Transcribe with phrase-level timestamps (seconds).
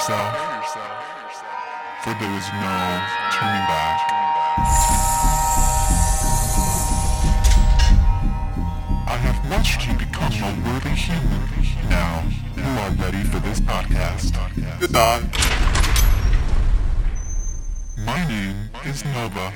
[0.00, 0.34] yourself,
[2.02, 2.76] for there is no
[3.32, 4.00] turning back.
[9.06, 11.90] I have watched you become a worthy human.
[11.90, 12.24] Now,
[12.56, 14.32] you are ready for this podcast.
[14.80, 15.20] Goodbye.
[17.98, 19.52] My name is Nova.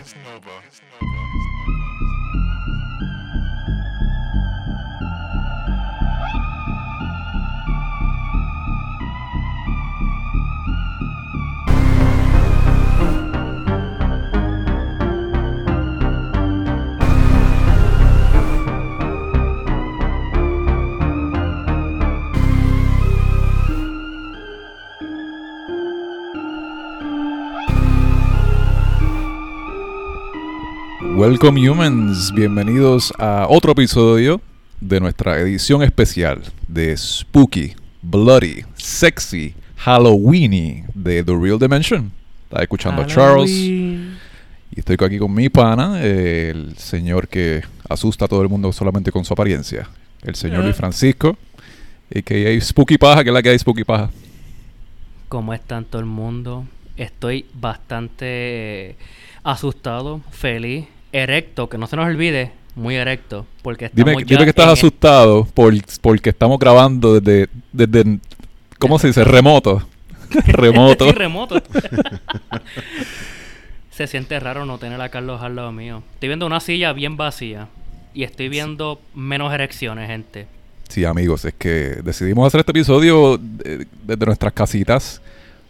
[31.35, 34.40] Welcome humans, bienvenidos a otro episodio
[34.80, 39.52] de nuestra edición especial de Spooky, Bloody, Sexy,
[39.85, 42.12] Halloweeny de The Real Dimension.
[42.45, 44.16] Estaba escuchando a Charles y
[44.77, 49.24] estoy aquí con mi pana, el señor que asusta a todo el mundo solamente con
[49.24, 49.88] su apariencia,
[50.23, 50.65] el señor Eh.
[50.66, 51.37] Luis Francisco,
[52.12, 54.09] y que hay Spooky Paja, que es la que hay Spooky Paja.
[55.29, 56.65] ¿Cómo están todo el mundo?
[56.96, 58.24] Estoy bastante
[58.90, 58.96] eh,
[59.43, 64.44] asustado, feliz, erecto, que no se nos olvide, muy erecto, porque estamos Dime, ya dime
[64.44, 68.19] que estás el- asustado por, porque estamos grabando desde, desde
[68.78, 69.25] ¿cómo se dice?
[69.25, 69.87] Remoto.
[70.47, 71.06] Remoto.
[71.06, 71.62] Sí, remoto.
[73.91, 76.03] se siente raro no tener a Carlos al lado mío.
[76.15, 77.69] Estoy viendo una silla bien vacía
[78.12, 80.47] y estoy viendo menos erecciones, gente.
[80.88, 85.21] Sí, amigos, es que decidimos hacer este episodio eh, desde nuestras casitas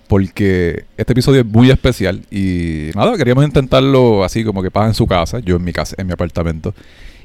[0.08, 4.94] porque este episodio es muy especial y nada, queríamos intentarlo así como que pasa en
[4.94, 6.74] su casa, yo en mi casa, en mi apartamento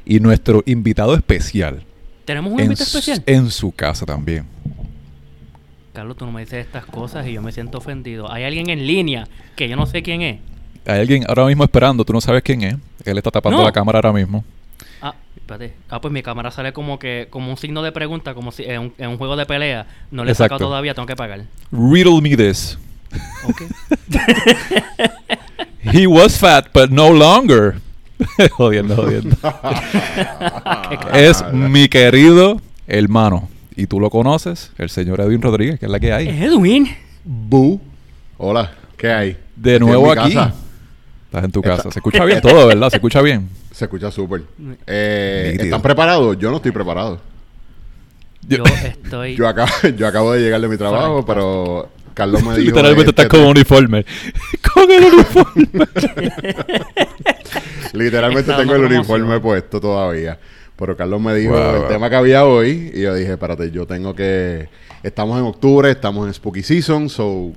[0.06, 1.84] y nuestro invitado especial
[2.26, 3.24] ¿Tenemos un invitado especial?
[3.26, 4.46] en su casa también.
[5.94, 8.32] Carlos, tú no me dices estas cosas y yo me siento ofendido.
[8.32, 10.40] Hay alguien en línea que yo no sé quién es.
[10.86, 12.76] Hay alguien ahora mismo esperando, tú no sabes quién es,
[13.06, 13.64] él está tapando No.
[13.64, 14.44] la cámara ahora mismo.
[15.50, 15.74] Ah, espérate.
[15.90, 18.82] Ah, pues mi cámara sale como que como un signo de pregunta, como si en
[18.82, 19.88] un, en un juego de pelea.
[20.12, 21.46] No le he sacado todavía, tengo que pagar.
[21.72, 22.78] Riddle me this.
[23.48, 23.64] Ok.
[25.92, 27.78] He was fat, but no longer.
[28.52, 29.38] jodiendo, jodiendo.
[31.14, 33.50] es mi querido hermano.
[33.76, 36.28] Y tú lo conoces, el señor Edwin Rodríguez, que es la que hay.
[36.28, 36.90] Edwin.
[37.24, 37.80] Bu.
[38.38, 39.38] Hola, ¿qué hay?
[39.56, 40.34] De nuevo aquí.
[40.34, 40.54] casa.
[41.30, 41.92] Estás en tu Está- casa.
[41.92, 42.90] Se escucha bien todo, ¿verdad?
[42.90, 43.48] Se escucha bien.
[43.72, 44.42] Se escucha súper.
[44.88, 45.58] Eh.
[45.60, 46.38] ¿Están preparados?
[46.40, 47.22] Yo no estoy preparado.
[48.48, 49.36] Yo estoy.
[49.36, 52.66] Yo acabo, yo acabo de llegar de mi trabajo, pero Carlos me dijo...
[52.76, 54.06] Literalmente estás con uniforme.
[54.74, 55.68] con el uniforme.
[57.94, 60.40] Literalmente tengo el uniforme puesto todavía.
[60.76, 61.88] Pero Carlos me dijo Wow, el wow.
[61.90, 64.70] tema que había hoy y yo dije, espérate, yo tengo que...
[65.04, 67.52] Estamos en octubre, estamos en Spooky Season, so...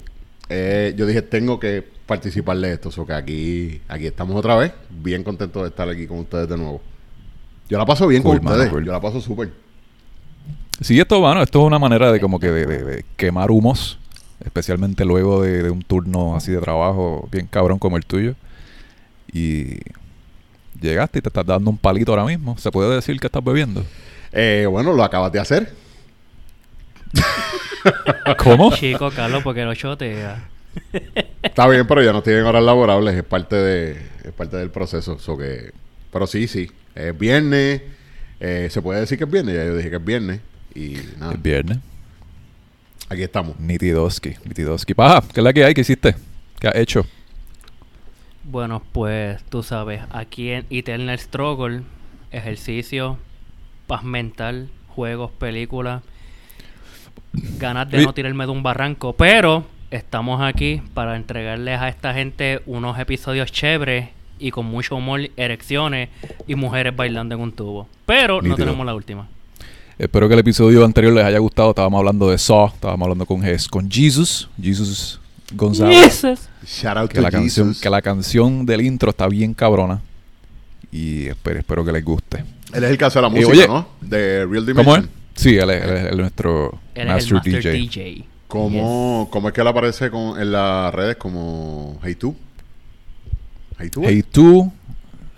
[0.48, 4.72] eh, yo dije, tengo que participar de esto, so que aquí, aquí estamos otra vez.
[4.90, 6.80] Bien contento de estar aquí con ustedes de nuevo.
[7.68, 8.84] Yo la paso bien Cool, con mano, ustedes, cool.
[8.84, 9.50] yo la paso súper.
[10.80, 13.98] Sí, esto, bueno, esto es una manera de como que de, de- de quemar humos,
[14.44, 18.34] especialmente luego de, de un turno así de trabajo bien cabrón como el tuyo.
[19.32, 19.78] Y
[20.80, 22.58] llegaste y te estás dando un palito ahora mismo.
[22.58, 23.84] ¿Se puede decir que estás bebiendo?
[24.32, 25.72] Eh, bueno, lo acabas de hacer.
[28.38, 28.74] ¿Cómo?
[28.74, 30.48] Chico, Carlos, porque lo chotea.
[31.42, 33.92] Está bien, pero ya no estoy en horas laborables, es parte de,
[34.24, 35.18] es parte del proceso.
[35.18, 35.72] so que,
[36.12, 36.70] pero sí, sí.
[36.94, 37.82] Es viernes.
[38.40, 40.40] eh, se puede decir que es viernes, ya yo dije que es viernes.
[40.74, 41.78] Y nada, Es viernes.
[43.08, 43.58] aquí estamos.
[43.60, 44.94] Nitidoski, Nitidoski.
[44.94, 45.74] Paja, ¿qué es la que hay?
[45.74, 46.14] ¿Qué hiciste?
[46.58, 47.04] ¿Qué has hecho?
[48.44, 51.82] Bueno, pues tú sabes, aquí en Eternal Struggle,
[52.32, 53.18] ejercicio,
[53.86, 56.02] paz mental, juegos, películas,
[57.58, 62.60] ganas de no tirarme de un barranco, pero estamos aquí para entregarles a esta gente
[62.66, 64.08] unos episodios chéveres
[64.38, 66.08] y con mucho humor, erecciones
[66.48, 67.86] y mujeres bailando en un tubo.
[68.06, 69.28] Pero no tenemos la última.
[69.98, 71.70] Espero que el episodio anterior les haya gustado.
[71.70, 75.20] Estábamos hablando de Saw, estábamos hablando con, Jes- con Jesus, Jesus
[75.54, 75.96] González.
[76.22, 76.48] Jesus.
[76.66, 77.82] Shout out Que to la, canción, Jesus.
[77.82, 80.00] que la canción del intro está bien cabrona.
[80.90, 82.44] Y espero, espero que les guste.
[82.72, 83.86] Él es el caso de la Eh, música, oye, ¿no?
[84.00, 84.84] De Real Dimension.
[84.84, 85.04] ¿Cómo es?
[85.34, 87.70] Sí, él es, él es- él es nuestro Él master, es el Master DJ.
[87.72, 88.24] DJ.
[88.52, 92.36] ¿Cómo, ¿Cómo es que él aparece con, en las redes como Hey tú?
[93.78, 94.02] Hey tú.
[94.04, 94.72] Hey tú,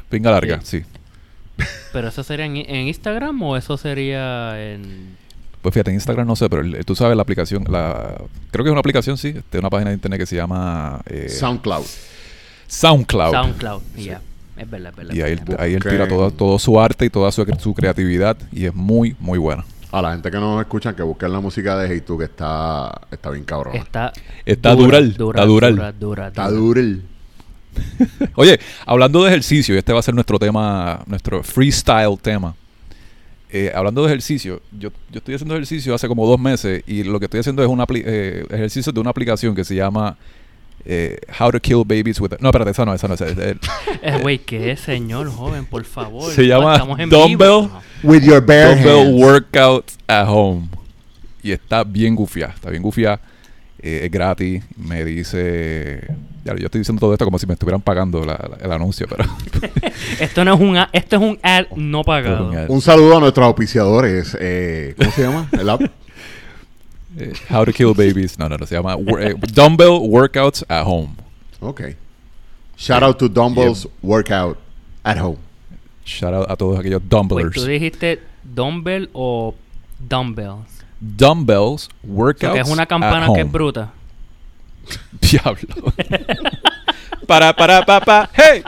[0.08, 0.82] pinga larga, sí.
[1.92, 5.16] ¿Pero eso sería en, en Instagram o eso sería en...?
[5.62, 8.16] Pues fíjate, en Instagram no sé, pero el- tú sabes la aplicación, la
[8.50, 11.28] creo que es una aplicación, sí, de una página de internet que se llama eh,
[11.28, 11.86] SoundCloud.
[12.66, 13.32] SoundCloud.
[13.32, 13.82] SoundCloud.
[13.96, 14.20] Ya.
[14.56, 15.14] Es verdad, es verdad.
[15.14, 18.74] Y ahí, él tira todo, todo su arte y toda su, su creatividad y es
[18.74, 19.64] muy, muy buena.
[19.96, 22.92] A la gente que nos escucha, que busquen la música de Hey tú, que está,
[23.10, 23.76] está bien cabrón.
[23.76, 24.12] Está,
[24.44, 25.46] Está dural, está dural.
[25.76, 26.60] dura, dura, Está dura.
[26.60, 26.80] duro.
[26.80, 27.02] el-
[28.34, 32.54] Oye, hablando de ejercicio, y este va a ser nuestro tema, nuestro freestyle tema.
[33.50, 37.20] Eh, hablando de ejercicio, yo, yo estoy haciendo ejercicio hace como dos meses y lo
[37.20, 40.16] que estoy haciendo es un ejercicio de una aplicación que se llama
[40.86, 42.32] eh, How to Kill Babies with...
[42.40, 43.14] No, espérate, esa no, esa no.
[43.14, 43.56] esa- eh,
[44.02, 45.64] Eh, Güey, ¿qué señor joven?
[45.66, 46.30] Por favor.
[46.32, 47.36] Se llama Estamos en Dumbbell.
[47.68, 47.70] vivo.
[48.02, 49.22] With your bare Dumbbell hands.
[49.22, 50.68] Workout at Home.
[51.42, 53.20] Y está bien gufiada, está bien gufiada.
[53.80, 54.62] Eh, es gratis.
[54.76, 56.06] Me dice...
[56.44, 59.06] Ya, yo estoy diciendo todo esto como si me estuvieran pagando la- la- el anuncio,
[59.08, 59.24] pero...
[60.20, 62.50] Esto no es un a- esto es un ad no pagado.
[62.50, 62.68] un ad.
[62.68, 64.36] Un saludo a nuestros auspiciadores.
[64.38, 65.48] Eh, ¿Cómo se llama?
[65.58, 65.80] El app.
[67.18, 68.38] Eh, How to Kill Babies.
[68.38, 68.66] No, no, no.
[68.66, 71.14] Se llama wor- eh, Dumbbell Workouts at Home.
[71.60, 71.96] Ok.
[72.76, 74.58] Shout out to Dumbbells Workout
[75.04, 75.38] at Home.
[76.04, 77.54] Shout out a todos aquellos Wait, dumbbellers.
[77.54, 79.54] ¿Tú dijiste dumbbell o
[79.98, 80.66] dumbbells?
[81.00, 83.52] Dumbbells O Workouts sea, que es una at campana que es home.
[83.52, 83.92] bruta.
[85.20, 85.92] Diablo.
[87.26, 88.30] para, para, pa, pa.
[88.34, 88.62] ¡Hey!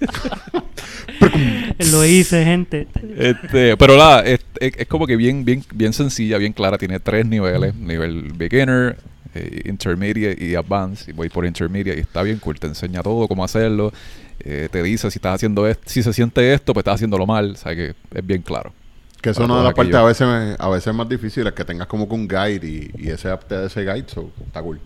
[1.92, 2.86] Lo hice, gente.
[3.16, 6.78] Este, pero nada, es, es- es como que bien, bien, bien sencilla, bien clara.
[6.78, 8.96] Tiene tres niveles: nivel beginner,
[9.34, 11.08] eh, intermediate y advanced.
[11.08, 12.58] Y voy por intermediate y está bien cool.
[12.58, 13.92] Te enseña todo, cómo hacerlo.
[14.40, 17.52] Eh, te dice si estás haciendo esto, si se siente esto, pues estás haciéndolo mal.
[17.52, 18.72] O sea que es bien claro.
[19.20, 21.86] Que eso es una de las partes a veces, a veces más difíciles, que tengas
[21.86, 24.80] como que un guide y, y ese app te ese guide, so, está cool.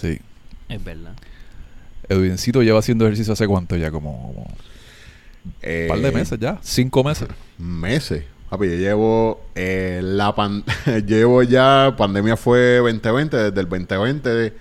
[0.00, 0.20] Sí.
[0.68, 1.12] Es verdad.
[2.08, 4.46] Edwincito lleva haciendo ejercicio hace cuánto ya, como, como
[5.62, 7.28] Eh, un par de meses ya, cinco meses.
[7.58, 8.24] Meses.
[8.50, 10.64] Papi, yo llevo eh, la pan
[11.06, 14.52] llevo ya, pandemia fue 2020, desde el 2020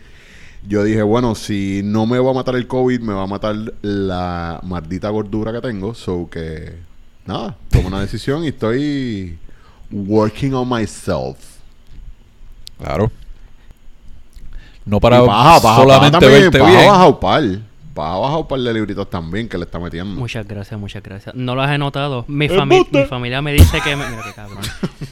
[0.67, 3.55] yo dije, bueno, si no me va a matar el COVID, me va a matar
[3.81, 6.73] la maldita gordura que tengo, so que
[7.25, 9.37] nada, tomo una decisión y estoy
[9.91, 11.37] working on myself.
[12.77, 13.11] Claro.
[14.85, 16.89] No para Y baja, baja, solamente baja también, verte baja, bien.
[16.89, 17.43] baja un par.
[17.95, 20.19] Baja, baja un par de libritos también que le está metiendo.
[20.19, 21.35] Muchas gracias, muchas gracias.
[21.35, 22.25] No las he notado.
[22.27, 24.07] Mi, fami- mi familia me dice que me...
[24.09, 24.63] Mira qué cabrón.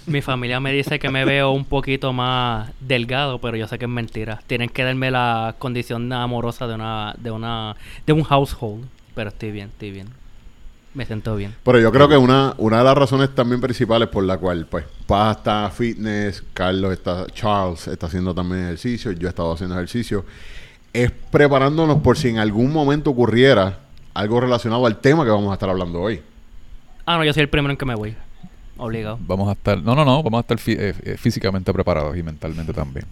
[0.07, 3.85] mi familia me dice que me veo un poquito más delgado, pero yo sé que
[3.85, 4.41] es mentira.
[4.47, 7.13] Tienen que darme la condición amorosa de una...
[7.19, 7.75] De una...
[8.07, 8.85] De un household.
[9.13, 10.07] Pero estoy bien, estoy bien.
[10.93, 11.55] Me siento bien.
[11.63, 14.83] Pero yo creo que una, una de las razones también principales por la cual, pues,
[15.07, 20.25] Paz está fitness, Carlos está, Charles está haciendo también ejercicio, yo he estado haciendo ejercicio,
[20.91, 23.79] es preparándonos por si en algún momento ocurriera
[24.13, 26.21] algo relacionado al tema que vamos a estar hablando hoy.
[27.05, 28.13] Ah, no, yo soy el primero en que me voy.
[28.77, 29.17] Obligado.
[29.21, 32.23] Vamos a estar, no, no, no, vamos a estar fí- eh, eh, físicamente preparados y
[32.23, 33.05] mentalmente también.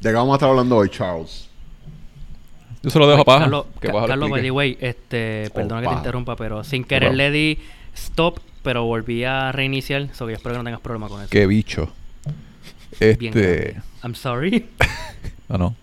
[0.00, 1.48] ¿De qué vamos a estar hablando hoy, Charles?
[2.86, 3.40] Yo se lo dejo a Paja.
[3.40, 7.10] Carlos, que Paja Carlos, by the way, este, perdona que te interrumpa, pero sin querer
[7.10, 7.16] Claro.
[7.16, 7.58] le di
[7.96, 11.28] stop, pero volví a reiniciar, so que espero que no tengas problema con eso.
[11.28, 11.92] Qué bicho.
[13.00, 13.74] Este.
[14.04, 14.66] I'm sorry.
[15.48, 15.74] no, no.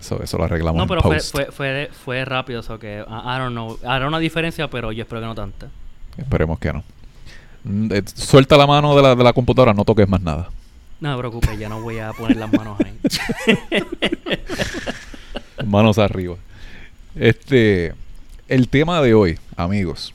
[0.00, 1.30] Eso, eso lo arreglamos no, pero fue, post.
[1.30, 3.78] fue, fue, fue rápido, so que I, I don't know.
[3.86, 5.68] Hará una diferencia, pero yo espero que no tanta.
[6.16, 6.82] Esperemos que no.
[7.62, 10.50] Mm, eh, Suelta la mano de la, de la computadora, no toques más nada.
[10.98, 12.98] No me preocupes, ya no voy a poner las manos ahí.
[15.66, 16.36] Manos arriba.
[17.14, 17.92] Este,
[18.48, 20.14] el tema de hoy, amigos,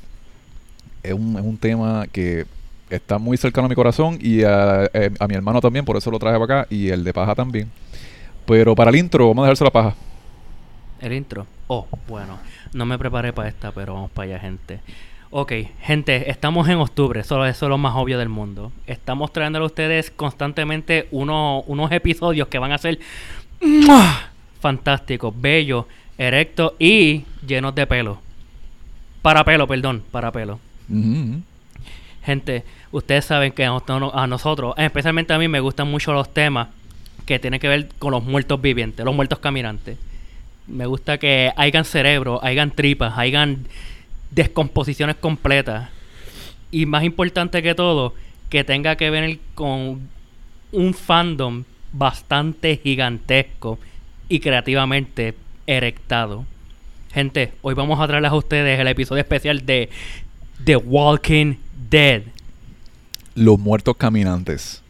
[1.03, 2.45] es un, es un tema que
[2.89, 6.09] está muy cercano a mi corazón y a, eh, a mi hermano también, por eso
[6.09, 7.69] lo traje para acá, y el de Paja también.
[8.45, 9.95] Pero para el intro, vamos a dejárselo a Paja.
[11.01, 11.45] El intro.
[11.67, 12.39] Oh, bueno.
[12.73, 14.79] No me preparé para esta, pero vamos para allá, gente.
[15.29, 15.51] Ok,
[15.81, 18.71] gente, estamos en octubre, solo eso es lo más obvio del mundo.
[18.87, 22.99] Estamos trayéndole a ustedes constantemente uno- unos episodios que van a ser
[23.61, 24.31] ¡mua!
[24.59, 25.85] Fantásticos, bellos,
[26.17, 28.19] erectos y llenos de pelo.
[29.21, 30.59] Para pelo, perdón, para pelo.
[32.23, 36.33] Gente, ustedes saben que a nosotros, a nosotros, especialmente a mí, me gustan mucho los
[36.33, 36.69] temas
[37.25, 39.97] que tienen que ver con los muertos vivientes, los muertos caminantes.
[40.67, 43.65] Me gusta que hayan cerebro, hayan tripas, hayan
[44.31, 45.89] descomposiciones completas.
[46.71, 48.13] Y más importante que todo,
[48.49, 50.09] que tenga que ver con
[50.71, 53.79] un fandom bastante gigantesco
[54.29, 56.45] y creativamente erectado.
[57.11, 59.89] Gente, hoy vamos a traerles a ustedes el episodio especial de
[60.63, 61.55] The Walking
[61.89, 62.21] Dead.
[63.35, 64.83] Los Muertos Caminantes.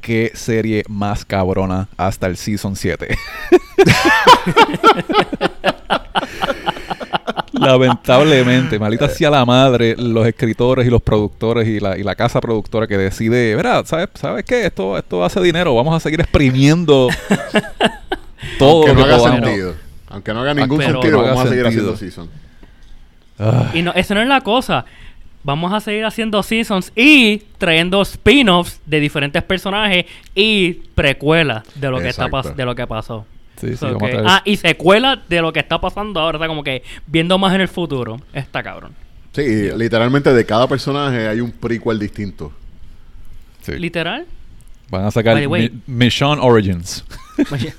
[0.00, 3.08] Qué serie más cabrona hasta el Season 7.
[7.52, 12.40] Lamentablemente, malita sea la madre, los escritores y los productores y la, y la casa
[12.40, 13.84] productora que decide, ¿verdad?
[13.84, 14.66] ¿Sabes, ¿sabes qué?
[14.66, 17.08] Esto, esto hace dinero, vamos a seguir exprimiendo
[18.58, 19.44] todo Aunque lo no que haga podamos.
[19.48, 19.74] sentido.
[20.08, 22.30] Aunque no haga ningún Pero- sentido, no haga vamos a seguir haciendo season.
[23.38, 24.84] Ah, Y no, eso no es la cosa.
[25.44, 30.04] vamos a seguir haciendo seasons y trayendo spin-offs de diferentes personajes
[30.34, 32.50] y precuelas de lo que está Exacto.
[32.50, 33.24] pas- de lo que pasó.
[33.58, 36.20] Sí, sí, So vamos a que- traer- ah, y secuela de lo que está pasando
[36.20, 38.20] ahora, o sea, como que viendo más en el futuro.
[38.32, 38.92] Está cabrón.
[39.32, 42.52] Sí, literalmente de cada personaje hay un prequel distinto.
[43.62, 43.72] sí.
[43.78, 44.26] Literal.
[44.90, 45.70] Van a sacar By the way.
[45.86, 47.04] Mi- Michonne Origins.
[47.52, 47.74] Oye,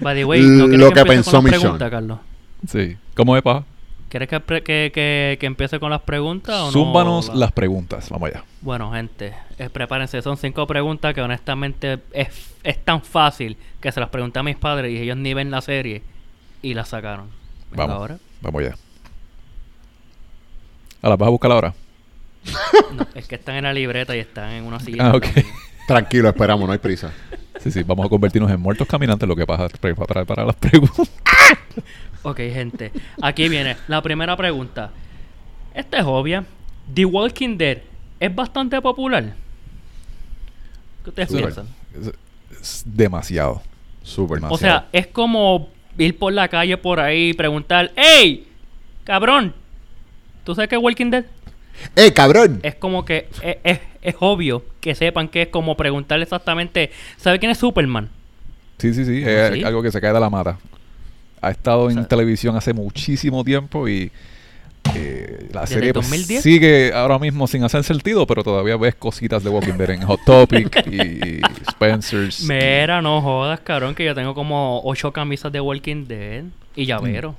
[0.00, 2.18] By the way, ¿no quieres Lo que pensó las preguntas, Carlos?
[2.68, 2.96] sí.
[3.14, 3.64] ¿Cómo es, paja?
[4.08, 6.72] ¿Quieres que, que, que, que empiece con las preguntas o no?
[6.72, 8.08] Zúmbanos La- las preguntas.
[8.08, 8.44] Vamos allá.
[8.62, 10.22] Bueno, gente, eh, prepárense.
[10.22, 14.56] Son cinco preguntas que honestamente es, es tan fácil que se las pregunté a mis
[14.56, 16.02] padres y ellos ni ven la serie
[16.62, 17.26] y la sacaron.
[17.70, 17.96] Venga, Vamos.
[17.96, 18.18] ahora.
[18.40, 18.76] Vamos allá.
[21.02, 21.74] ¿A las vas a buscar ahora?
[22.94, 25.10] No, es que están en la libreta y están en una silla.
[25.10, 25.26] Ah, ok.
[25.88, 27.10] Tranquilo, esperamos, no hay prisa.
[27.60, 27.82] Sí, sí.
[27.82, 29.26] Vamos a convertirnos en muertos caminantes.
[29.26, 29.68] Lo que pasa
[30.06, 31.10] para, para las preguntas.
[32.24, 32.92] Ok, gente.
[33.22, 34.90] Aquí viene la primera pregunta.
[35.72, 36.44] Esta es obvia.
[36.92, 37.78] The Walking Dead
[38.18, 39.34] es bastante popular.
[41.04, 41.68] ¿Qué ustedes piensan?
[41.94, 42.12] Es,
[42.60, 43.62] es demasiado.
[44.02, 44.40] Súper.
[44.40, 44.54] Demasiado.
[44.54, 48.48] O sea, es como ir por la calle por ahí y preguntar, ¡Ey!
[49.04, 49.54] Cabrón,
[50.44, 51.24] ¿tú sabes qué es Walking Dead?
[51.96, 52.60] ¡Eh, cabrón!
[52.62, 57.38] Es como que es, es- es obvio que sepan que es como preguntarle exactamente, ¿sabe
[57.38, 58.08] quién es Superman?
[58.78, 59.22] Sí, sí, sí.
[59.24, 59.64] Es ¿Sí?
[59.64, 60.58] algo que se cae de la mata.
[61.40, 64.10] Ha estado O en televisión hace muchísimo tiempo y
[64.94, 66.42] eh, la ¿Desde serie el pues, 2010?
[66.42, 70.20] sigue ahora mismo sin hacer sentido, pero todavía ves cositas de Walking Dead en Hot
[70.24, 72.42] Topic y Spencer's.
[72.44, 76.44] Mira, no jodas, cabrón, que yo tengo como ocho camisas de Walking Dead
[76.74, 77.34] y llavero.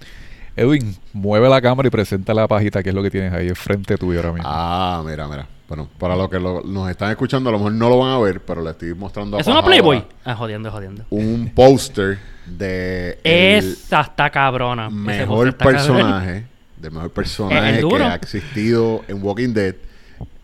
[0.59, 3.97] Edwin, mueve la cámara y presenta la pajita que es lo que tienes ahí enfrente
[3.97, 4.49] tuyo ahora mismo.
[4.51, 5.47] Ah, mira, mira.
[5.67, 8.17] Bueno, para los que lo- nos están escuchando, a lo mejor no lo van a
[8.19, 10.03] ver, pero le estoy mostrando a ¿Es una Playboy?
[10.25, 11.05] Ah, jodiendo, jodiendo.
[11.11, 14.89] Un póster de Esa está cabrona.
[14.89, 15.75] Mejor está cabrón.
[15.85, 16.45] personaje,
[16.77, 19.75] del mejor personaje el que ha existido en Walking Dead,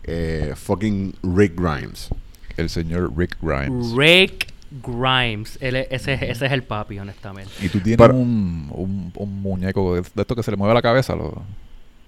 [0.04, 2.08] eh, fucking Rick Grimes.
[2.56, 3.92] El señor Rick Grimes.
[3.96, 4.46] Rick
[4.82, 5.58] Grimes.
[5.60, 7.50] Él es- ese, ese es el papi, honestamente.
[7.62, 10.74] Y tú tienes Pero- un, un, un muñeco de, de esto que se le mueve
[10.74, 11.14] la cabeza.
[11.14, 11.42] Lo,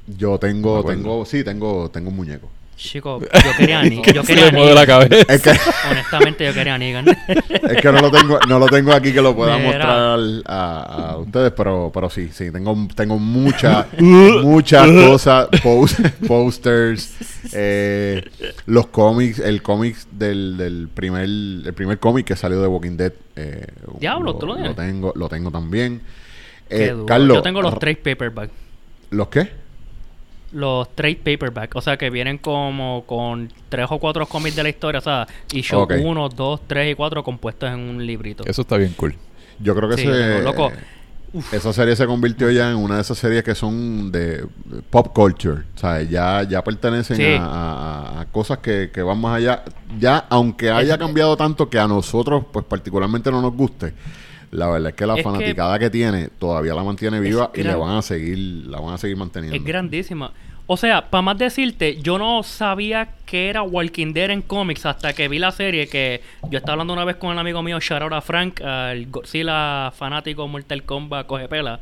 [0.06, 2.48] Yo tengo, tengo, sí, tengo, tengo un muñeco.
[2.78, 5.08] Chico, yo quería a Ni- yo se quería le a mueve la Negan.
[5.08, 5.32] cabeza.
[5.34, 5.50] Es que,
[5.90, 7.08] Honestamente, yo quería a Negan.
[7.08, 9.68] es que no lo tengo, no lo tengo aquí que lo pueda Mira.
[9.70, 17.14] mostrar a, a ustedes, pero, pero sí, sí, tengo, tengo muchas, muchas cosas, post- posters,
[17.52, 18.24] eh,
[18.66, 23.12] los cómics, el cómic del, del primer, el primer cómic que salió de Walking Dead.
[23.34, 23.66] eh,
[23.98, 24.76] Diablo, ¿tú lo tienes?
[24.76, 26.00] tengo, lo tengo también.
[26.70, 26.94] Eh.
[27.08, 28.50] Carlos, yo tengo los trade paperback.
[29.10, 29.50] ¿Los qué?
[30.52, 31.76] Los trade paperback.
[31.76, 34.98] O sea, que vienen como con tres o cuatro cómics de la historia.
[34.98, 35.94] O sea, issue Ok.
[36.02, 38.44] 1, 2, 3 y 4 compuestos en un librito.
[38.46, 39.14] Eso está bien cool.
[39.60, 40.70] Yo creo que Sí, ese, loco.
[41.52, 44.46] esa serie se convirtió ya en una de esas series que son de
[44.88, 45.64] pop culture.
[45.74, 47.24] O sea, ya, ya pertenecen Sí.
[47.38, 49.64] a, a- a cosas que, que van más allá.
[49.98, 53.92] Ya, aunque haya cambiado tanto que a nosotros, pues particularmente no nos guste,
[54.50, 57.64] la verdad es que la Es fanaticada que, tiene todavía la mantiene viva y le
[57.64, 59.56] gran- van a seguir, la van a seguir manteniendo.
[59.56, 60.32] Es grandísima.
[60.70, 65.14] O sea, para más decirte, yo no sabía que era Walking Dead en cómics hasta
[65.14, 68.02] que vi la serie que yo estaba hablando una vez con el amigo mío, shout
[68.02, 71.80] out a Frank, el Godzilla fanático Mortal Kombat coge pela,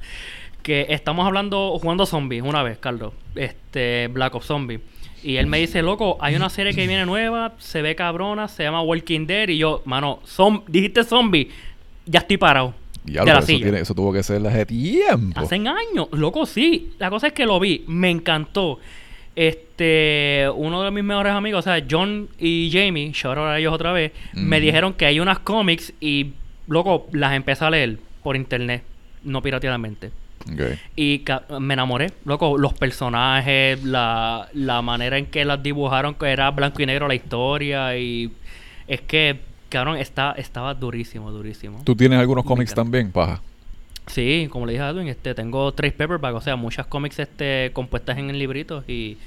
[0.63, 4.81] que estamos hablando, jugando zombies una vez, Carlos, este Black Ops Zombie.
[5.23, 8.63] Y él me dice, loco, hay una serie que viene nueva, se ve cabrona, se
[8.63, 9.49] llama Walking Dead.
[9.49, 11.51] Y yo, mano, zom- dijiste zombie,
[12.07, 12.75] ya estoy parado.
[13.05, 13.63] Diablo, de la eso, silla.
[13.67, 15.39] tiene- eso tuvo que ser hace tiempo.
[15.39, 16.93] Hacen años, loco, sí.
[16.99, 18.81] La cosa es que lo vi, me encantó.
[19.37, 23.73] Este, uno de mis mejores amigos, o sea, John y Jamie, shout out a ellos
[23.73, 26.33] otra vez, me dijeron que hay unas cómics y,
[26.67, 28.83] loco, las empecé a leer por internet,
[29.23, 30.11] no pirateadamente.
[30.97, 31.23] Y
[31.61, 36.83] me enamoré, loco, los personajes, la, la manera en que las dibujaron, que era blanco
[36.83, 38.31] y negro la historia y
[38.89, 41.81] es que, cabrón, está, estaba durísimo, durísimo.
[41.85, 43.41] ¿Tú tienes algunos cómics también, paja?
[44.07, 47.71] Sí, como le dije a Edwin, este, tengo tres paperback, o sea, muchas cómics este,
[47.73, 49.19] compuestas en libritos y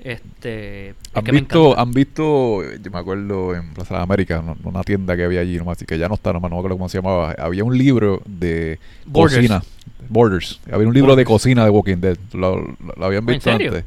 [0.00, 5.16] este es ¿Han visto, han visto, yo me acuerdo en Plaza de no- una tienda
[5.16, 6.98] que había allí, nomás, así que ya no está, nomás no me acuerdo cómo se
[6.98, 7.32] llamaba.
[7.38, 9.36] Había un libro de Borders.
[9.36, 9.62] cocina.
[10.08, 10.60] Borders.
[10.72, 12.16] Había un libro de cocina de Walking Dead.
[12.32, 13.68] ¿Lo, lo- lo habían ¿En visto serio?
[13.68, 13.84] antes?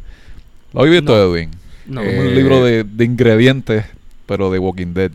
[0.74, 1.24] ¿Lo habías visto, No.
[1.36, 1.52] Edwin?
[1.88, 2.02] No.
[2.02, 3.86] Es Eh, un libro de, de ingredientes,
[4.26, 5.12] pero de Walking Dead.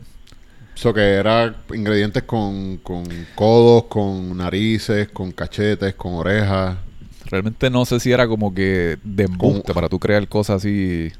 [0.80, 6.78] Eso que era ingredientes con, con codos, con narices, con cachetes, con orejas.
[7.26, 11.12] Realmente no sé si era como que de embuste Como- para tú crear cosas así,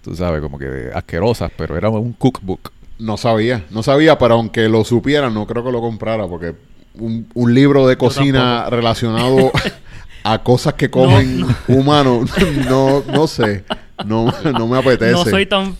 [0.00, 2.72] tú sabes, como que asquerosas, pero era un cookbook.
[2.98, 6.54] No sabía, no sabía, pero aunque lo supiera, no creo que lo comprara, porque
[6.94, 9.52] un, un libro de cocina relacionado
[10.24, 12.30] a cosas que comen humanos,
[12.70, 13.66] no, no sé.
[14.06, 15.12] No, no me apetece.
[15.12, 15.76] No soy tan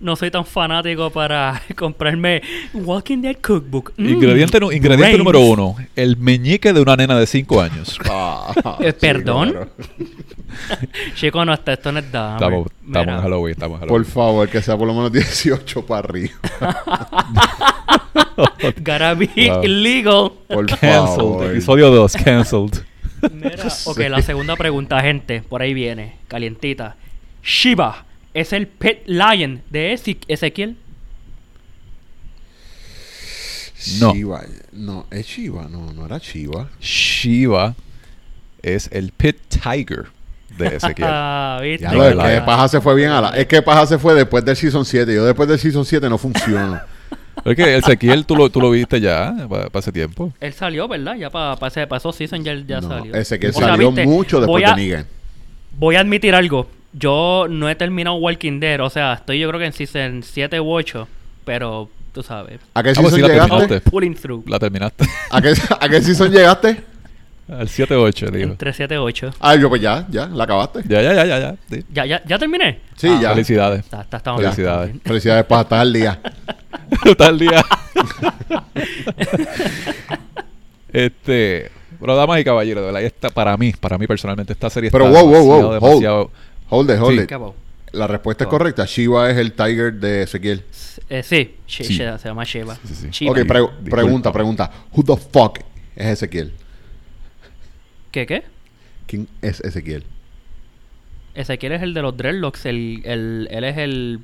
[0.00, 2.42] no soy tan fanático para comprarme
[2.74, 3.92] Walking Dead Cookbook.
[3.96, 5.76] Mm, Ingrediente, número uno.
[5.96, 7.98] El meñique de una nena de 5 años.
[8.10, 9.50] Ah, Eh, sí, ¿perdón?
[9.50, 9.68] claro.
[11.14, 12.34] Chico, no, esto, esto no es dama.
[12.36, 16.00] Estamos, estamos en Halloween, estamos en Por favor, que sea por lo menos 18 para
[16.08, 16.32] arriba.
[18.80, 19.64] Gotta be Wow.
[19.64, 20.32] illegal.
[20.48, 21.16] Por Cancelled.
[21.16, 21.46] favor.
[21.50, 22.82] Episodio 2, cancelled.
[23.32, 25.42] Mira, ok, la segunda pregunta, gente.
[25.42, 26.96] Por ahí viene, calientita.
[27.42, 30.76] Shiva, ¿es el pet lion de Eze- Ezequiel?
[34.00, 34.14] No.
[34.14, 34.42] Shiva.
[34.72, 35.68] No, es Shiva.
[35.70, 36.68] No, no era Shiva.
[36.80, 37.74] Shiva
[38.62, 40.06] es el pit tiger
[40.56, 41.08] de Ezequiel.
[41.10, 41.84] Ah, ¿viste?
[41.84, 43.28] Ya lo es la- que Paja se fue bien a la...
[43.30, 45.14] Es que Paja se fue después del Season 7.
[45.14, 46.80] Yo después del Season 7 no funciono.
[47.44, 50.32] es que Ezequiel tú lo, tú lo viste ya para ese tiempo.
[50.40, 51.16] Él salió, ¿verdad?
[51.16, 53.12] Ya para pa, ese- pa esos season ya, ya no, salió.
[53.12, 54.06] O sea, salió ¿viste?
[54.06, 55.06] mucho después a, de Negan.
[55.78, 56.68] Voy a admitir algo.
[56.96, 58.80] Yo no he terminado Walking Dead.
[58.80, 61.08] O sea, estoy yo creo que en season 7 u 8.
[61.44, 62.60] Pero, tú sabes.
[62.72, 63.80] ¿A qué Ah, pues season sí la llegaste?
[63.82, 64.48] Pulling through.
[64.48, 65.04] La terminaste.
[65.30, 66.82] ¿A qué, ¿A qué season llegaste?
[67.46, 68.52] Al 7-8, digo.
[68.52, 69.34] Entre 7 y 8.
[69.40, 70.82] Ah, yo pues ya, ya, la acabaste.
[70.88, 71.54] Ya, ya, ya, ya, ya.
[71.68, 71.84] sí.
[71.92, 72.80] ¿Ya, ya, ya terminé?
[72.96, 73.30] Sí, Ah, ya.
[73.32, 73.80] Felicidades.
[73.80, 74.88] Está, está, está Felicidades.
[74.92, 75.00] bien.
[75.04, 76.20] Felicidades, Paja, estás al día.
[77.04, 77.62] Está el día.
[80.92, 81.70] este.
[82.00, 85.06] Pero damas y caballeros, de verdad, esta, para mí, para mí personalmente, esta serie Pero
[85.06, 86.30] está wow, wow, wow, demasiado, demasiado-
[86.74, 87.22] Hold it, hold Sí.
[87.22, 87.28] it.
[87.28, 87.54] ¿Qué hago?
[87.92, 88.84] La respuesta es correcta.
[88.86, 90.64] Shiva es el tiger de Ezequiel.
[91.08, 91.94] Eh, sí, She- Sí.
[91.94, 92.44] She- se llama.
[92.44, 93.08] Sí, sí, sí.
[93.10, 93.30] Shiva.
[93.32, 93.90] Ok, pre- Disculpa.
[93.90, 94.70] pregunta, pregunta.
[94.92, 95.60] Who the fuck
[95.94, 96.52] es Ezequiel?
[98.10, 98.42] ¿Qué, qué?
[99.06, 100.04] ¿Quién es Ezequiel?
[101.34, 102.66] Ezequiel es el de los dreadlocks.
[102.66, 104.20] El, el, él es el,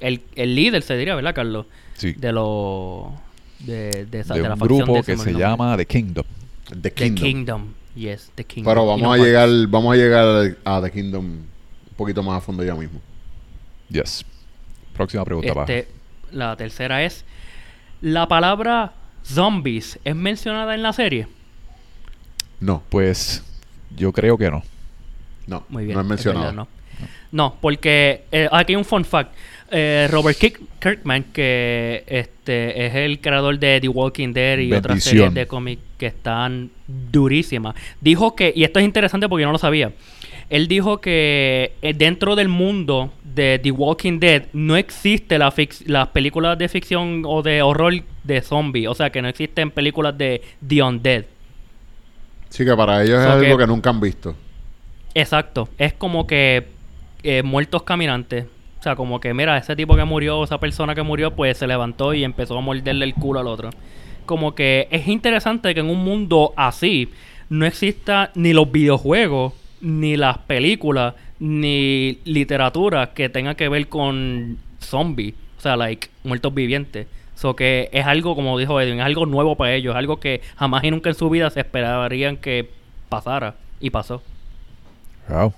[0.00, 1.66] el, el líder, se diría, ¿verdad, Carlos?
[1.94, 2.12] Sí.
[2.12, 3.04] De los...
[3.60, 5.46] De, de, esa, de de la un facción grupo de que ese se nombre.
[5.48, 6.24] llama The Kingdom.
[6.68, 7.24] The The Kingdom.
[7.24, 7.74] Kingdom.
[7.94, 8.70] Yes, The Kingdom.
[8.70, 11.38] Pero Y vamos no a llegar, vamos a llegar a The Kingdom
[11.96, 13.00] poquito más a fondo ya mismo.
[13.88, 14.24] Yes.
[14.94, 15.60] Próxima pregunta.
[15.60, 15.88] Este,
[16.32, 17.24] la tercera es...
[18.00, 18.92] ¿La palabra
[19.24, 21.26] zombies es mencionada en la serie?
[22.60, 23.42] No, Pues
[23.96, 24.62] yo creo que no.
[25.46, 25.94] no, Muy bien.
[25.94, 26.44] no es mencionado.
[26.46, 26.68] verdad, no.
[27.32, 29.34] No, porque eh, aquí hay un fun fact.
[29.70, 30.38] Eh, Robert
[30.80, 35.82] Kirkman, que este es el creador de The Walking Dead y otras series de cómics
[35.98, 39.92] que están durísimas, dijo que, y esto es interesante porque yo no lo sabía,
[40.50, 45.52] él dijo que eh, dentro del mundo de The Walking Dead no existe la
[45.86, 50.16] las películas de ficción o de horror de zombies, o sea que no existen películas
[50.16, 51.24] de The Undead.
[52.48, 54.34] Sí, que para ellos es algo que- que nunca han visto.
[55.14, 56.66] Exacto, es como que
[57.22, 58.44] eh, muertos caminantes.
[58.78, 61.66] O sea, como que, mira, ese tipo que murió, esa persona que murió, pues se
[61.66, 63.70] levantó y empezó a morderle el culo al otro.
[64.26, 67.08] Como que es interesante que en un mundo así
[67.48, 74.58] no exista ni los videojuegos, ni las películas, ni literatura que tenga que ver con
[74.80, 75.34] zombies.
[75.58, 77.06] O sea, like, muertos vivientes.
[77.34, 80.84] So que es algo, como dijo Edwin, es algo nuevo para ellos, algo que jamás
[80.84, 82.70] y nunca en su vida se esperarían que
[83.08, 83.56] pasara.
[83.78, 84.22] Y pasó.
[85.28, 85.52] Wow.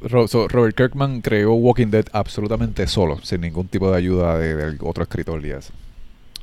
[0.00, 4.54] Ro- so, Robert Kirkman creó Walking Dead absolutamente solo, sin ningún tipo de ayuda de,
[4.54, 5.72] de otro escritor y eso.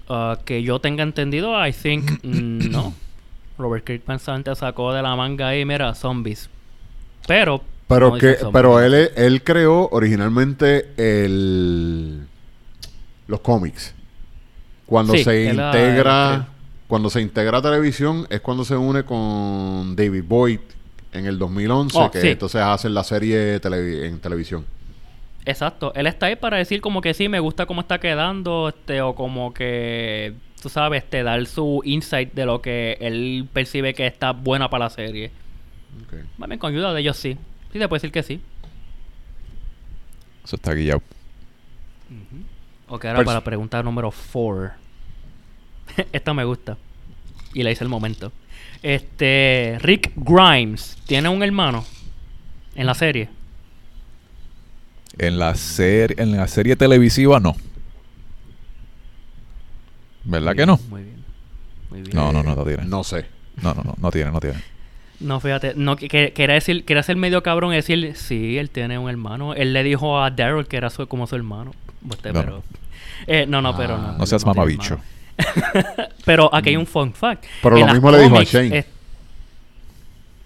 [0.09, 2.93] Ah, que yo tenga entendido, I think no.
[3.57, 6.49] Robert Kirkman solamente sacó de la manga ahí, mira, zombies.
[7.27, 7.61] Pero.
[7.87, 12.27] Pero no que, pero él, él creó originalmente el
[13.27, 13.93] los cómics.
[14.85, 16.47] Cuando Sí, se integra,
[16.87, 20.59] cuando se integra a televisión, es cuando se une con David Boyd
[21.13, 22.27] en el 2011, Oh, que sí.
[22.29, 24.65] entonces hacen la serie en televisión.
[25.45, 25.93] Exacto.
[25.95, 29.15] Él está ahí para decir como que sí, me gusta cómo está quedando, este, o
[29.15, 30.33] como que,
[30.65, 34.85] tú sabes, este, dar su insight de lo que él percibe que está buena para
[34.85, 35.29] la serie.
[36.03, 36.13] Ok.
[36.39, 37.37] Más bien, con ayuda de ellos sí.
[37.71, 38.41] Sí, se puede decir que sí.
[40.43, 41.03] Eso está guillado.
[42.87, 44.71] Ok, ahora Pers- para pregunta número 4.
[46.11, 46.79] Esta me gusta.
[47.53, 48.31] Y la hice el momento.
[48.81, 49.77] Este.
[49.81, 51.85] Rick Grimes tiene un hermano
[52.73, 53.29] en la serie.
[55.19, 57.55] En la, serie en la serie televisiva, no.
[60.25, 60.79] ¿Verdad Muy que bien, no?
[60.89, 61.23] Muy bien.
[61.89, 62.15] Muy bien.
[62.15, 62.83] No, no, no, no tiene.
[62.85, 63.25] No sé.
[63.61, 64.61] No, no, no, no tiene, no tiene.
[65.21, 68.69] No, fíjate, no, que, que- quería decir, quería ser medio cabrón y decir, sí, él
[68.69, 69.53] tiene un hermano.
[69.53, 71.71] Él le dijo a Daryl que era su, como su hermano.
[72.09, 72.63] Usted, No, pero.
[73.27, 74.17] Eh, no, no, pero no.
[74.17, 74.99] No seas mamabicho.
[76.25, 77.45] pero aquí hay un fun fact.
[77.63, 78.77] Pero En lo mismo le dijo a Shane.
[78.79, 78.85] es-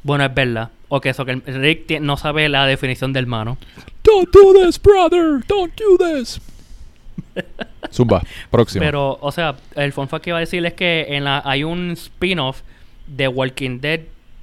[0.03, 0.69] bueno, es verdad.
[0.87, 3.57] O que eso, que Rick no sabe la definición de hermano.
[4.03, 5.43] Don't do this, brother.
[5.47, 6.39] Don't do this.
[7.91, 8.83] Zumba, próximo.
[8.83, 11.63] Pero, o sea, el fun fact que iba a decir es que en la, hay
[11.63, 12.61] un spin-off
[13.07, 14.01] de Walking Dead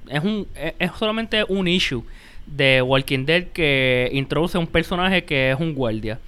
[0.09, 2.03] es, un, es, es solamente un issue
[2.45, 6.19] de Walking Dead que introduce un personaje que es un guardia.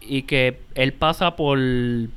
[0.00, 2.10] Y que él pasa por un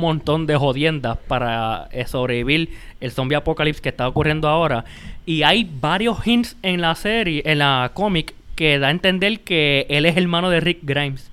[0.00, 2.70] montón de jodiendas para eh, sobrevivir
[3.00, 4.84] el zombie apocalipsis que está ocurriendo ahora.
[5.26, 9.86] Y hay varios hints en la serie, en la cómic, que da a entender que
[9.88, 11.30] él es hermano de Rick Grimes.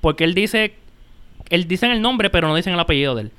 [0.00, 0.74] Porque él dice,
[1.50, 3.30] él dice el nombre, pero no dicen el apellido de él.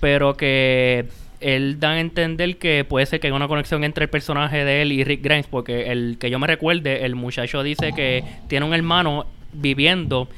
[0.00, 1.06] Pero que
[1.40, 4.82] él da a entender que puede ser que haya una conexión entre el personaje de
[4.82, 8.66] él y Rick Grimes, porque el que yo me recuerde, el muchacho dice que tiene
[8.66, 10.28] un hermano viviendo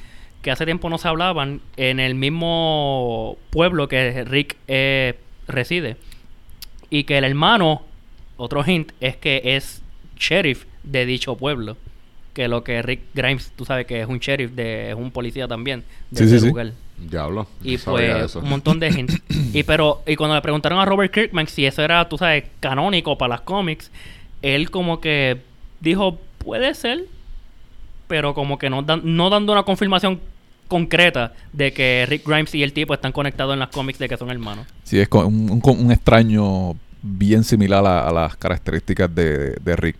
[0.42, 5.14] que hace tiempo no se hablaban en el mismo pueblo que Rick eh,
[5.46, 5.96] reside.
[6.90, 7.82] Y que el hermano,
[8.36, 9.82] otro hint, es que es
[10.18, 11.76] sheriff de dicho pueblo.
[12.34, 15.46] Que lo que Rick Grimes, tú sabes que es un sheriff, de, es un policía
[15.46, 16.48] también de Sí, sí, ese sí.
[16.48, 16.72] lugar.
[16.98, 17.46] Diablo.
[17.64, 18.38] Y no sabía pues eso.
[18.40, 19.14] un montón de gente.
[19.52, 23.18] y pero y cuando le preguntaron a Robert Kirkman si eso era, tú sabes, canónico
[23.18, 23.90] para las cómics,
[24.42, 25.40] él como que
[25.80, 27.06] dijo, puede ser,
[28.08, 30.20] pero como que no, dan- no dando una confirmación
[30.68, 34.16] concreta de que Rick Grimes y el tipo están conectados en las cómics de que
[34.16, 34.66] son hermanos.
[34.84, 39.98] Sí, es un, un- un extraño bien similar a, a las características de, de Rick.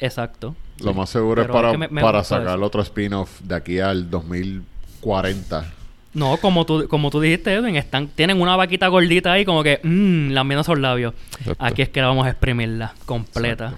[0.00, 0.54] Exacto.
[0.80, 2.64] Lo más seguro es para, es que me- me para sacar eso.
[2.64, 5.72] otro spin-off de aquí al 2040.
[6.18, 9.80] No, como tú, como tú dijiste, Edwin, están, tienen una vaquita gordita ahí como que,
[9.82, 11.14] mmm, lamiendo esos labios.
[11.38, 11.64] Exacto.
[11.64, 13.74] Aquí es que la vamos a exprimirla completa.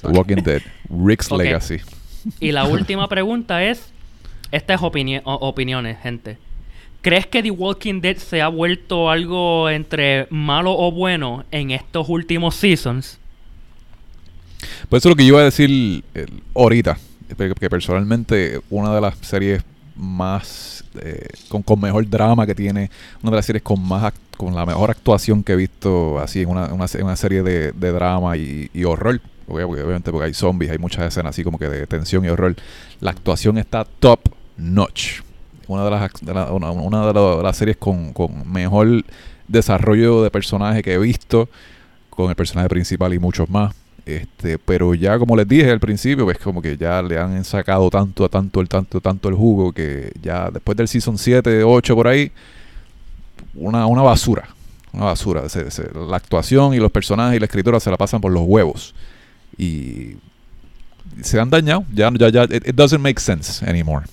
[0.00, 0.62] The Walking Dead.
[0.88, 1.30] Rick's.
[1.30, 1.78] Legacy.
[2.40, 3.92] Y la última pregunta es,
[4.52, 6.38] esta es opini- opiniones, gente.
[7.02, 12.08] ¿Crees que The Walking Dead se ha vuelto algo entre malo o bueno en estos
[12.08, 13.18] últimos seasons?
[14.88, 16.98] Pues eso es lo que yo iba a decir eh, ahorita.
[17.36, 19.62] Que, que personalmente una de las series
[19.96, 22.90] más eh, con, con mejor drama que tiene,
[23.22, 26.50] una de las series con más con la mejor actuación que he visto así en
[26.50, 29.20] una, una, una serie de, de drama y, horror.
[29.46, 32.56] Porque, obviamente porque hay zombies, hay muchas escenas así como que de tensión y horror.
[33.00, 34.20] La actuación está top
[34.56, 35.20] notch.
[35.68, 39.04] Una de las, de una, una de la- las series con, con mejor
[39.48, 41.48] desarrollo de personaje que he visto,
[42.10, 43.74] con el personaje principal y muchos más.
[44.06, 47.90] Este, pero ya como les dije al principio, pues como que ya le han sacado
[47.90, 52.06] tanto, tanto, el tanto, tanto el jugo que ya después del season 7, 8 por
[52.06, 52.30] ahí,
[53.54, 54.48] una, una basura.
[54.92, 55.48] Una basura.
[55.48, 58.44] Se- se- la actuación y los personajes y la escritura se la pasan por los
[58.46, 58.94] huevos.
[59.58, 60.12] Y
[61.22, 61.84] se han dañado.
[61.92, 64.06] Ya, ya, ya, it, it doesn't make sense anymore.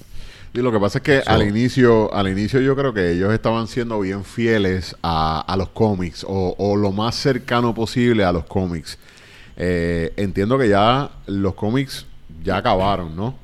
[0.56, 3.32] Y lo que pasa es que So- al inicio, al inicio yo creo que ellos
[3.34, 8.32] estaban siendo bien fieles a, a los cómics o, o lo más cercano posible a
[8.32, 8.98] los cómics.
[9.58, 12.06] Eh, entiendo que ya los cómics
[12.44, 13.36] ya acabaron, ¿no?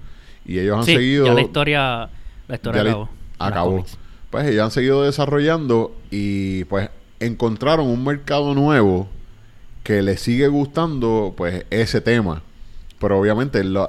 [0.46, 1.26] Y ellos han sí, seguido.
[1.28, 2.10] ya la historia,
[2.48, 3.10] la historia acabó.
[3.38, 3.86] acabó.
[4.32, 9.08] Pues ellos han seguido desarrollando y pues encontraron un mercado nuevo
[9.84, 12.42] que les sigue gustando pues ese tema.
[13.00, 13.88] Pero obviamente lo-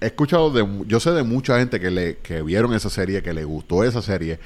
[0.00, 3.32] he escuchado de yo sé de mucha gente que le que vieron esa serie, que
[3.32, 4.38] le gustó esa serie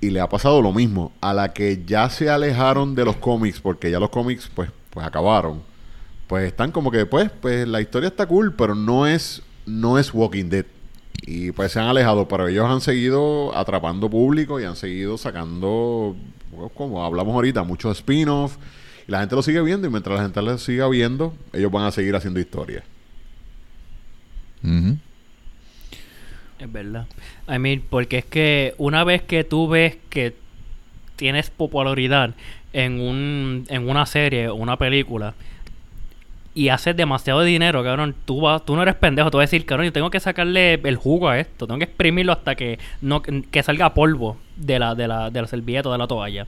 [0.00, 3.60] y le ha pasado lo mismo a la que ya se alejaron de los cómics
[3.60, 5.62] porque ya los cómics pues pues acabaron.
[6.26, 10.12] Pues están como que pues pues la historia está cool, pero no es no es
[10.12, 10.66] Walking Dead.
[11.26, 16.16] Y pues se han alejado, pero ellos han seguido atrapando público y han seguido sacando,
[16.54, 18.56] pues, como hablamos ahorita, muchos spin-off.
[19.08, 21.84] Y la gente lo sigue viendo y mientras la gente lo siga viendo, ellos van
[21.84, 22.84] a seguir haciendo historia.
[24.62, 24.98] Ujú.
[26.58, 27.06] Es verdad.
[27.48, 30.34] I mean, porque es que una vez que tú ves que
[31.16, 32.34] tienes popularidad
[32.72, 35.34] en, un, en una serie o una película
[36.54, 39.66] y haces demasiado dinero, cabrón, tú, vas, tú no eres pendejo, tú vas a decir,
[39.66, 43.22] cabrón, yo tengo que sacarle el jugo a esto, tengo que exprimirlo hasta que no
[43.22, 46.46] que salga polvo de la, de la, de la servilleta o de la toalla.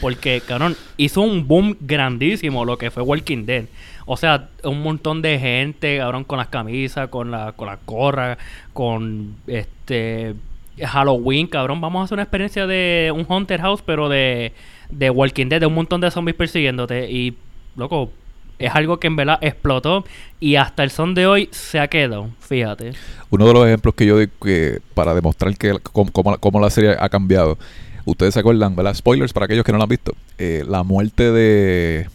[0.00, 3.64] Porque, cabrón, hizo un boom grandísimo lo que fue Walking Dead.
[4.04, 8.36] O sea, un montón de gente, cabrón, con las camisas, con la, con la gorra,
[8.72, 10.34] con este
[10.78, 11.80] Halloween, cabrón.
[11.80, 14.52] Vamos a hacer una experiencia de un Haunted House, pero de,
[14.90, 17.10] de Walking Dead, de un montón de zombies persiguiéndote.
[17.10, 17.36] Y,
[17.76, 18.12] loco,
[18.58, 20.04] es algo que en verdad explotó
[20.40, 22.92] y hasta el son de hoy se ha quedado, fíjate.
[23.30, 26.70] Uno de los ejemplos que yo doy que para demostrar que cómo, cómo- cómo la
[26.70, 27.58] serie ha cambiado.
[28.04, 28.94] Ustedes se acuerdan, ¿verdad?
[28.94, 30.14] Spoilers para aquellos que no la han visto.
[30.38, 32.08] Eh, la muerte de.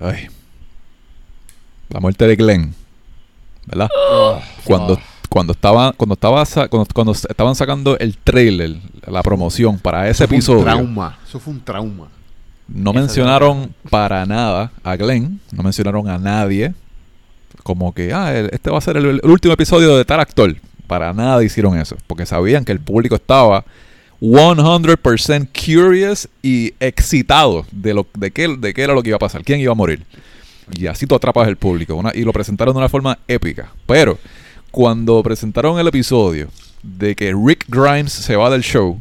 [0.00, 0.28] Ay.
[1.90, 2.74] La muerte de Glenn.
[3.66, 3.88] ¿Verdad?
[4.64, 10.24] cuando, cuando estaba, cuando estaba cuando, cuando estaban sacando el trailer, la promoción para ese
[10.24, 10.62] Eso fue un episodio.
[10.64, 11.18] trauma.
[11.26, 12.08] Eso fue un trauma.
[12.68, 16.74] No mencionaron para nada a Glenn, no mencionaron a nadie.
[17.62, 20.54] Como que, ah, este va a ser el, el último episodio de tal actor.
[20.86, 23.64] Para nada hicieron eso, porque sabían que el público estaba
[24.20, 29.20] 100% curious y excitado de lo de qué, de qué era lo que iba a
[29.20, 30.04] pasar, quién iba a morir.
[30.72, 31.94] Y así tú atrapas el público.
[31.94, 33.72] una- y lo presentaron de una forma épica.
[33.86, 34.18] Pero
[34.70, 36.48] cuando presentaron el episodio
[36.82, 38.98] de que Rick Grimes se va del show,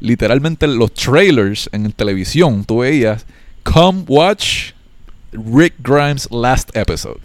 [0.00, 3.26] literalmente los trailers en televisión, tú veías,
[3.62, 4.72] come watch
[5.32, 7.20] Rick Grimes last episode.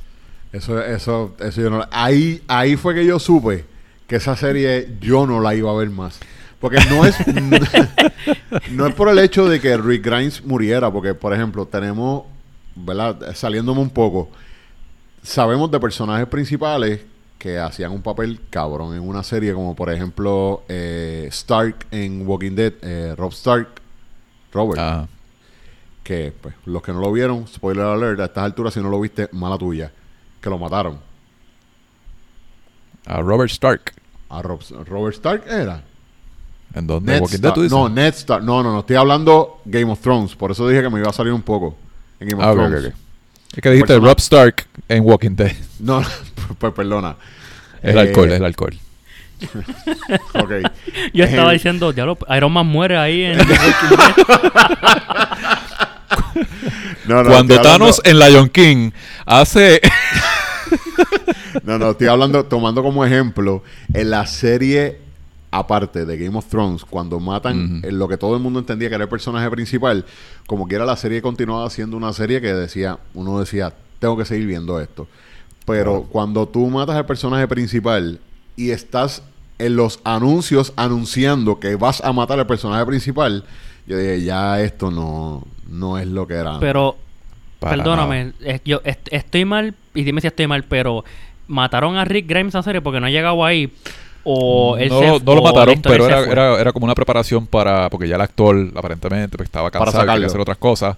[0.51, 1.85] Eso, eso, eso yo no...
[1.91, 3.65] Ahí, ahí fue que yo supe
[4.07, 6.19] que esa serie yo no la iba a ver más.
[6.59, 7.15] Porque no es...
[8.71, 10.91] no es por el hecho de que Rick Grimes muriera.
[10.91, 12.23] Porque, por ejemplo, tenemos...
[12.73, 13.35] ¿Verdad?
[13.35, 14.29] Saliéndome un poco.
[15.23, 17.01] Sabemos de personajes principales
[17.45, 19.53] que hacían un papel cabrón en una serie.
[19.53, 22.73] Como, por ejemplo, eh, Stark en Walking Dead.
[22.81, 23.67] eh, Rob Stark.
[24.51, 24.79] Robert.
[24.81, 25.07] Ah,
[26.01, 28.99] Que, pues, los que no lo vieron, spoiler alert, a estas alturas, si no lo
[28.99, 29.91] viste, mala tuya.
[30.41, 30.99] Que lo mataron.
[33.05, 33.93] a Robert Stark.
[34.29, 35.83] A Rob- Robert Stark era.
[36.73, 37.11] ¿En dónde?
[37.13, 37.53] Ned Walking Dead, Stark.
[37.55, 37.77] tú dices?
[37.77, 38.43] No, Ned Stark.
[38.43, 38.79] No, no, no.
[38.79, 40.35] Estoy hablando Game of Thrones.
[40.35, 41.75] Por eso dije que me iba a salir un poco.
[42.19, 42.93] En Game of Ah, Thrones.
[43.55, 45.51] Es que dijiste Rob Stark en Walking Dead.
[45.79, 46.03] No,
[46.59, 47.15] pues perdona.
[47.81, 48.77] El Eh, alcohol, el alcohol.
[50.33, 50.51] Ok.
[51.13, 53.37] Yo estaba Eh, diciendo, diablo, Iron Man muere ahí en...
[57.07, 58.91] no, no, Cuando Thanos en Lion King
[59.25, 59.79] hace...
[61.63, 63.63] No, no, estoy hablando, tomando como ejemplo,
[63.93, 64.99] en la serie,
[65.57, 68.95] aparte de Game of Thrones, cuando matan en lo que todo el mundo entendía que
[68.95, 70.05] era el personaje principal,
[70.47, 74.47] como quiera la serie continuaba siendo una serie que decía, uno decía, tengo que seguir
[74.47, 75.07] viendo esto.
[75.65, 78.19] Pero cuando tú matas al personaje principal
[78.55, 79.23] y estás
[79.57, 83.43] en los anuncios anunciando que vas a matar al personaje principal,
[83.87, 86.59] yo dije, ya esto no, no es lo que era.
[86.59, 86.97] Pero,
[87.59, 91.05] Para perdóname, es- yo est- estoy mal, y dime si estoy mal, pero
[91.47, 93.71] mataron a Rick Grimes a serie porque no ha llegado ahí.
[94.27, 97.89] O él no, se- no lo mataron, pero era, era, era como una preparación para...
[97.89, 100.97] Porque ya el actor, aparentemente, pues, estaba Para cansado y quería hacer otras cosas.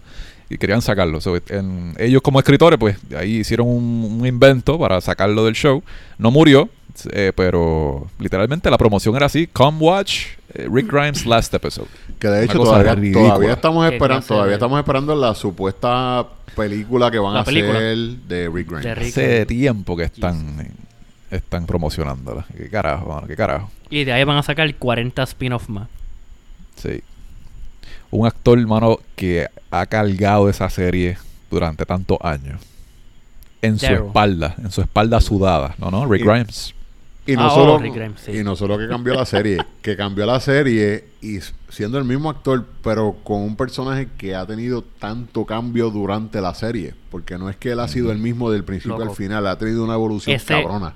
[0.50, 1.20] Y querían sacarlo.
[1.20, 5.84] So, en- ellos como escritores, pues, ahí hicieron un, un invento para sacarlo del show.
[6.18, 6.70] No murió,
[7.12, 9.46] eh, pero literalmente la promoción era así.
[9.48, 11.90] Come watch eh, Rick Grimes last episode.
[12.18, 17.20] Que de hecho todavía, todavía estamos Que esperando, todavía estamos esperando la supuesta película que
[17.20, 17.78] van La a película.
[17.78, 18.84] hacer de Rick Grimes.
[18.86, 19.08] De Rick.
[19.10, 20.66] Hace tiempo que están,
[21.32, 22.46] están promocionándola.
[22.56, 23.28] ¿Qué carajo, mano?
[23.28, 23.70] ¿Qué carajo?
[23.90, 25.88] Y de ahí van a sacar 40 spin-off más.
[26.76, 27.02] Sí.
[28.12, 31.18] Un actor, hermano, que ha cargado esa serie
[31.52, 32.62] durante tantos años.
[33.62, 35.76] En su espalda, en su espalda sudada.
[35.78, 36.74] No, no, Rick Y- Grimes.
[37.26, 38.32] Y no, Ah, oh, solo, Rick Grimes, sí.
[38.32, 42.30] y no solo que cambió la serie, que cambió la serie y siendo el mismo
[42.30, 46.94] actor, pero con un personaje que ha tenido tanto cambio durante la serie.
[47.12, 49.10] Porque no es que él ha sido el mismo del principio Loco.
[49.10, 50.94] al final, ha tenido una evolución Ese- cabrona.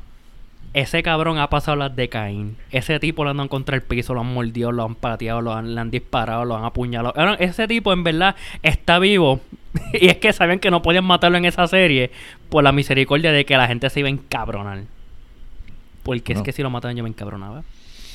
[0.73, 2.55] Ese cabrón ha pasado las de Caín.
[2.71, 5.75] Ese tipo lo andan contra el piso, lo han mordido, lo han pateado, lo han,
[5.75, 7.13] le han disparado, lo han apuñalado.
[7.13, 9.41] Cabrón, Ese tipo en verdad está vivo.
[9.93, 12.11] y es que sabían que no podían matarlo en esa serie
[12.49, 14.83] por la misericordia de que la gente se iba a encabronar.
[16.03, 16.39] Porque No.
[16.39, 17.63] es que si lo mataban yo me encabronaba.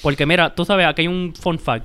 [0.02, 1.84] Porque mira, tú sabes, aquí hay un fun fact.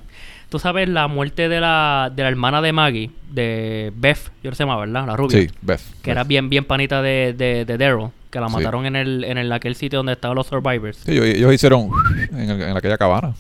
[0.50, 4.56] Tú sabes la muerte de la, de la hermana de Maggie, de Beth, yo no
[4.56, 5.06] sé más, ¿verdad?
[5.08, 5.40] La rubia.
[5.42, 5.80] Sí, Beth.
[6.02, 8.10] Que era bien, bien panita de, de, de Daryl.
[8.32, 8.56] Que la Sí.
[8.56, 10.98] mataron en el, en el aquel sitio donde estaban los survivors.
[10.98, 11.90] Sí, ellos, ellos hicieron
[12.32, 13.34] en, el- en aquella cabana.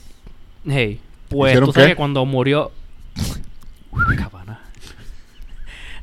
[0.68, 1.00] Hey,
[1.30, 1.92] pues ¿Hicieron tú sabes qué?
[1.94, 2.72] que cuando murió.
[4.18, 4.60] Cabana.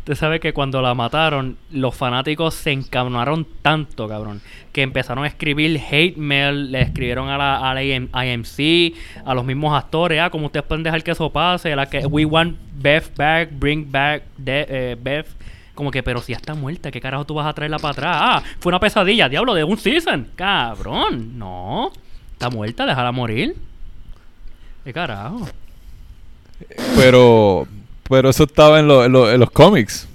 [0.05, 4.41] Tú sabes que cuando la mataron, los fanáticos se encabronaron tanto, cabrón,
[4.73, 8.95] que empezaron a escribir hate mail, le escribieron a la, a la IM IMC,
[9.27, 12.25] a los mismos actores, ah, como ustedes pueden dejar que eso pase, la que we
[12.25, 15.27] want Beth back, bring back de, eh, Beth.
[15.79, 18.17] Como que, pero si ya está muerta, ¿qué carajo tú vas a traerla para atrás?
[18.21, 20.27] Ah, fue una pesadilla, diablo, de un season.
[20.35, 21.93] Cabrón, no.
[22.33, 23.55] Está muerta, déjala morir.
[24.83, 25.49] ¿Qué carajo?
[26.97, 27.69] Pero,
[28.09, 30.09] pero eso estaba en, lo- en lo- en los cómics.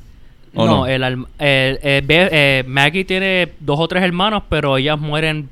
[0.54, 0.86] ¿o No, no?
[0.86, 5.47] El, el- eh, eh, Maggie tiene dos o tres hermanos, pero ellas mueren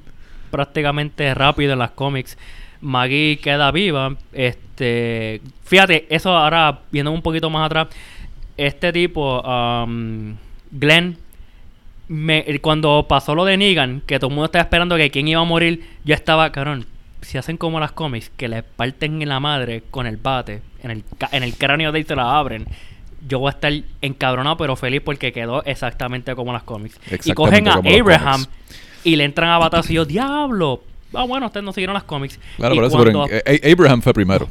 [0.49, 2.37] prácticamente rápido en las cómics.
[2.81, 4.13] Maggie queda viva.
[4.33, 7.87] Este, fíjate, eso ahora viendo un poquito más atrás,
[8.57, 10.35] este tipo, um,
[10.71, 11.17] Glenn,
[12.07, 15.41] me- cuando pasó lo de Negan, que todo el mundo estaba esperando que quién iba
[15.41, 16.85] a morir, yo estaba, cabrón,
[17.21, 20.91] si hacen como las cómics, que le parten en la madre con el bate, en
[20.91, 22.65] el, en el cráneo de ahí se la abren.
[23.27, 26.99] Yo voy a estar encabronado pero feliz porque quedó exactamente como las cómics.
[27.23, 28.45] Y cogen a Abraham
[29.03, 30.83] y le entran a batazo y yo, diablo.
[31.13, 32.39] Ah, bueno, ustedes no siguieron las cómics.
[32.57, 34.49] Claro, Y eso, pero en- eh, Abraham fue primero.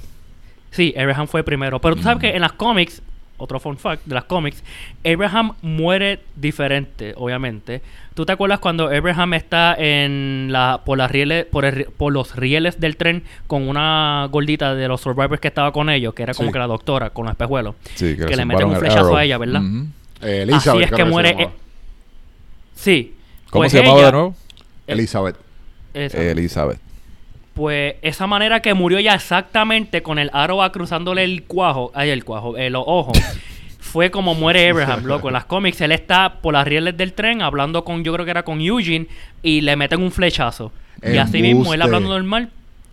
[0.71, 1.81] Sí, Abraham fue primero.
[1.81, 3.03] Pero tú sabes que en las cómics,
[3.41, 4.63] otro fun fact de las cómics,
[5.05, 7.83] Abraham muere diferente, obviamente.
[8.15, 12.37] ¿Tú te acuerdas cuando Abraham está en la por las rieles por, el por los
[12.37, 16.35] rieles del tren con una gordita de los survivors que estaba con ellos, que era
[16.35, 16.53] como Sí.
[16.53, 17.75] que la doctora con los espejuelos?
[17.95, 19.63] Sí, que, que, le meten un flechazo a ella, ¿verdad?
[20.23, 21.31] Eh, Así Elizabeth, es creo que se muere.
[21.39, 21.49] eh,
[22.75, 23.15] Sí.
[23.51, 24.35] ¿Cómo Pues se llamaba ella- de nuevo?
[24.87, 25.37] Elizabeth.
[25.95, 26.79] Elizabeth.
[27.55, 32.11] Pues esa manera que murió ya exactamente con el aro va cruzándole el cuajo, ay,
[32.11, 33.19] el cuajo, eh, los ojos,
[33.81, 35.29] fue como muere Abraham, loco.
[35.29, 38.31] En las cómics él está por las rieles del tren hablando con, yo creo que
[38.31, 39.09] era con Eugene,
[39.43, 40.73] y le meten un flechazo.
[41.03, 42.51] Y así mismo, él hablando normal.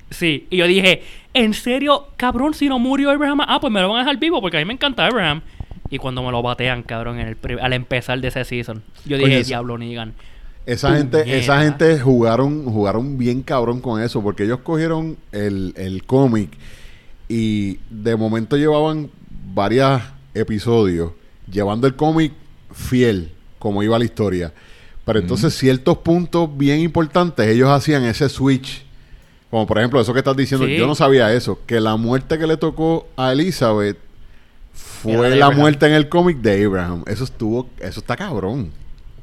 [0.09, 3.41] Sí, y yo dije, ¿en serio, cabrón, si no murió Abraham?
[3.41, 5.41] Ah, pues me lo van a dejar vivo porque a mí me encanta Abraham.
[5.89, 9.43] Y cuando me lo batean, cabrón, en el al empezar de ese season, yo dije,
[9.43, 10.13] diablo, Negan.
[10.67, 16.03] Esa gente, esa gente jugaron, jugaron bien cabrón con eso, porque ellos cogieron el, el
[16.03, 16.51] cómic
[17.29, 19.09] y de momento llevaban
[19.53, 20.01] varios
[20.33, 21.11] episodios
[21.49, 22.33] llevando el cómic
[22.73, 24.53] fiel, como iba la historia.
[25.05, 28.85] Pero entonces ciertos puntos bien importantes, ellos hacían ese switch.
[29.49, 30.75] Como por ejemplo, eso que estás diciendo, Sí.
[30.75, 33.97] yo no sabía eso, que la muerte que le tocó a Elizabeth
[34.73, 35.55] fue la Abraham.
[35.55, 37.03] muerte en el cómic de Abraham.
[37.07, 38.71] Eso estuvo, eso está cabrón.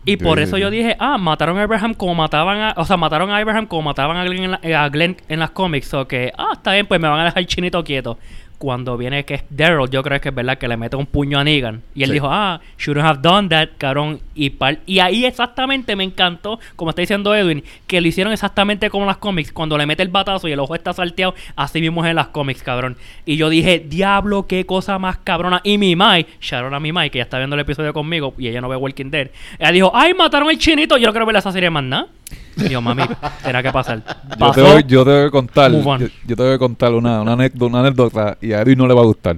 [0.06, 2.74] Y por eso yo dije, ah, mataron a Abraham como mataban a...
[2.76, 5.50] O sea, mataron a Abraham como mataban a Glenn en, la- a Glenn en las
[5.50, 5.92] cómics.
[5.94, 8.18] O que, ah, está bien, pues me van a dejar chinito quieto.
[8.58, 11.38] Cuando viene que es Daryl, yo creo que es verdad que le mete un puño
[11.38, 11.82] a Negan.
[11.94, 12.12] Y él Sí.
[12.14, 14.20] dijo, ah, shouldn't have done that, cabrón.
[14.34, 18.88] Y, par- y ahí exactamente me encantó, como está diciendo Edwin, que lo hicieron exactamente
[18.90, 19.52] como en las cómics.
[19.52, 22.28] Cuando le mete el batazo y el ojo está salteado, así mismo es en las
[22.28, 22.96] cómics, cabrón.
[23.26, 25.60] Y yo dije, diablo, qué cosa más cabrona.
[25.64, 28.48] Y mi Mai, Sharon a mi Mai, que ya está viendo el episodio conmigo y
[28.48, 31.36] ella no ve Walking Dead, ella dijo, ay, mataron al chinito, yo no quiero ver
[31.36, 32.06] esa serie más nada.
[32.30, 33.02] Y yo, mami,
[33.42, 34.02] tenía que pasar.
[34.38, 37.22] Yo te, voy, yo te voy a contar, yo, yo te voy a contar una,
[37.22, 39.36] una, anécdota, una anécdota y a Edwin no le va a gustar.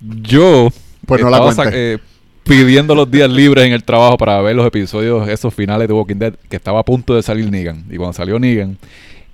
[0.00, 0.68] Yo
[1.06, 1.38] Pues no la
[1.72, 1.98] eh,
[2.44, 6.16] pidiendo los días libres en el trabajo para ver los episodios, esos finales de Walking
[6.16, 7.84] Dead, que estaba a punto de salir Negan.
[7.90, 8.76] Y cuando salió Negan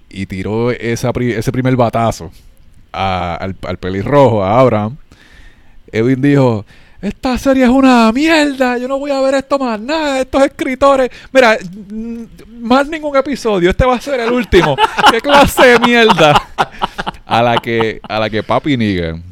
[0.08, 2.30] y tiró esa, pri- ese primer batazo
[2.92, 4.96] a- al, al pelirrojo, a Abraham,
[5.92, 6.64] Edwin dijo,
[7.02, 11.10] esta serie es una mierda, yo no voy a ver esto más nada, estos escritores,
[11.32, 11.56] mira,
[11.90, 12.22] mm,
[12.60, 14.76] más ningún episodio, este va a ser el último,
[15.10, 16.40] qué clase de mierda.
[17.26, 19.22] A la que, a la que Papi Negan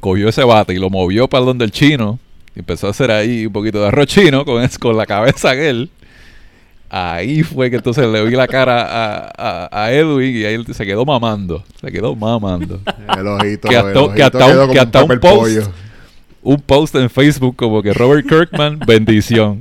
[0.00, 2.18] cogió ese bate y lo movió para donde el chino,
[2.54, 5.50] y empezó a hacer ahí un poquito de arroz chino con, es- con la cabeza
[5.54, 5.90] de él.
[6.88, 10.64] Ahí fue que entonces le vi la cara a, a, a Edwin y ahí él
[10.72, 12.80] se quedó mamando, se quedó mamando.
[13.18, 15.36] El ojito, Que el hasta- ojito que hasta quedó un- como que hasta un post-
[15.36, 15.62] pollo.
[16.46, 19.58] Un post en Facebook como que Robert Kirkman, bendición.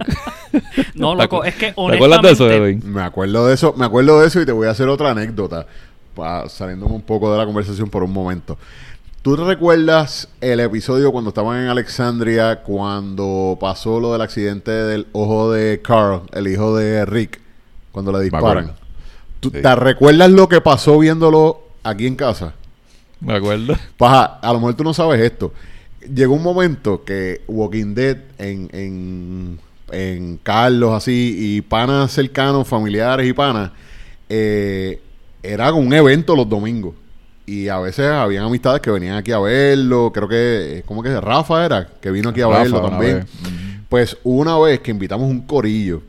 [0.93, 2.93] No, loco, es que ¿Te acuerdas de eso, honestamente- Edwin?
[2.93, 5.65] Me acuerdo de eso, me acuerdo de eso y te voy a hacer otra anécdota,
[6.15, 8.57] pa- saliéndome un poco de la conversación por un momento.
[9.21, 15.07] ¿Tú te recuerdas el episodio cuando estaban en Alexandria, cuando pasó lo del accidente del
[15.13, 17.41] ojo de Carl, el hijo de Rick,
[17.91, 18.73] cuando le disparan?
[19.39, 19.61] ¿Tú Sí.
[19.61, 22.53] te recuerdas lo que pasó viéndolo aquí en casa?
[23.19, 23.75] Me acuerdo.
[23.97, 25.51] Paja, a lo mejor tú no sabes esto.
[26.13, 29.59] Llegó un momento que Walking Dead en, en,
[29.91, 33.71] en Carlos, así, y panas cercanos, familiares y panas,
[34.29, 35.01] eh,
[35.43, 36.95] era un evento los domingos.
[37.45, 40.11] Y a veces habían amistades que venían aquí a verlo.
[40.11, 41.87] Creo que, ¿cómo que Rafa era?
[42.01, 43.17] Que vino aquí a Rafa, verlo también.
[43.17, 43.25] vez.
[43.87, 46.01] Pues una vez que invitamos un corillo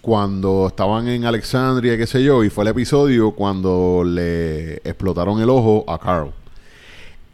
[0.00, 5.48] cuando estaban en Alexandria, qué sé yo, y fue el episodio cuando le explotaron el
[5.48, 6.30] ojo a Carl.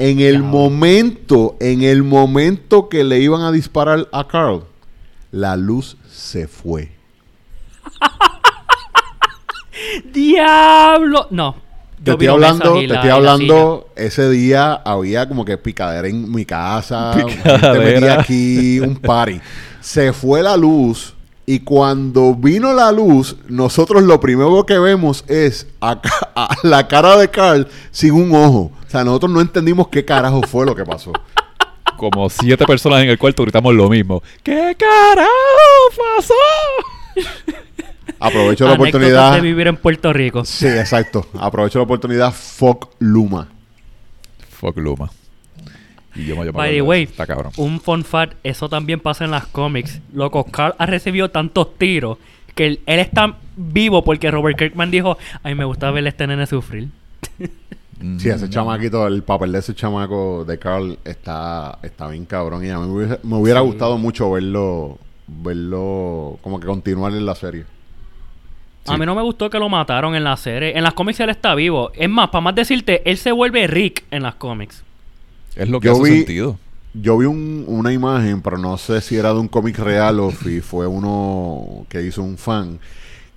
[0.00, 4.64] En el momento, en el momento que le iban a disparar a Carl,
[5.30, 6.90] la luz se fue.
[10.12, 11.26] ¡Diablo!
[11.30, 11.54] No.
[12.02, 17.12] Te estoy hablando, te estoy hablando, ese día había como que picadera en mi casa,
[17.26, 17.74] Picadera.
[17.78, 19.38] metía aquí un party.
[19.82, 21.12] Se fue la luz
[21.44, 26.88] y cuando vino la luz, nosotros lo primero que vemos es a ca- a la
[26.88, 28.72] cara de Carl sin un ojo.
[28.90, 31.12] O sea, nosotros no entendimos qué carajo fue lo que pasó.
[31.96, 34.20] Como siete personas en el cuarto gritamos lo mismo.
[34.42, 35.30] ¿Qué carajo
[36.16, 36.34] pasó?
[38.18, 39.34] Aprovecho la Anécdotas oportunidad.
[39.36, 40.44] de vivir en Puerto Rico.
[40.44, 41.24] Sí, exacto.
[41.38, 42.32] Aprovecho la oportunidad.
[42.34, 43.46] Fuck Luma.
[44.50, 45.08] Fuck Luma.
[46.16, 47.52] Y yo me llamo By the way, Está cabrón.
[47.58, 50.00] un fun fact, eso también pasa en las cómics.
[50.12, 52.18] Loco, Carl ha recibido tantos tiros
[52.56, 56.26] que él, él está vivo porque Robert Kirkman dijo, ay, me gusta ver a este
[56.26, 56.88] nene sufrir.
[58.18, 62.64] Sí, ese chamaquito, el papel de ese chamaco de Carl está, está bien cabrón.
[62.64, 63.66] Y a mí me hubiese- me hubiera Sí.
[63.66, 67.64] gustado mucho verlo, verlo, como que continuar en la serie.
[68.86, 70.76] A mí no me gustó que lo mataron en la serie.
[70.76, 71.90] En las cómics él está vivo.
[71.94, 74.82] Es más, para más decirte, él se vuelve Rick en las cómics.
[75.54, 76.58] Es lo que Yo hace vi- sentido.
[76.94, 80.32] Yo vi un- una imagen, pero no sé si era de un cómic real o
[80.32, 82.80] si fue uno que hizo un fan,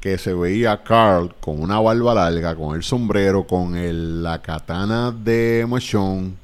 [0.03, 4.41] que se veía a Carl con una barba larga, con el sombrero, con el- la
[4.41, 6.35] katana de Machón,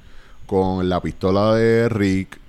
[0.45, 2.39] con la pistola de Rick,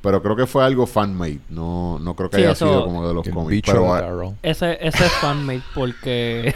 [0.00, 1.40] pero creo que fue algo fan-made.
[1.50, 3.70] No, no creo que Sí, haya eso- sido como de los cómics.
[3.70, 4.34] Pero.
[4.42, 6.54] Ese, ese es fanmade porque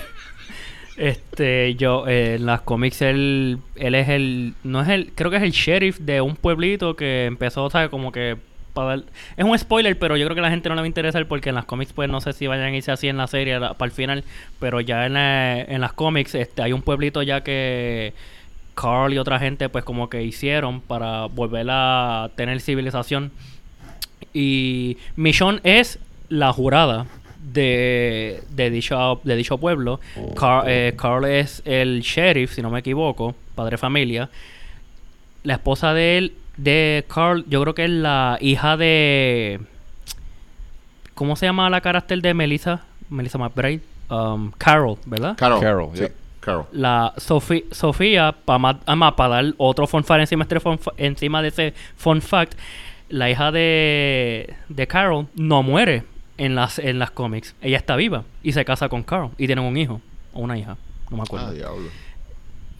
[0.96, 5.36] este yo eh, en las cómics él él es el no es el creo que
[5.36, 8.36] es el sheriff de un pueblito que empezó sabe como que
[8.78, 9.04] para dar-
[9.36, 11.26] es un spoiler pero yo creo que a la gente no le va a interesar
[11.26, 13.58] porque en las cómics pues no sé si vayan a irse así en la serie
[13.58, 14.24] la- para el final
[14.60, 18.12] pero ya en, la- en las cómics este hay un pueblito ya que
[18.74, 23.32] Carl y otra gente pues como que hicieron para volver a tener civilización
[24.32, 25.98] y Michonne es
[26.28, 27.06] la jurada
[27.42, 30.00] de, de, dicho, de dicho pueblo.
[30.36, 34.28] Carl, eh, Carl es el sheriff, si no me equivoco, padre de familia.
[35.44, 39.60] La esposa de él, de Carl, yo creo que es la hija de...
[41.14, 42.82] ¿Cómo se llama la carácter de Melissa?
[43.08, 43.80] Melissa McBride.
[44.10, 45.36] Um, Carol, ¿verdad?
[45.36, 45.60] Carol.
[45.60, 46.10] Carol, sí, yeah.
[46.40, 46.64] Carol.
[46.72, 51.48] la Sofi- Sofía, para dar otro fun fact encima, de este fun fa- encima de
[51.48, 52.54] ese fun fact,
[53.10, 56.04] la hija de, de Carol no muere
[56.38, 57.54] en las, en las cómics.
[57.60, 60.00] Ella está viva y se casa con Carol y tienen un hijo
[60.32, 60.76] o una hija,
[61.10, 61.48] no me acuerdo.
[61.48, 61.88] Ah, diablo.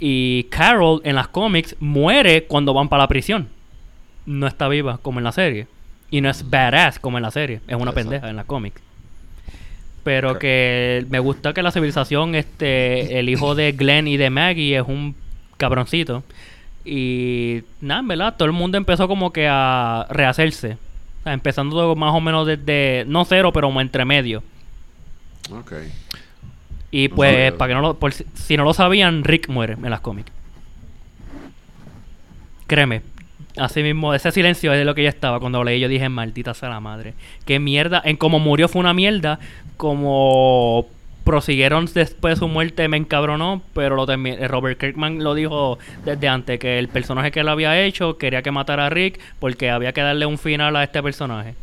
[0.01, 3.49] y Carol en las cómics muere cuando van para la prisión.
[4.29, 5.66] No está viva como en la serie.
[6.11, 7.57] Y no es badass como en la serie.
[7.66, 7.95] Es una Exacto.
[7.95, 8.81] pendeja en la cómics.
[10.05, 14.76] Pero que me gusta que la civilización, este, el hijo de Glenn y de Maggie
[14.79, 15.14] es un
[15.57, 16.22] cabroncito.
[16.85, 20.79] Y nada, en verdad, todo el mundo empezó como que a rehacerse.
[21.20, 24.43] O sea, empezando más o menos desde, no cero, pero como entre medio.
[25.51, 25.72] Ok.
[26.91, 27.59] Y No pues, sabía.
[27.59, 30.31] para que no lo, por si no lo sabían, Rick muere en las cómics.
[32.66, 33.03] Créeme.
[33.59, 35.80] Así mismo, ese silencio es de lo que yo estaba cuando lo leí.
[35.80, 37.14] Yo dije, maldita sea la madre.
[37.44, 38.00] Qué mierda.
[38.04, 39.38] En cómo murió fue una mierda.
[39.76, 40.86] Como
[41.24, 43.62] prosiguieron después de su muerte me encabronó.
[43.74, 46.59] Pero lo eh, Robert Kirkman lo dijo desde antes.
[46.59, 49.20] Que el personaje que él había hecho quería que matara a Rick.
[49.38, 51.54] Porque había que darle un final a este personaje.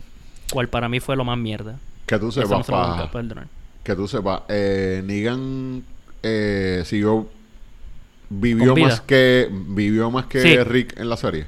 [0.51, 1.77] Cual para mí fue lo más mierda.
[2.05, 3.47] Que tú no sepas, se lo perdonar.
[3.83, 5.83] que tú sepas, eh, Negan
[6.21, 7.27] eh, siguió
[8.29, 10.57] vivió más que vivió más que Sí.
[10.63, 11.45] Rick en la serie.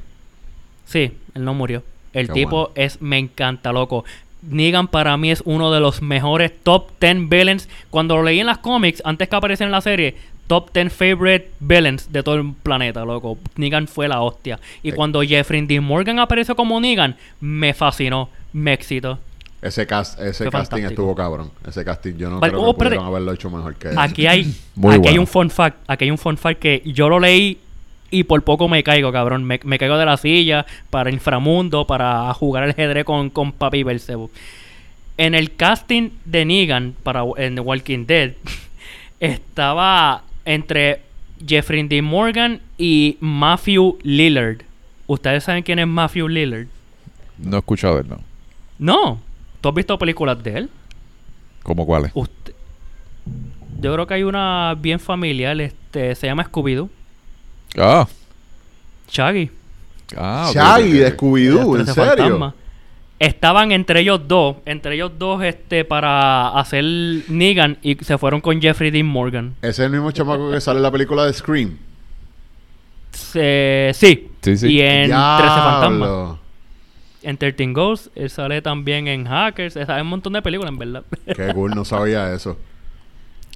[0.88, 1.84] Sí, él no murió.
[2.14, 2.72] El Qué tipo bueno.
[2.76, 4.04] es, me encanta, loco.
[4.42, 7.70] Negan para mí es uno de los mejores top 10 villains.
[7.90, 10.16] Cuando lo leí en las cómics, antes que apareciera en la serie,
[10.48, 13.38] top 10 favorite villains de todo el planeta, loco.
[13.56, 14.60] Negan fue la hostia.
[14.82, 15.82] Y cuando Jeffrey D.
[15.82, 19.20] Morgan apareció como Negan, me fascinó, me excitó.
[19.62, 20.90] Ese cast, ese Fue casting fantástico.
[20.90, 21.52] estuvo cabrón.
[21.68, 23.90] Ese casting yo no creo oh, que pudieron haberlo hecho mejor que.
[23.98, 25.22] Aquí hay, aquí hay bueno.
[25.22, 27.58] un fun fact, aquí hay un fun fact que yo lo leí
[28.12, 29.44] y por poco me caigo, cabrón.
[29.44, 33.84] Me, me caigo de la silla para inframundo, para jugar al ajedrez con, con Papi
[33.84, 34.32] Belzebub.
[35.18, 38.34] En el casting de Negan para en The Walking Dead
[39.20, 41.02] estaba entre
[41.46, 42.02] Jeffrey D.
[42.02, 44.62] Morgan y Matthew Lillard.
[45.08, 46.68] ¿Ustedes saben quién es Matthew Lillard?
[47.38, 48.20] No he escuchado de él, no.
[48.80, 49.22] No.
[49.62, 50.70] ¿Tú has visto películas de él?
[51.64, 52.12] ¿Cómo cuáles?
[52.14, 56.90] Yo creo que hay una bien familiar, este, se llama Scooby-Doo.
[57.78, 58.08] Ah.
[59.10, 59.50] Shaggy.
[60.16, 61.18] Ah, Shaggy de.
[61.18, 62.06] Scooby-Doo, ¿en serio?
[62.16, 62.56] fantasma.
[63.20, 68.62] Estaban entre ellos dos, entre ellos dos, este, para hacer Negan y se fueron con
[68.62, 69.56] Jeffrey Dean Morgan.
[69.64, 71.78] Ese es el mismo chamaco que sale en la película de Scream.
[73.12, 74.30] Sí.
[74.42, 74.68] Sí, sí.
[74.68, 75.98] Y en 13 Fantasmas.
[76.00, 76.40] Diablo.
[77.24, 79.76] En 13 Ghosts, él sale también en Hackers.
[79.76, 81.04] esa- Hay un montón de películas, en verdad.
[81.36, 82.58] Qué cool, no sabía eso.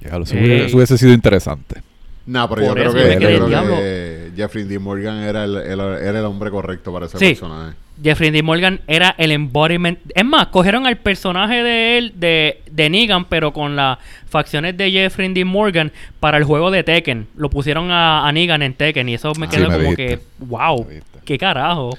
[0.00, 1.80] Ya, eso, hubiese, eso hubiese sido interesante.
[2.26, 4.78] No, pero yo creo que, yo creo que Jeffrey D.
[4.78, 7.26] Morgan era el, el- era el hombre correcto para ese Sí.
[7.26, 7.76] personaje.
[8.02, 9.98] Jeffrey Dean Morgan era el embodiment.
[10.14, 13.98] Es más, cogieron al personaje de él, de, de Negan, pero con las
[14.28, 17.28] facciones de Jeffrey Dean Morgan para el juego de Tekken.
[17.36, 20.18] Lo pusieron a, a Negan en Tekken y eso me Ah, quedó sí, como que,
[20.40, 20.86] wow,
[21.24, 21.96] qué carajo,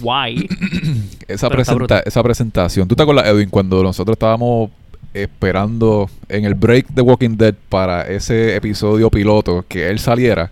[0.00, 0.48] guay.
[1.28, 2.88] Esa, presenta- esa presentación.
[2.88, 4.70] ¿Tú te acuerdas, Edwin, cuando nosotros estábamos
[5.14, 10.50] esperando en el break de Walking Dead para ese episodio piloto que él saliera?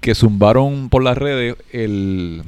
[0.00, 2.42] Que zumbaron por las redes el...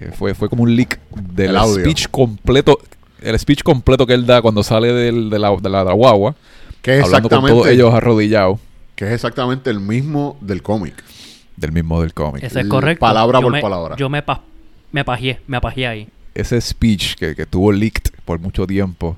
[0.00, 0.98] eh, Fue, fue como un leak
[1.34, 2.78] del El speech completo.
[3.22, 6.34] El speech completo que él da cuando sale del- de, la, de la guagua.
[6.82, 8.58] Que es hablando con todos exactamente, ellos arrodillados.
[8.96, 10.94] que es exactamente el mismo del cómic.
[11.56, 12.42] Del mismo del cómic.
[12.42, 13.00] Eso es correcto.
[13.00, 13.96] palabra Yo por me- palabra.
[13.96, 14.42] Yo me, pa-
[14.92, 16.08] me pajeé, me pajeé ahí.
[16.34, 19.16] ese speech que, que tuvo leaked por mucho tiempo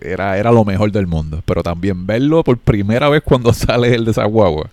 [0.00, 1.42] era, era lo mejor del mundo.
[1.44, 4.70] Pero también verlo por primera vez cuando sale el de esa guagua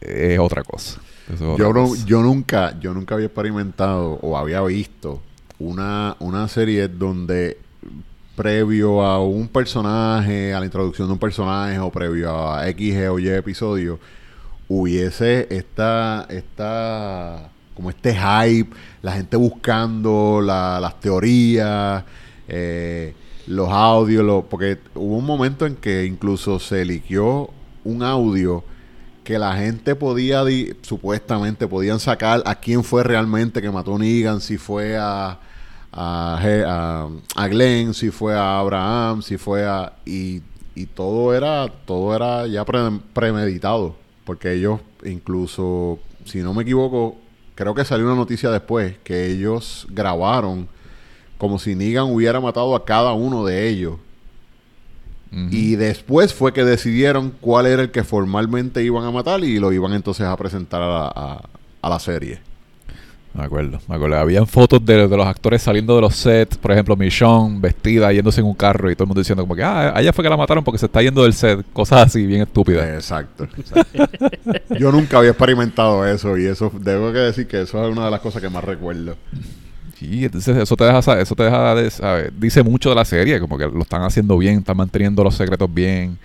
[0.00, 1.00] es otra cosa.
[1.32, 2.04] Es Yo, otra no- cosa.
[2.06, 5.20] yo nunca, yo nunca había experimentado o había visto
[5.58, 7.58] una, una serie donde
[8.36, 13.18] previo a un personaje, a la introducción de un personaje o previo a X o
[13.18, 13.98] Y episodio,
[14.68, 22.04] hubiese esta, esta como este hype, la gente buscando la- las teorías,
[22.48, 23.14] eh,
[23.46, 27.50] los audios, lo- porque hubo un momento en que incluso se liqueó
[27.84, 28.64] un audio
[29.24, 33.98] que la gente podía, di- supuestamente podían sacar a quién fue realmente que mató a
[33.98, 35.38] Negan, si fue a,
[35.92, 37.08] a,
[37.50, 39.92] Glenn, si fue a Abraham, si fue a...
[40.04, 40.42] Y,
[40.94, 47.16] todo era todo era ya pre- premeditado, porque ellos incluso, si no me equivoco,
[47.54, 50.68] creo que salió una noticia después, que ellos grabaron
[51.38, 53.96] como si Negan hubiera matado a cada uno de ellos.
[55.50, 59.70] Y después fue que decidieron cuál era el que formalmente iban a matar y lo
[59.70, 61.42] iban entonces a presentar a la, a-
[61.82, 62.38] a la serie.
[63.34, 64.16] Me acuerdo, me acuerdo.
[64.16, 66.56] Habían fotos de, de los actores saliendo de los sets.
[66.56, 69.62] Por ejemplo, Michonne vestida yéndose en un carro y todo el mundo diciendo como que,
[69.62, 71.62] ah, allá fue que la mataron porque se está yendo del set.
[71.74, 72.88] Cosas así, bien estúpidas.
[72.88, 73.46] Exacto.
[74.78, 78.10] Yo nunca había experimentado eso y eso debo que decir que eso es una de
[78.10, 79.16] las cosas que más recuerdo.
[79.98, 82.32] Sí, entonces eso te deja, eso te deja de saber.
[82.38, 85.72] Dice mucho de la serie, como que lo están haciendo bien, están manteniendo los secretos
[85.72, 86.18] bien.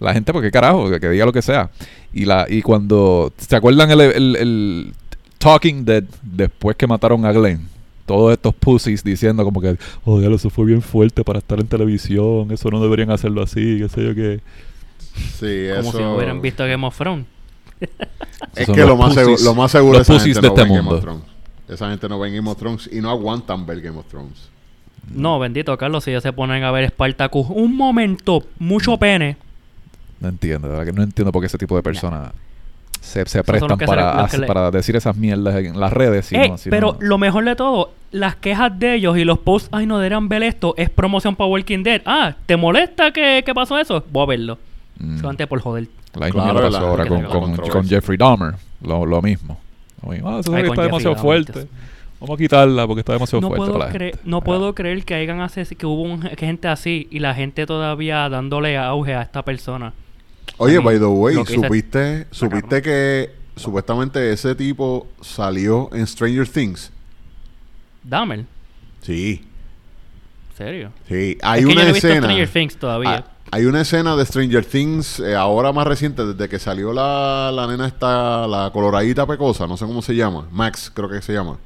[0.00, 1.70] La gente, porque carajo, que, que diga lo que sea.
[2.12, 4.94] Y la y cuando, ¿se acuerdan el, el- el
[5.38, 7.68] Talking Dead después que mataron a Glenn?
[8.06, 9.76] Todos estos pussies diciendo como que,
[10.06, 13.78] oh, diablo, eso fue bien fuerte para estar en televisión, eso no deberían hacerlo así,
[13.80, 14.40] qué sé yo qué.
[15.14, 15.98] Sí, Como eso...
[15.98, 17.26] si hubieran visto Game of Thrones.
[18.56, 20.62] Es que lo más, seguro, pussies- lo más seguro los esa pussies gente de no
[20.62, 21.22] este mundo.
[21.68, 24.48] Esa gente no ve Game of Thrones y no aguantan ver Game of Thrones.
[25.14, 27.46] No, bendito Carlos, si ellos se ponen a ver Spartacus.
[27.50, 29.36] Un momento, mucho pene.
[30.20, 32.32] No entiendo, de verdad que no entiendo por qué ese tipo de personas
[33.00, 36.26] se, se prestan se le- para, para decir esas mierdas en las redes.
[36.26, 39.24] si Eh, no- si pero no- lo mejor de todo, las quejas de ellos y
[39.24, 42.02] los posts, ay, no deberían ver esto, es promoción para Walking Dead.
[42.04, 44.04] Ah, ¿te molesta que, que pasó eso?
[44.10, 44.58] Voy a verlo.
[44.98, 45.18] Mm.
[45.18, 45.86] Solamente por joder.
[46.14, 48.54] La misma Claro, pasó la- ahora con, con, con Jeffrey Dahmer.
[48.82, 49.58] Lo, lo mismo.
[50.24, 51.66] Ah, esa serie está demasiado fuerte.
[52.20, 54.18] Vamos a quitarla porque está demasiado No fuerte puedo, para la cre- gente.
[54.24, 57.64] no puedo creer que hayan hace que hubo un- que gente así y la gente
[57.64, 59.92] todavía dándole auge a esta persona.
[60.56, 66.90] Oye, by the way, ¿supiste, supiste que supuestamente ese tipo salió en Stranger Things?
[68.02, 68.44] Dahmer,
[69.02, 69.44] Sí,
[70.50, 70.92] ¿en serio?
[71.08, 71.38] sí.
[71.42, 72.26] Hay es que una yo no he visto escena.
[72.26, 73.24] Stranger Things todavía.
[73.24, 77.50] Ah, hay una escena de Stranger Things eh, ahora más reciente, desde que salió la,
[77.52, 81.32] la nena esta, la coloradita pecosa, no sé cómo se llama, Max creo que se
[81.32, 81.58] llama.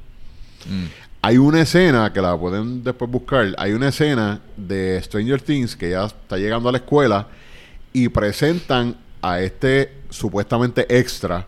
[0.69, 0.85] Mm.
[1.21, 3.53] Hay una escena que la pueden después buscar.
[3.57, 7.27] Hay una escena de Stranger Things que ya está llegando a la escuela
[7.93, 11.47] y presentan a este supuestamente extra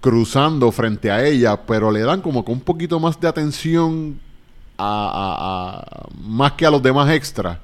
[0.00, 4.18] cruzando frente a ella, pero le dan como que un poquito más de atención
[4.76, 7.58] a, a- a- más que a los demás extras.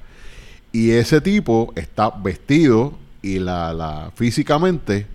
[0.73, 5.07] Y ese tipo está vestido y la, la físicamente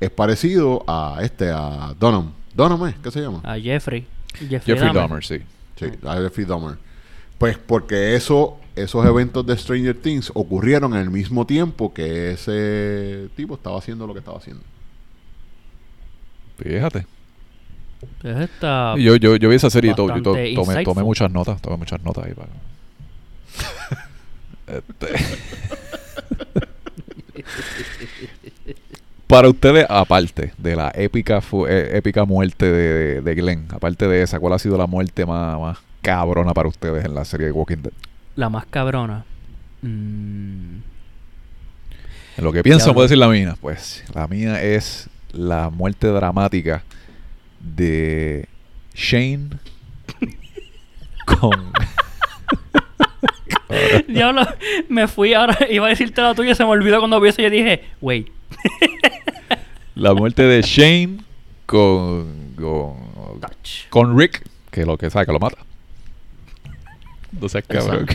[0.00, 2.32] es parecido a este, a Donham.
[2.54, 2.94] Donham, ¿eh?
[3.02, 3.40] ¿qué se llama?
[3.44, 4.06] A Jeffrey.
[4.34, 4.94] Jeffrey, Jeffrey Dahmer.
[4.94, 5.38] Dahmer, sí.
[5.76, 6.78] Sí, a Jeffrey Dahmer.
[7.38, 13.28] Pues porque eso, esos eventos de Stranger Things ocurrieron en el mismo tiempo que ese
[13.36, 14.62] tipo estaba haciendo lo que estaba haciendo.
[16.58, 17.06] Fíjate.
[18.22, 21.60] Es esta- yo, yo, yo vi esa serie y to- to- tomé, tomé muchas notas.
[21.60, 22.48] Tomé muchas notas ahí para...
[24.70, 25.14] Este-
[29.26, 34.40] Para ustedes, aparte de la épica eh, épica muerte de, de Glenn, aparte de esa,
[34.40, 37.76] ¿cuál ha sido la muerte más, más cabrona para ustedes en la serie de Walking
[37.82, 37.92] Dead?
[38.34, 39.24] La más cabrona.
[39.82, 40.78] Mm,
[42.38, 42.92] En lo que Diablo.
[42.92, 43.56] puedo decir la mía.
[43.60, 46.82] Pues la mía es la muerte dramática
[47.60, 48.48] de
[48.94, 49.50] Shane
[51.24, 51.72] con.
[54.08, 54.46] Diablo,
[54.88, 57.44] me fui ahora, iba a decirte la tuya, se me olvidó cuando vi eso y
[57.44, 58.28] yo dije, wait.
[59.94, 61.18] la muerte de Shane
[61.66, 62.54] con.
[62.56, 63.88] con, touch.
[63.90, 65.58] con Rick, que lo que sabe que lo mata.
[67.40, 68.06] No seas cabrón.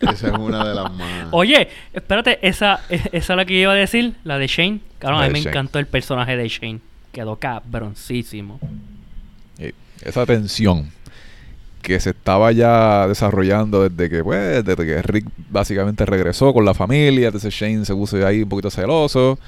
[0.00, 1.28] Esa es una de las más.
[1.32, 4.80] Oye, espérate, esa, esa es la que yo iba a decir, la de Shane.
[4.98, 5.50] Claro, La a mí me Shane.
[5.50, 6.80] encantó el personaje de Shane.
[7.12, 8.58] Quedó cabroncísimo.
[9.58, 9.72] Y
[10.02, 10.90] esa tensión
[11.82, 16.74] que se estaba ya desarrollando desde que, pues, desde que Rick básicamente regresó con la
[16.74, 19.38] familia, entonces Shane se puso ahí un poquito celoso,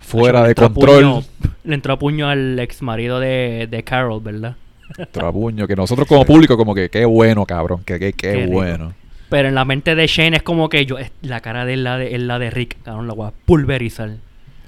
[0.00, 1.24] fuera de entró a control, puño-
[1.64, 4.56] le entró a puño al ex marido de, de Carol, ¿verdad?
[5.10, 8.52] trapuño, que nosotros como público como que qué bueno, cabrón, que qué, qué Qué rico.
[8.52, 8.92] bueno.
[9.28, 11.82] Pero en la mente de Shane es como que yo, es- la cara de él
[11.84, 14.10] la de, es la de Rick, cabrón, la voy a pulverizar.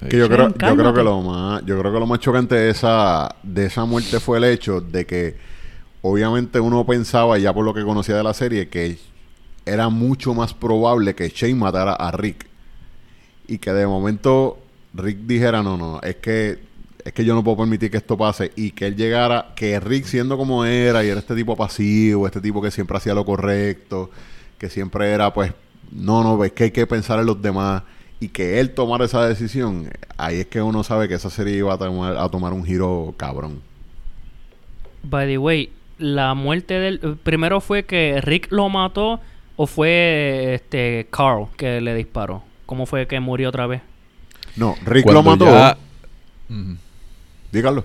[0.09, 2.55] Que yo Shane, creo, yo creo que lo más, yo creo que lo más chocante
[2.55, 5.35] de esa, de esa muerte fue el hecho de que
[6.01, 8.97] obviamente uno pensaba, ya por lo que conocía de la serie, que
[9.65, 12.47] era mucho más probable que Shane matara a Rick.
[13.47, 14.59] Y que de momento
[14.93, 16.69] Rick dijera, no, no, es que
[17.05, 20.05] es que yo no puedo permitir que esto pase y que él llegara, que Rick
[20.05, 24.11] siendo como era y era este tipo pasivo, este tipo que siempre hacía lo correcto,
[24.57, 25.53] que siempre era pues,
[25.91, 27.83] no, no, es que hay que pensar en los demás
[28.19, 31.73] y que él tomara esa decisión, ahí es que uno sabe que esa serie iba
[31.73, 33.61] a tomar, a tomar un giro cabrón.
[35.03, 36.99] By the way, la muerte del...
[37.21, 39.19] Primero fue que Rick lo mató
[39.55, 42.43] o fue este Carl que le disparó.
[42.65, 43.81] ¿Cómo fue que murió otra vez?
[44.55, 45.45] No, Rick Cuando lo mató.
[45.45, 45.77] ya-.
[47.51, 47.83] Dígalo.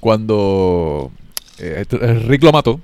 [0.00, 1.10] Cuando
[1.58, 2.80] eh, eh, Rick lo mató,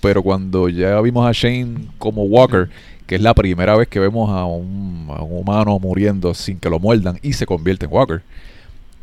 [0.00, 2.70] pero cuando ya vimos a Shane como Walker,
[3.06, 6.70] que es la primera vez que vemos a un, a un humano muriendo sin que
[6.70, 8.22] lo muerdan y se convierte en Walker,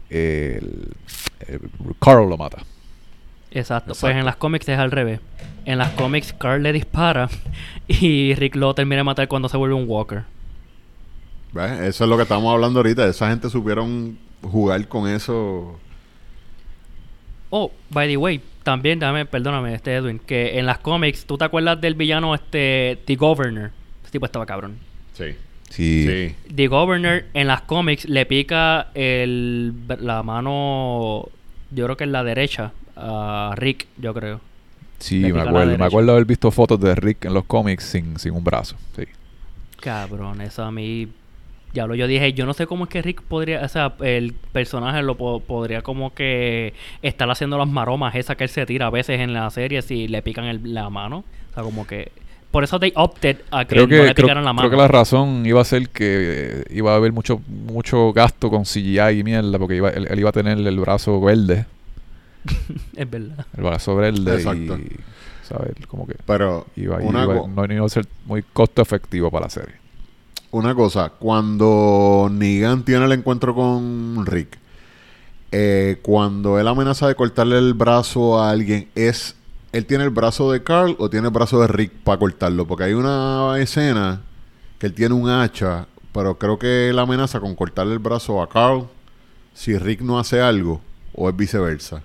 [0.10, 0.94] el-
[1.48, 1.62] el-
[2.02, 2.64] Carl lo mata.
[3.52, 3.94] Exacto.
[4.00, 5.20] Pues en las cómics es al revés.
[5.66, 7.30] En las cómics Carl le dispara
[7.88, 10.24] y Rick lo termina de matar cuando se vuelve un Walker.
[11.52, 11.80] ¿Ves?
[11.82, 13.08] Eso es lo que estamos hablando ahorita.
[13.08, 15.80] Esa gente supieron jugar con eso.
[17.50, 21.46] Oh, by the way, también, dame, perdóname, este Edwin, que en las cómics, ¿tú te
[21.46, 23.72] acuerdas del villano este The Governor?
[24.04, 24.78] Ese tipo estaba cabrón.
[25.14, 25.36] Sí.
[25.70, 26.06] Sí.
[26.08, 26.54] Sí.
[26.54, 31.28] The Governor en las cómics le pica el, la mano,
[31.72, 34.42] yo creo que es la derecha, a Rick, yo creo.
[35.00, 38.34] Sí, me acuerdo, me acuerdo haber visto fotos de Rick en los cómics sin, sin
[38.34, 38.76] un brazo.
[38.96, 39.04] Sí.
[39.80, 41.08] Cabrón, eso a mí.
[41.72, 44.34] Ya lo yo dije, yo no sé cómo es que Rick podría, o sea, el
[44.34, 46.74] personaje lo po- podría como que
[47.04, 50.08] estar haciendo las maromas esas que él se tira a veces en la serie si
[50.08, 51.24] le pican el- la mano.
[51.52, 52.12] O sea, como que.
[52.50, 54.68] Por eso they opted a que Creo no le creo, picaran la mano.
[54.68, 58.50] creo que la razón iba a ser que eh, iba a haber mucho mucho gasto
[58.50, 61.68] con CGI y mierda, porque iba, él, él iba a tener el brazo verde,
[62.96, 63.46] es verdad.
[63.58, 64.78] el brazo verde Exacto.
[64.78, 64.90] y,
[65.48, 65.74] ¿sabes?
[65.88, 69.46] Como que Pero iba, una, iba- co- no iba a ser muy costo efectivo para
[69.46, 69.76] la serie.
[70.52, 74.58] una cosa, cuando Negan tiene el encuentro con Rick,
[75.52, 79.36] eh, cuando él amenaza de cortarle el brazo a alguien, ¿es
[79.72, 82.66] él tiene el brazo de Carl o tiene el brazo de Rick para cortarlo?
[82.68, 84.22] Porque hay una escena
[84.80, 88.50] que él tiene un hacha, pero creo que él amenaza con cortarle el brazo a
[88.50, 88.88] Carl
[89.54, 90.82] si Rick no hace algo,
[91.14, 92.02] o es viceversa.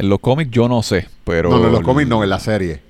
[0.00, 2.38] En los cómics yo no sé, pero no, no, en los cómics no, en la
[2.40, 2.80] serie.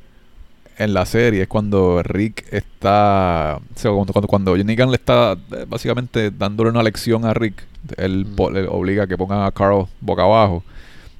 [0.78, 3.58] en la serie es cuando Rick está.
[3.74, 7.64] O sea, cuando, cuando, cuando Negan le está eh, básicamente dándole una lección a Rick,
[7.96, 8.52] él Mm.
[8.54, 10.62] le obliga a que pongan a Carl boca abajo.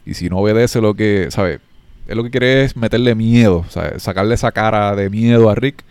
[0.07, 1.27] Y si no obedece lo que.
[1.31, 1.61] ¿Sabes?
[2.09, 3.65] Él lo que quiere es meterle miedo,
[3.99, 5.85] sacarle esa cara de miedo a Rick.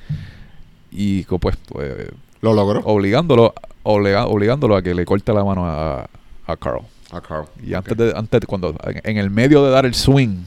[0.91, 1.93] Y pues, pues
[2.41, 2.79] ¿Lo logró?
[2.85, 6.09] obligándolo, obliga- obligándolo a que le corte la mano a,
[6.47, 6.81] a Carl.
[7.11, 7.47] A Carl.
[7.63, 10.43] Y antes de, antes cuando, en, el medio de dar el swing,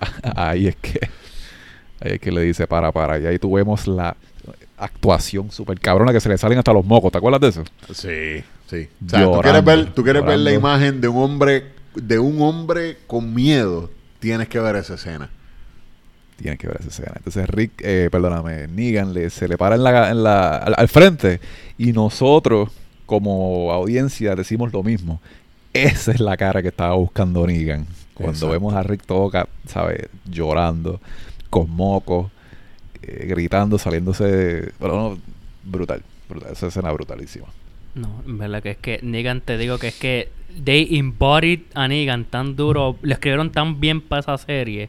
[0.36, 1.00] ahí es que,
[2.00, 3.18] ahí es que le dice para, para.
[3.18, 4.16] Y ahí tuvimos la
[4.76, 7.10] actuación súper cabrona que se le salen hasta los mocos.
[7.10, 7.64] ¿Te acuerdas de eso?
[7.92, 8.88] Sí, sí.
[9.04, 12.18] O sea, tú Llorando, quieres ver, tú quieres ver la imagen de un hombre, de
[12.18, 15.30] un hombre con miedo, tienes que ver esa escena.
[16.36, 17.12] Tienes que ver esa escena.
[17.16, 20.88] Entonces Rick, eh, perdóname, Negan le, se le para en la, en la, al, al
[20.88, 21.40] frente
[21.78, 22.70] y nosotros
[23.06, 25.20] como audiencia decimos lo mismo.
[25.74, 27.86] Esa es la cara que estaba buscando Negan.
[28.14, 28.52] Cuando Exacto.
[28.52, 30.08] vemos a Rick todo, ca- ¿sabes?
[30.24, 31.00] Llorando,
[31.50, 32.30] con mocos,
[33.02, 34.70] eh, gritando, saliéndose...
[34.78, 35.18] Bueno, no,
[35.64, 36.52] brutal, brutal.
[36.52, 37.46] Esa escena brutalísima.
[37.96, 40.28] No, en verdad que es que Negan, te digo que es que
[40.64, 44.88] they embodied a Negan tan duro, le escribieron tan bien para esa serie.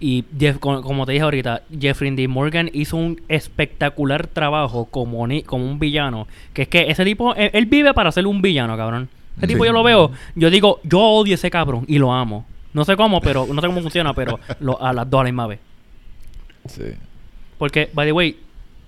[0.00, 2.26] Y Jeff- como te dije ahorita, Jeffrey D.
[2.26, 6.26] Morgan hizo un espectacular trabajo como, como un villano.
[6.52, 9.08] Que es que ese tipo, él, él vive para ser un villano, cabrón.
[9.38, 12.46] Ese tipo yo lo veo, yo digo, yo odio ese cabrón y lo amo.
[12.72, 15.30] No sé cómo, pero no sé cómo funciona, pero lo- a las dos a la
[15.30, 15.58] misma vez.
[16.66, 16.82] Sí.
[17.58, 18.36] Porque, by the way,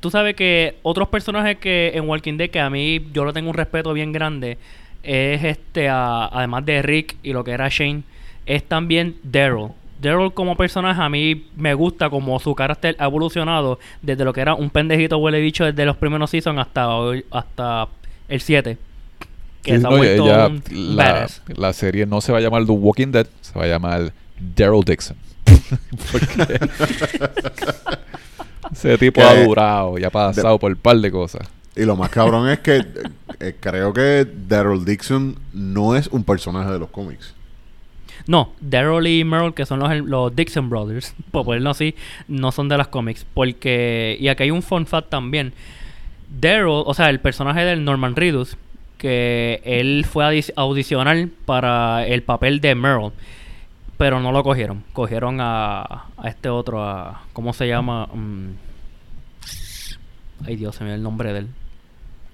[0.01, 3.49] tú sabes que otros personajes que en Walking Dead que a mí yo le tengo
[3.51, 4.59] un respeto bien grande
[5.03, 8.03] es este, a- además de Rick y lo que era Shane,
[8.45, 9.69] es también Daryl.
[10.01, 14.41] Daryl como personaje a mí me gusta como su carácter ha evolucionado desde lo que
[14.41, 16.87] era un pendejito huele bicho desde los primeros seasons hasta
[17.31, 17.89] hasta
[18.29, 18.77] el 7.
[19.67, 20.62] Que Sí, se ha no, vuelto ella- un
[20.97, 24.12] la, la serie no se va a llamar The Walking Dead, se va a llamar
[24.57, 25.17] Daryl Dixon.
[26.12, 26.59] Porque
[28.73, 31.49] ese tipo Que- ha durado y ha pasado por un par de cosas.
[31.75, 32.85] Y lo más cabrón es que
[33.41, 37.35] eh, creo que Daryl Dixon no es un personaje de los cómics.
[38.27, 41.95] No, Daryl y Merle, que son los, los Dixon Brothers, por ponerlo así,
[42.29, 43.27] no son de las cómics.
[43.35, 45.53] Porque, y aquí hay un fun fact también.
[46.41, 48.57] Daryl, o sea, el personaje del Norman Reedus,
[48.99, 53.13] que él fue a audi- audicionar para el papel de Merle,
[53.97, 54.85] pero no lo cogieron.
[54.93, 55.83] Cogieron a,
[56.17, 58.07] a este otro, a, ¿cómo se llama?
[58.13, 58.51] Mm.
[60.47, 61.49] Ay Dios, se me dio el nombre de él.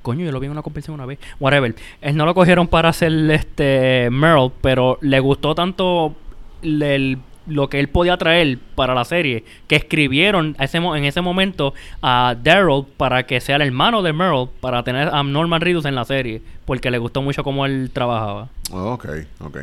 [0.02, 1.18] Coño, yo lo vi en una convención una vez.
[1.38, 1.74] Whatever.
[2.00, 6.16] Él no lo cogieron para hacer este Merle, pero le gustó tanto
[6.62, 11.74] el- lo que él podía traer para la serie que escribieron ese en ese momento
[12.00, 15.94] a Daryl para que sea el hermano de Merle para tener a Norman Reedus en
[15.94, 18.48] la serie porque le gustó mucho cómo él trabajaba.
[18.70, 19.06] Oh, ok,
[19.40, 19.58] ok.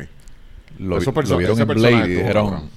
[0.78, 2.70] Lo, vieron en Blade y dijeron...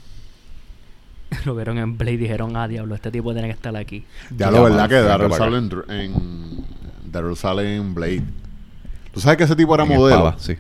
[1.45, 4.04] lo vieron en Blade y dijeron, ah, diablo, este tipo tiene que estar aquí.
[4.36, 6.66] Ya lo verdad que Daryl sale en, en
[7.06, 8.24] Daryl sale en Blade.
[9.14, 10.16] ¿Tú sabes que ese tipo era en modelo?
[10.16, 10.58] espada, sí.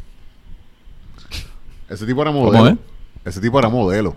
[1.89, 2.69] Ese tipo era ¿Cómo modelo.
[2.69, 2.77] es?
[3.25, 4.15] Ese tipo era modelo.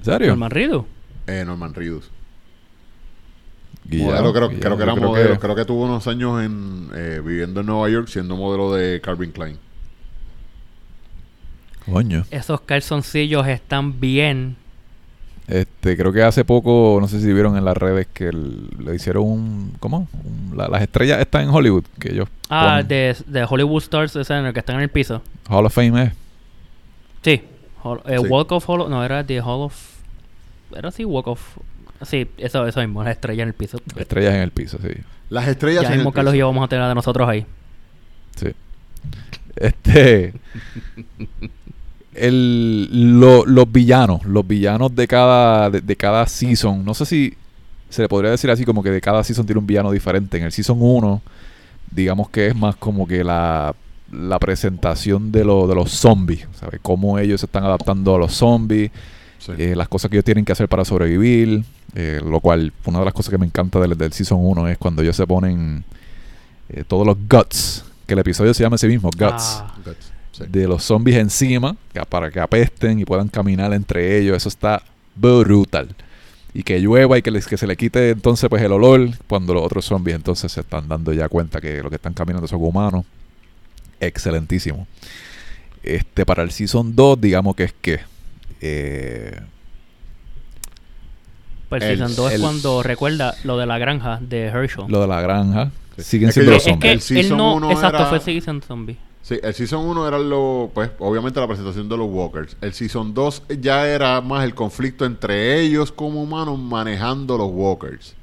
[0.00, 0.28] ¿En serio?
[0.28, 0.84] Norman Reedus.
[1.26, 2.10] Eh, Norman Reedus.
[3.84, 5.32] Guillermo, modelo, creo, creo que era creo modelo.
[5.34, 9.00] que- Creo que tuvo unos años en eh, viviendo en Nueva York siendo modelo de
[9.00, 9.58] Calvin Klein.
[11.90, 12.24] Coño.
[12.30, 14.56] Esos calzoncillos están bien.
[15.48, 18.94] Este, creo que hace poco, no sé si vieron en las redes que el- le
[18.94, 20.06] hicieron un, ¿cómo?
[20.22, 24.34] Un- la- las estrellas están en Hollywood, que ellos Ah, de, de Hollywood Stars ese
[24.34, 25.22] en el que están en el piso.
[25.48, 26.12] Hall of Fame es.
[27.22, 27.42] Sí.
[27.82, 28.26] Hall- eh, Sí.
[28.28, 28.88] Walk of Hall...
[28.88, 29.89] No, era The Hall of...
[30.76, 31.40] Era así, Walk of...
[32.02, 33.78] Sí, eso, eso mismo, la estrella en el piso.
[33.96, 34.88] Estrellas en el piso, sí.
[35.28, 36.40] Las estrellas Ya en el mismo Carlos y piso.
[36.40, 37.44] yo vamos a tener la de nosotros ahí.
[38.36, 38.48] Sí.
[39.56, 40.32] Este.
[42.14, 44.24] el, lo- los villanos.
[44.24, 46.84] Los villanos de cada, de, de cada season.
[46.84, 47.34] No sé si
[47.88, 50.38] se le podría decir así como que de cada season tiene un villano diferente.
[50.38, 51.22] En el season 1,
[51.90, 53.74] digamos que es más como que la,
[54.12, 56.46] la presentación de, lo- de los zombies.
[56.58, 56.80] ¿Sabes?
[56.82, 58.90] Cómo ellos se están adaptando a los zombies.
[59.40, 59.52] Sí.
[59.58, 61.64] eh, las cosas que ellos tienen que hacer para sobrevivir.
[61.96, 64.78] eh, lo cual, una de las cosas que me encanta del, del Season 1 es
[64.78, 65.82] cuando ellos se ponen
[66.68, 67.84] eh, todos los guts.
[68.06, 69.58] Que el episodio se llama ese mismo, Guts.
[69.62, 70.44] Ah, Guts, sí.
[70.48, 74.36] De los zombies encima, que- para que apesten y puedan caminar entre ellos.
[74.36, 74.82] Eso está
[75.16, 75.88] brutal.
[76.52, 79.54] Y que llueva y que, les, que se le quite entonces pues el olor cuando
[79.54, 82.60] los otros zombies entonces se están dando ya cuenta que lo que están caminando son
[82.62, 83.04] humanos.
[84.00, 84.86] Excelentísimo.
[85.82, 88.00] Este, para el Season 2, digamos que es que
[88.60, 89.40] eh,
[91.68, 94.84] pues El- Season 2 es el- cuando recuerda lo de la granja de Herschel.
[94.88, 96.82] lo de la granja siguen Es siendo los es zombies.
[96.82, 97.54] que El Season él no...
[97.54, 98.96] uno Exacto, era- fue Season Zombie.
[99.22, 102.56] Sí, el Season 1 era lo, pues, obviamente la presentación de los Walkers.
[102.62, 108.14] El Season 2 ya era más el conflicto entre ellos como humanos manejando los Walkers.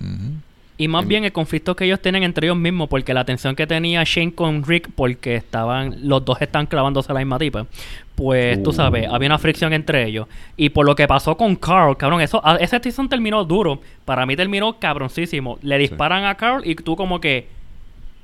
[0.00, 0.40] Ujú.
[0.80, 3.54] Y más En- bien el conflicto que ellos tienen entre ellos mismos, porque la tensión
[3.54, 7.66] que tenía Shane con Rick, porque estaban, los dos están clavándose a la misma tipa.
[8.14, 10.26] Pues tú sabes, había una fricción entre ellos.
[10.56, 13.82] Y por lo que pasó con Carl, cabrón, eso, a- ese season terminó duro.
[14.06, 15.58] Para mí terminó cabroncísimo.
[15.60, 17.48] Le disparan a Carl y tú como que,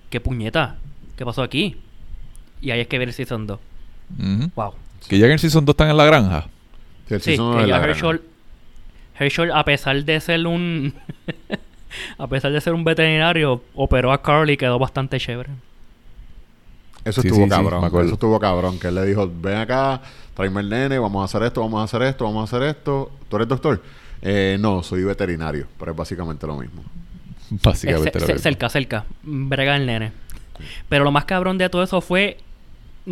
[0.09, 0.76] ¿qué puñeta?
[1.16, 1.76] ¿Qué pasó aquí?
[2.62, 3.61] Y ahí es que viene el season 2.
[4.18, 4.50] Ujú.
[4.54, 4.72] Wow.
[5.09, 6.46] Que ya en el Season 2 están en la granja.
[7.09, 8.22] Sí, el Sí, Season que ya Herschel,
[9.18, 10.94] Herschel, a pesar de ser un...
[12.18, 15.51] a pesar de ser un veterinario, operó a Carl y quedó bastante chévere.
[17.05, 17.84] Eso Sí, estuvo sí, sí, cabrón.
[17.84, 18.78] eso estuvo cabrón.
[18.80, 20.01] Que él le dijo, ven acá,
[20.34, 23.12] tráeme el nene, vamos a hacer esto, vamos a hacer esto, vamos a hacer esto.
[23.28, 23.80] ¿Tú eres doctor?
[24.22, 26.82] Eh, no, soy veterinario, pero es básicamente lo mismo.
[27.62, 28.18] Básicamente.
[28.18, 28.41] Lo mismo.
[28.41, 29.05] cerca, cerca.
[29.22, 30.11] Brega el nene.
[30.89, 32.39] Pero lo más cabrón de todo eso fue.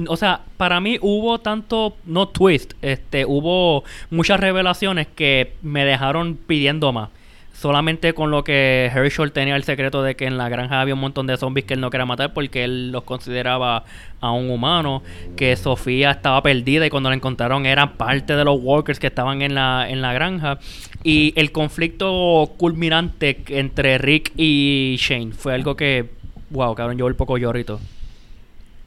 [0.08, 1.96] O sea, para mí hubo tanto.
[2.04, 2.72] No twist.
[2.82, 7.10] Este, hubo muchas revelaciones que me dejaron pidiendo más.
[7.54, 11.00] Solamente con lo que Herschel tenía el secreto de que en la granja había un
[11.00, 13.84] montón de zombies que él no quería matar porque él los consideraba
[14.20, 15.02] a un humano.
[15.36, 19.40] Que Sofía estaba perdida y cuando la encontraron eran parte de los walkers que estaban
[19.40, 20.58] en la, en la granja.
[21.04, 26.10] Y el conflicto culminante entre Rick y Shane fue algo que,
[26.50, 27.80] wow, cabrón, yo el poco llorito.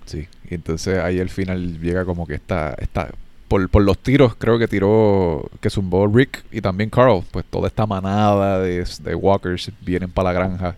[0.05, 0.27] Sí.
[0.49, 2.75] Y entonces ahí al final llega como que está.
[2.79, 3.09] está
[3.47, 5.49] por, por los tiros, creo que tiró.
[5.61, 7.23] Que zumbó Rick y también Carl.
[7.31, 10.75] Pues toda esta manada de, de walkers vienen para la granja.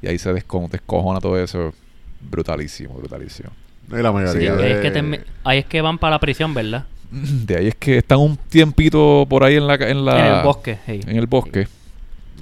[0.00, 1.72] Y ahí se desco- descojona todo eso.
[2.20, 3.50] Brutalísimo, brutalísimo.
[3.90, 4.72] Y la Y mayoría ahí, de...
[4.72, 6.86] es que termi- ahí es que van para la prisión, ¿verdad?
[7.10, 9.74] De ahí es que están un tiempito por ahí en la.
[9.74, 10.78] En, la, en el bosque.
[10.86, 11.00] hey.
[11.06, 11.66] En el bosque.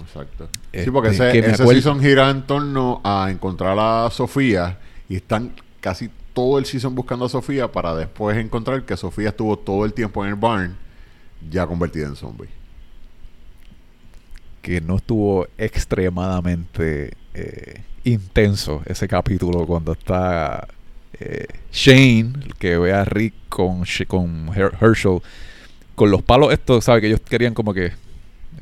[0.00, 0.48] Exacto.
[0.72, 4.78] Este, sí, porque ese, ese acuerdo- season gira en torno a encontrar a Sofía
[5.08, 9.58] y están casi todo el season buscando a Sofía para después encontrar que Sofía estuvo
[9.58, 10.76] todo el tiempo en el barn
[11.50, 12.48] ya convertida en zombie.
[14.62, 20.68] que no estuvo extremadamente eh, intenso ese capítulo cuando está
[21.18, 25.20] eh, Shane, que ve a Rick con, Sh- con Her- Herschel,
[25.94, 27.00] con los palos estos, ¿sabes?
[27.00, 27.92] Que ellos querían como que,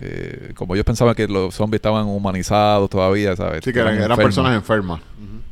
[0.01, 3.65] eh, como ellos pensaban que los zombies estaban humanizados todavía, ¿sabes?
[3.65, 5.01] Sí, que eran, personas enfermas.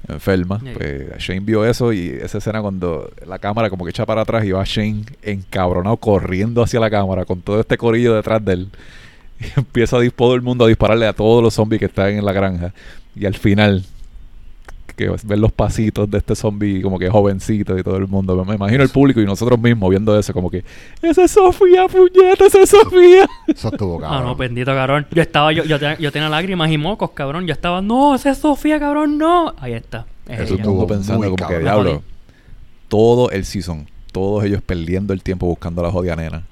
[0.09, 0.63] Enfermas.
[0.63, 0.71] Sí.
[0.75, 4.45] Pues Shane vio eso y esa escena cuando la cámara como que echa para atrás
[4.45, 8.69] y va Shane encabronado corriendo hacia la cámara con todo este corillo detrás de él.
[9.39, 12.25] Y empieza a todo el mundo a dispararle a todos los zombies que están en
[12.25, 12.73] la granja.
[13.15, 13.85] Y al final,
[14.97, 18.44] que ver los pasitos de este zombie como que jovencito y todo el mundo.
[18.44, 20.64] Me imagino el público y nosotros mismos viendo eso como que
[21.03, 23.26] ¡Esa es Sofía, puñeta, esa es Sofía!
[23.47, 24.24] Eso estuvo Ah, cabrón.
[24.24, 25.07] no, bendito cabrón.
[25.11, 27.47] Yo estaba, yo, yo, tenía, yo tenía lágrimas y mocos, cabrón.
[27.47, 29.55] Yo estaba, no, esa es Sofía, cabrón, no.
[29.59, 30.07] Ahí está.
[30.26, 30.62] Es Eso ella.
[30.62, 31.62] estuvo pensando muy como que cabrón.
[31.62, 32.03] diablo.
[32.88, 36.42] Todo el season, todos ellos perdiendo el tiempo buscando a la jodida nena.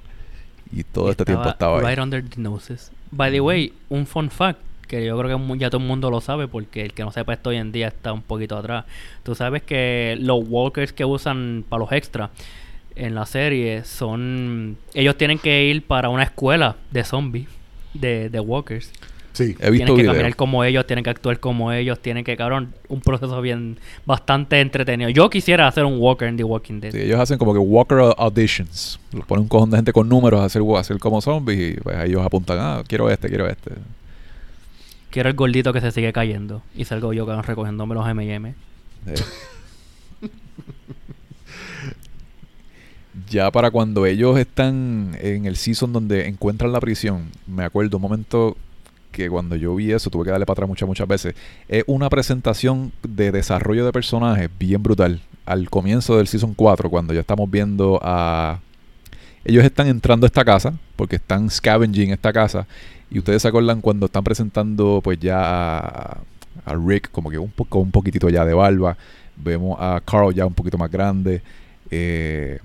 [0.71, 1.85] Y todo este tiempo estaba ahí.
[1.85, 2.91] Right under the noses.
[3.11, 4.59] By the way, un fun fact
[4.99, 7.33] que yo creo que ya todo el mundo lo sabe porque el que no sepa
[7.33, 8.85] esto hoy en día está un poquito atrás.
[9.23, 12.29] Tú sabes que los walkers que usan para los extras
[12.95, 14.77] en la serie son...
[14.93, 17.47] Ellos tienen que ir para una escuela de zombies,
[17.93, 18.91] de, de walkers.
[19.33, 19.55] Sí.
[19.59, 22.73] He visto tienen que caminar como ellos, tienen que actuar como ellos, tienen que, cabrón,
[22.87, 25.09] un proceso bien, bastante entretenido.
[25.09, 26.93] Yo quisiera hacer un walker en The Walking Dead.
[26.93, 28.97] Sí, ellos hacen como que Walker auditions.
[29.11, 31.81] Lo ponen un cojón de gente con números a hacer, a hacer como zombies y
[31.81, 33.71] pues ellos apuntan, ah, quiero este, quiero este.
[35.15, 36.61] Quiero el gordito que se sigue cayendo.
[36.75, 38.53] Y salgo yo recogiéndome los M&M.
[39.07, 39.15] Eh.
[43.29, 48.01] ya para cuando ellos están en el season donde encuentran la prisión, me acuerdo un
[48.01, 48.57] momento
[49.13, 51.33] que cuando yo vi eso, tuve que darle para atrás muchas, muchas veces.
[51.69, 55.21] Es una presentación de desarrollo de personajes bien brutal.
[55.45, 58.59] Al comienzo del season 4, cuando ya estamos viendo a.
[59.45, 62.65] Ellos están entrando a esta casa, porque están scavenging esta casa.
[63.11, 66.17] Y ustedes se acuerdan cuando están presentando, pues ya a,
[66.65, 68.97] a Rick, como que un, poco, un poquitito ya de barba.
[69.37, 71.41] Vemos a Carl ya un poquito más grande.
[71.91, 72.59] Eh,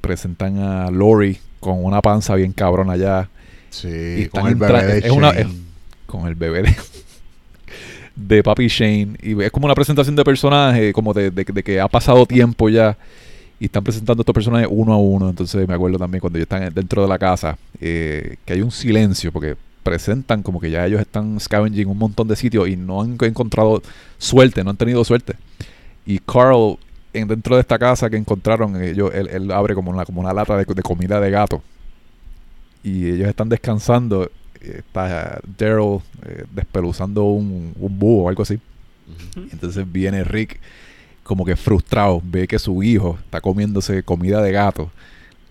[0.00, 3.28] presentan a Lori con una panza bien cabrona ya.
[3.70, 3.88] Sí,
[4.24, 5.40] Y con el bebé de es una- Shane.
[5.42, 5.56] es-
[6.06, 6.74] con el bebé de,
[8.16, 9.16] de Papi Shane.
[9.22, 12.68] Y es como una presentación de personaje, como de, de- de que ha pasado tiempo
[12.68, 12.96] ya.
[13.58, 15.30] Y están presentando estos personajes uno a uno.
[15.30, 18.70] Entonces me acuerdo también cuando ellos están dentro de la casa, eh, que hay un
[18.70, 23.02] silencio, porque presentan como que ya ellos están scavenging un montón de sitios y no
[23.02, 23.82] han encontrado
[24.18, 25.36] suerte, no han tenido suerte.
[26.04, 26.76] Y Carl,
[27.12, 30.32] en, dentro de esta casa que encontraron, ellos, él, él abre como una, como una
[30.32, 31.62] lata de, de comida de gato.
[32.82, 34.30] Y ellos están descansando.
[34.60, 38.58] Está Daryl eh, despeluzando un, un búho o algo así.
[39.52, 40.60] Entonces viene Rick
[41.26, 42.20] como que frustrado.
[42.24, 44.90] Ve que su hijo está comiéndose comida de gato.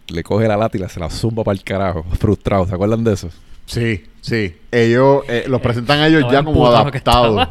[0.08, 2.04] Le coge la lata y la- se la zumba para el carajo.
[2.20, 2.66] Frustrado.
[2.68, 3.30] ¿Se acuerdan de eso?
[3.66, 4.56] Sí, sí.
[4.72, 7.48] Ellos eh, los presentan a ellos ya como adaptados.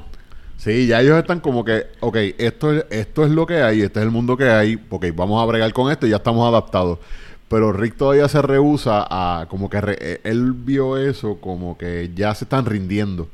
[0.57, 3.99] Sí, ya ellos están como que, ok, esto es, esto es lo que hay, este
[3.99, 7.01] es el mundo que hay, ok, vamos a bregar con esto y ya estamos adaptados.
[7.49, 12.11] Pero Rick todavía se rehúsa a, como que re- eh, él vio eso como que
[12.15, 13.29] ya se están rindiendo.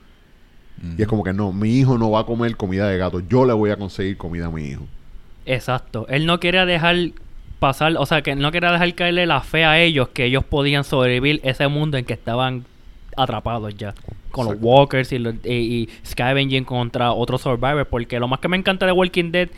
[0.97, 3.45] Y es como que no, mi hijo no va a comer comida de gato, yo
[3.45, 4.87] le voy a conseguir comida a mi hijo.
[5.47, 6.07] Exacto.
[6.09, 6.97] Él no quería dejar
[7.59, 10.85] pasar, o sea, que no quería dejar caerle la fe a ellos que ellos podían
[10.85, 12.65] sobrevivir ese mundo en que estaban
[13.17, 13.95] atrapados ya.
[14.31, 17.89] Con los walkers y, los- y, y scavenging contra otros survivors.
[17.91, 19.49] Porque lo más que me encanta de Walking Dead,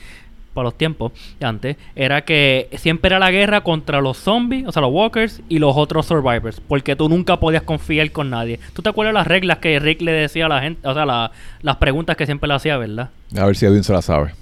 [0.54, 4.72] para los tiempos de antes, era que siempre era la guerra contra los zombies, o
[4.72, 6.60] sea, los walkers y los otros survivors.
[6.68, 8.60] Porque tú nunca podías confiar con nadie.
[8.74, 10.86] ¿Tú te acuerdas las reglas que Rick le decía a la gente?
[10.86, 11.30] O sea, la-
[11.62, 13.10] las preguntas que siempre le hacía, ¿verdad?
[13.36, 14.34] A ver si Edwin se la sabe.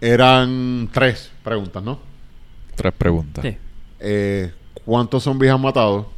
[0.00, 1.98] Eran tres preguntas, ¿no?
[2.74, 3.44] Tres preguntas.
[3.44, 3.56] Sí.
[4.00, 4.52] Eh,
[4.84, 6.10] ¿Cuántos zombies han matado?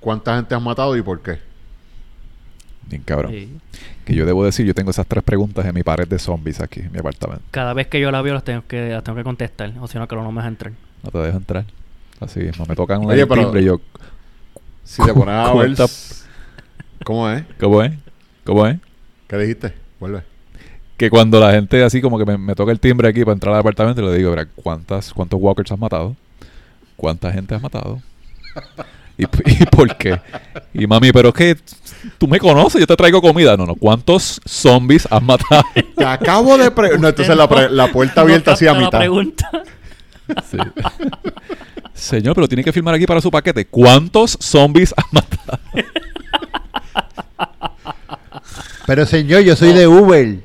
[0.00, 1.38] ¿Cuánta gente han matado y por qué?
[2.88, 3.32] Bien cabrón.
[3.32, 3.56] Sí.
[4.04, 6.80] Que yo debo decir, yo tengo esas tres preguntas en mi pared de zombies aquí,
[6.80, 7.44] en mi apartamento.
[7.50, 9.72] Cada vez que yo la veo, las tengo que, las tengo que contestar.
[9.80, 10.72] O si no, que no me deja entrar.
[11.02, 11.64] No te dejo entrar.
[12.20, 12.66] Así mismo.
[12.66, 13.80] Me tocan Oye, el pero- timbre y yo...
[14.84, 15.74] Si te pones a ver...
[17.04, 17.44] ¿Cómo es?
[17.58, 17.92] ¿Cómo es?
[18.44, 18.78] ¿Cómo es?
[19.28, 19.72] ¿Qué dijiste?
[19.98, 20.22] Vuelve.
[20.96, 23.54] Que cuando la gente así como que me, me toca el timbre aquí para entrar
[23.54, 26.14] al apartamento, le digo, "Mira, ¿cuántas, ¿cuántos walkers has matado?
[26.96, 28.00] ¿Cuánta gente has matado?
[29.16, 29.22] ¿Y,
[29.62, 30.20] y por qué?
[30.72, 31.56] Y mami, pero es que
[32.18, 33.56] tú me conoces, yo te traigo comida.
[33.56, 35.62] No, no, ¿cuántos zombies has matado?
[35.96, 36.70] Te acabo de...
[36.70, 38.98] Pre no, entonces la, pre- la puerta No abierta así a mitad.
[38.98, 39.50] pregunta.
[40.50, 40.56] Sí.
[41.92, 43.66] Señor, pero tiene que firmar aquí para su paquete.
[43.66, 45.58] ¿Cuántos zombies has matado?
[48.86, 50.38] Pero señor, yo soy de Uber.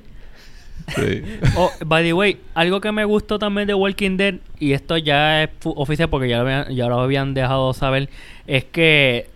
[0.96, 1.24] Sí.
[1.56, 5.44] Oh, by the way, algo que me gustó también de Walking Dead, y esto ya
[5.44, 8.10] es oficial porque ya lo, habían, ya lo habían dejado saber,
[8.48, 9.28] es que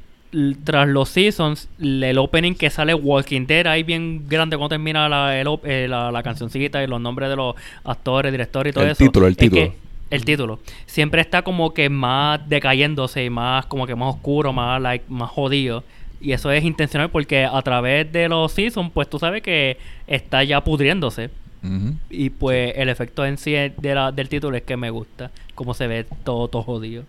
[0.64, 5.40] tras los seasons, el opening que sale Walking Dead ahí bien grande cuando termina la,
[5.40, 8.92] el eh, la, la cancioncita y los nombres de los actores, directores y todo El
[8.92, 9.04] eso.
[9.04, 9.74] título, el es que título.
[10.10, 14.82] el título siempre está como que más decayéndose y más como que más oscuro, más
[14.82, 15.84] like, más jodido.
[16.20, 19.78] Y eso es intencional porque a través de los seasons, pues tú sabes que
[20.08, 21.30] está ya pudriéndose.
[22.10, 25.32] Y pues el efecto en sí de la- del título es que me gusta.
[25.56, 27.04] Cómo se ve todo, todo jodido.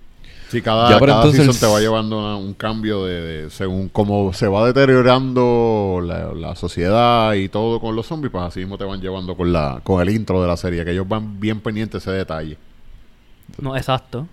[0.48, 3.88] Sí, cada, Ya, cada entonces season te va llevando una- un cambio de, de- según
[3.88, 8.78] cómo se va deteriorando la, la sociedad y todo con los zombies, pues así mismo
[8.78, 11.60] te van llevando con la con el intro de la serie, que ellos van bien
[11.60, 12.56] pendientes de ese detalle.
[13.60, 14.28] No, exacto.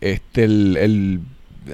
[0.00, 1.20] Este, el, el-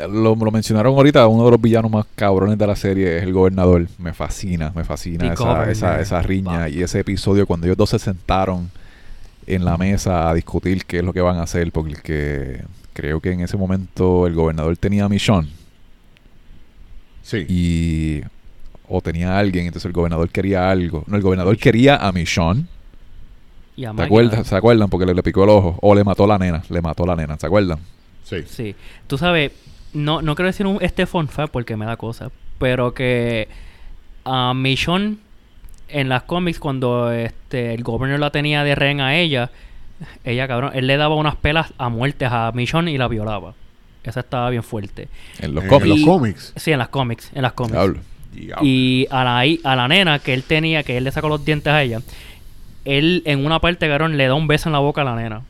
[0.08, 3.32] lo, lo mencionaron ahorita, uno de los villanos más cabrones de la serie es el
[3.32, 3.86] gobernador.
[3.98, 5.68] Me fascina, me fascina The esa, Governor.
[5.68, 8.70] esa, esa riña y ese episodio cuando ellos dos se sentaron
[9.46, 13.32] en la mesa a discutir qué es lo que van a hacer, porque creo que
[13.32, 15.48] en ese momento el gobernador tenía a Michonne
[17.22, 17.44] Sí.
[17.48, 18.20] y
[18.88, 21.04] o tenía a alguien, entonces el gobernador quería algo.
[21.06, 22.66] No, el gobernador quería a Michonne.
[23.76, 24.44] Y a ¿Se acuerdan?
[24.44, 24.88] ¿Se acuerdan?
[24.90, 25.78] Porque le, le picó el ojo.
[25.80, 26.62] O le mató la nena.
[26.68, 27.36] Le mató la nena.
[27.38, 27.78] ¿Se acuerdan?
[28.22, 28.42] sí.
[28.46, 28.74] Sí.
[29.06, 29.52] Tú sabes,
[29.94, 33.48] no, no quiero decir un, este fun fact porque me da cosa, pero que
[34.24, 35.16] a Michonne
[35.88, 39.50] en las cómics cuando este el gobernador la tenía de rehén a ella,
[40.24, 43.54] ella cabrón, él le daba unas pelas a muertes a Michonne y la violaba.
[44.02, 45.08] Esa estaba bien fuerte.
[45.40, 45.88] En los En cómics.
[45.88, 46.52] los Y- cómics.
[46.56, 47.72] Sí, en las cómics, en las cómics.
[47.72, 48.00] Diablo.
[48.62, 51.72] Y a la, a la nena que él tenía, que él le sacó los dientes
[51.72, 52.00] a ella,
[52.84, 55.42] él en una parte, cabrón, le da un beso en la boca a la nena.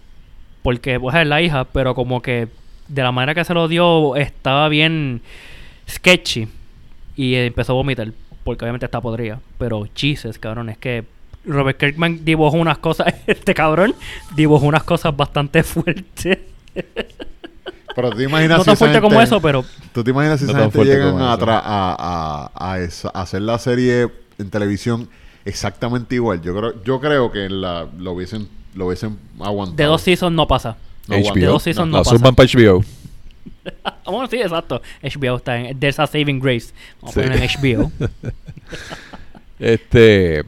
[0.62, 2.46] Porque, pues, es la hija, pero como que
[2.88, 5.22] de la manera que se lo dio estaba bien
[5.88, 6.48] sketchy.
[7.16, 8.12] Y empezó a vomitar,
[8.42, 9.40] porque obviamente está podrida.
[9.58, 11.04] Pero, Jesus, cabrón, es que
[11.46, 13.94] Robert Kirkman dibujó unas cosas, este cabrón
[14.34, 16.38] dibujó unas cosas bastante fuertes.
[17.94, 20.46] Pero tú te imaginas no si tan fuerte como eso, pero ¿Tú te imaginas si
[20.46, 23.56] No esa tan gente fuerte llegan como a, a, a- a esa- a hacer la
[23.58, 24.08] serie
[24.38, 25.08] en televisión
[25.44, 26.42] exactamente igual?
[26.42, 29.76] Yo creo, yo creo que la, lo hubiesen, lo hubiesen aguantado.
[29.76, 30.76] de dos seasons no pasa.
[31.08, 31.40] No aguanta.
[31.40, 31.52] De HBO.
[31.52, 32.16] dos seasons no la pasa.
[32.16, 32.84] suban para HBO.
[34.06, 34.82] Bueno, sí, exacto.
[35.02, 35.78] HBO está en...
[35.80, 36.72] There's a Saving Grace.
[37.00, 37.20] Vamos Sí.
[37.20, 37.92] a poner en HBO.
[39.58, 40.44] Este.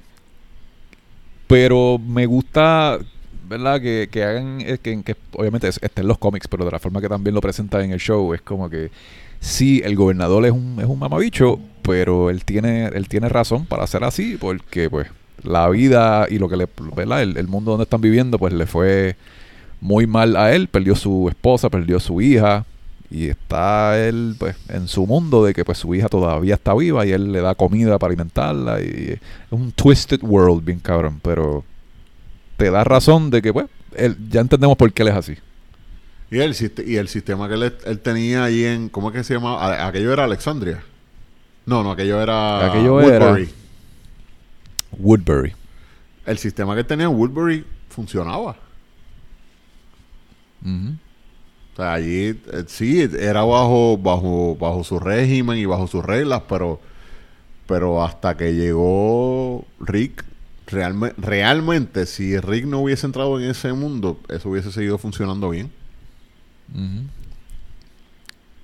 [1.46, 2.98] Pero me gusta,
[3.48, 3.80] ¿verdad?
[3.80, 4.60] Que, que hagan.
[4.60, 7.34] eh, Que, que obviamente es- está en los cómics, pero de la forma que también
[7.34, 8.90] lo presentan en el show, es como que.
[9.40, 13.86] Sí, el gobernador es un, es un mamabicho, pero él tiene, él tiene razón para
[13.86, 15.08] ser así, porque pues
[15.42, 17.22] la vida y lo que le, ¿verdad?
[17.22, 19.14] El, el mundo donde están viviendo, pues le fue
[19.80, 22.64] muy mal a él, perdió su esposa, perdió su hija,
[23.10, 27.06] y está él pues en su mundo de que pues su hija todavía está viva
[27.06, 29.20] y él le da comida para alimentarla y es
[29.50, 31.64] un twisted world bien cabrón, pero
[32.56, 35.36] te da razón de que pues él, ya entendemos por qué él es así.
[36.30, 38.88] Y el, y el sistema que él, él tenía ahí en...
[38.88, 39.86] ¿Cómo es que se llamaba?
[39.86, 40.82] Aquello era Alexandria.
[41.66, 42.66] No, no, aquello era...
[42.66, 43.48] Aquello era- Woodbury.
[44.98, 45.52] Woodbury.
[46.26, 48.56] El sistema que tenía en Woodbury funcionaba.
[50.66, 56.42] O sea, allí eh, sí, era bajo, bajo, bajo su régimen y bajo sus reglas,
[56.48, 56.80] pero,
[57.66, 60.24] pero hasta que llegó Rick,
[60.68, 65.70] realme- realmente, si Rick no hubiese entrado en ese mundo, eso hubiese seguido funcionando bien.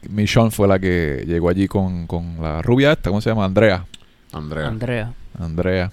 [0.09, 3.45] Michonne fue la que llegó allí con, con la rubia esta, ¿cómo se llama?
[3.45, 3.87] Andrea.
[4.33, 4.67] Andrea.
[4.69, 5.13] Andrea.
[5.39, 5.93] Andrea.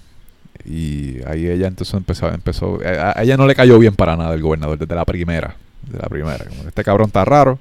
[0.66, 4.34] Y ahí ella entonces empezó, empezó a, a ella no le cayó bien para nada
[4.34, 5.56] el gobernador desde la primera.
[5.84, 6.46] Desde la primera.
[6.46, 7.60] Como que este cabrón está raro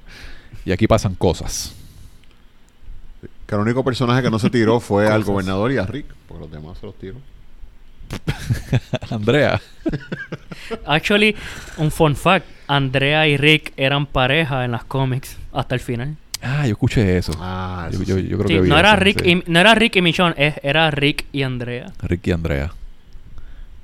[0.65, 1.73] y aquí pasan cosas.
[3.47, 6.43] Que el único personaje que no se tiró fue al gobernador y a Rick, porque
[6.43, 7.15] los demás se los tiró.
[9.11, 9.59] Andrea.
[10.85, 11.35] Actually,
[11.77, 12.45] un fun fact.
[12.67, 16.15] Andrea y Rick eran pareja en las cómics hasta el final.
[16.41, 17.33] Ah, yo escuché eso.
[17.39, 18.27] Ah, yo, eso yo- sí.
[18.27, 19.29] yo creo Sí, que vi no, era eso, Rick sí.
[19.31, 21.91] y, no era Rick y Michonne, es- era Rick y Andrea.
[22.03, 22.71] Rick y Andrea.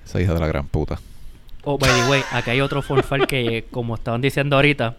[0.05, 0.99] Esa hija de la gran puta.
[1.65, 4.95] Oh, by the way, aquí hay otro fun fact que, como estaban diciendo ahorita,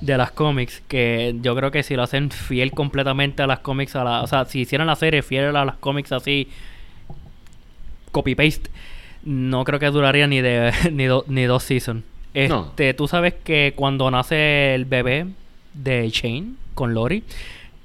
[0.00, 3.96] de las cómics, que yo creo que si lo hacen fiel completamente a las cómics,
[3.96, 6.48] a la, o sea, si hicieran la serie fiel a las cómics así,
[8.10, 8.70] copy-paste,
[9.24, 12.02] no creo que duraría ni de ni, do- ni dos seasons.
[12.34, 12.66] No.
[12.68, 15.26] Este, tú sabes que cuando nace el bebé
[15.74, 17.24] de Shane con Lori,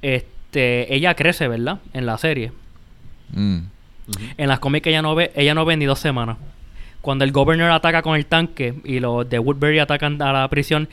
[0.01, 1.79] este, ella crece, ¿verdad?
[1.93, 2.51] En la serie.
[3.31, 3.59] Mm.
[4.37, 6.37] En las cómics ella no ve, ella no ve ni dos semanas.
[7.07, 10.89] Cuando el governor ataca con el tanque y los de Woodbury atacan a la prisión,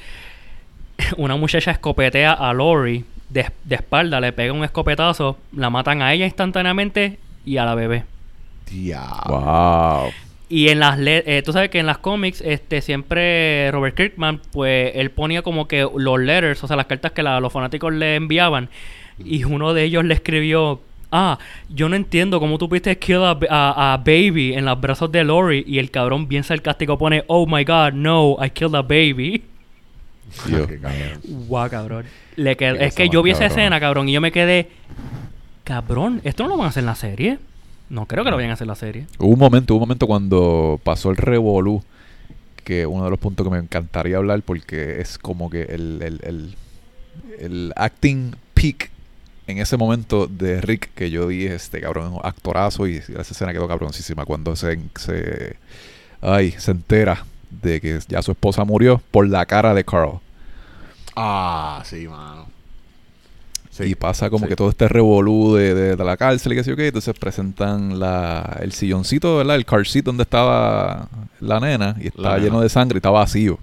[1.16, 6.12] una muchacha escopetea a Lori de, de espalda, le pega un escopetazo, la matan a
[6.12, 8.04] ella instantáneamente y a la bebé.
[8.70, 9.40] Diablo.
[9.40, 10.12] Wow.
[10.48, 14.40] Y en las le- eh, tú sabes que en las cómics, este, siempre Robert Kirkman,
[14.52, 17.92] pues él ponía como que los letters, o sea, las cartas que la- los fanáticos
[17.92, 18.68] le enviaban.
[19.18, 20.80] Y uno de ellos le escribió,
[21.16, 21.38] ah,
[21.68, 25.22] yo no entiendo cómo tú pudiste kill a, a- a baby en los brazos de
[25.24, 25.64] Lori.
[25.66, 29.42] Y el cabrón bien sarcástico pone, oh my god, no, I killed a baby.
[30.44, 31.20] Cabrón.
[31.48, 32.04] Guau, cabrón.
[32.36, 34.68] Le qued- Qué es que yo vi esa escena, cabrón, y yo me quedé,
[35.62, 37.38] cabrón, ¿esto no lo van a hacer en la serie?
[37.90, 39.06] No creo que lo vayan a hacer en la serie.
[39.18, 41.82] Hubo un momento, hubo un momento cuando pasó el revolú
[42.64, 46.20] que uno de los puntos que me encantaría hablar porque es como que el, el,
[46.24, 46.54] el,
[47.38, 48.90] el acting peak
[49.46, 53.68] en ese momento de Rick que yo dije, este cabrón actorazo y esa escena quedó
[53.68, 55.56] cabroncísima cuando se, se,
[56.22, 60.20] ay, se entera de que ya su esposa murió por la cara de Carl.
[61.16, 62.46] Ah, sí, mano.
[63.70, 64.50] Sí, y pasa como sí.
[64.50, 66.86] que todo este revolú de, de- de la cárcel y que sé yo qué.
[66.88, 69.56] Entonces presentan la, el silloncito, ¿verdad?
[69.56, 71.08] El car seat donde estaba
[71.40, 73.58] la nena y estaba lleno de sangre y está vacío.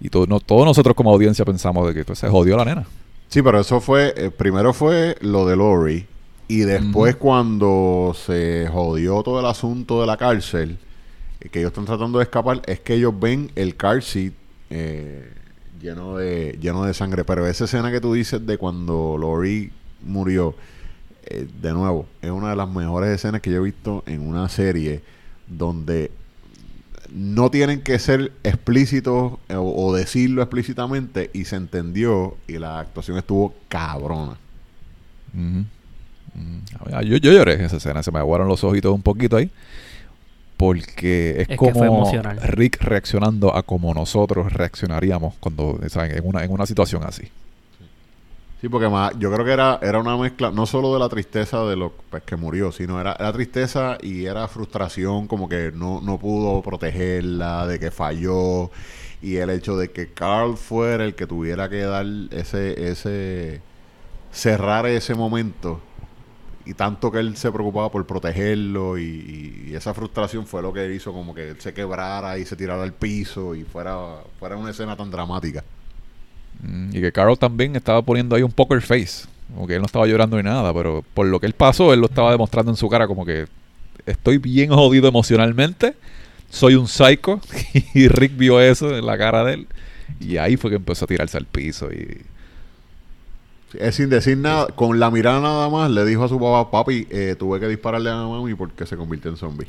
[0.00, 2.84] Y todo, no, todos nosotros como audiencia pensamos de que pues, se jodió la nena.
[3.30, 6.04] Sí, pero eso fue, eh, primero fue lo de Lori
[6.48, 10.78] y después cuando se jodió todo el asunto de la cárcel,
[11.40, 14.32] eh, que ellos están tratando de escapar, es que ellos ven el car seat
[14.70, 15.32] eh,
[15.80, 17.22] lleno de lleno de sangre.
[17.22, 19.70] Pero esa escena que tú dices de cuando Lori
[20.02, 20.56] murió,
[21.30, 25.02] de nuevo, es una de las mejores escenas que yo he visto en una serie
[25.46, 26.10] donde
[27.12, 32.80] no tienen que ser explícitos eh, o, o decirlo explícitamente y se entendió y la
[32.80, 34.36] actuación estuvo cabrona.
[36.92, 39.50] Ah, Yo, yo lloré en esa escena, se me aguaron los ojitos un poquito ahí.
[40.56, 42.12] Porque es, como.
[42.42, 46.18] Rick reaccionando a como nosotros reaccionaríamos cuando ¿saben?
[46.18, 47.22] En, una, en una situación así.
[48.60, 51.64] Sí, porque más, yo creo que era, era una mezcla, no solo de la tristeza
[51.64, 56.02] de lo pues, que murió, sino era, era tristeza y era frustración, como que no,
[56.02, 58.70] no pudo protegerla, de que falló,
[59.22, 63.62] y el hecho de que Carl fuera el que tuviera que dar ese, ese,
[64.30, 65.80] cerrar ese momento,
[66.66, 70.94] y tanto que él se preocupaba por protegerlo, y, y esa frustración fue lo que
[70.94, 73.96] hizo como que él se quebrara y se tirara al piso, y fuera,
[74.38, 75.64] fuera una escena tan dramática.
[76.62, 79.26] Mm, Y que Carl también estaba poniendo ahí un poker face.
[79.54, 82.00] Como que él no estaba llorando ni nada, pero por lo que él pasó, él
[82.00, 83.46] lo estaba demostrando en su cara como que
[84.06, 85.94] estoy bien jodido emocionalmente,
[86.50, 87.40] soy un psycho.
[87.94, 89.66] y Rick vio eso en la cara de él.
[90.20, 91.90] Y ahí fue que empezó a tirarse al piso.
[91.92, 92.22] Y
[93.74, 97.06] Es sin decir nada, con la mirada nada más, le dijo a su papá, papi,
[97.10, 99.68] eh, tuve que dispararle a mami porque se convirtió en zombie.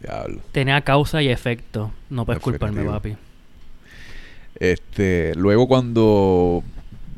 [0.00, 0.40] Diablo.
[0.50, 1.92] Tenía causa y efecto.
[2.10, 3.16] No puedes culparme, papi.
[4.56, 6.62] Este, luego cuando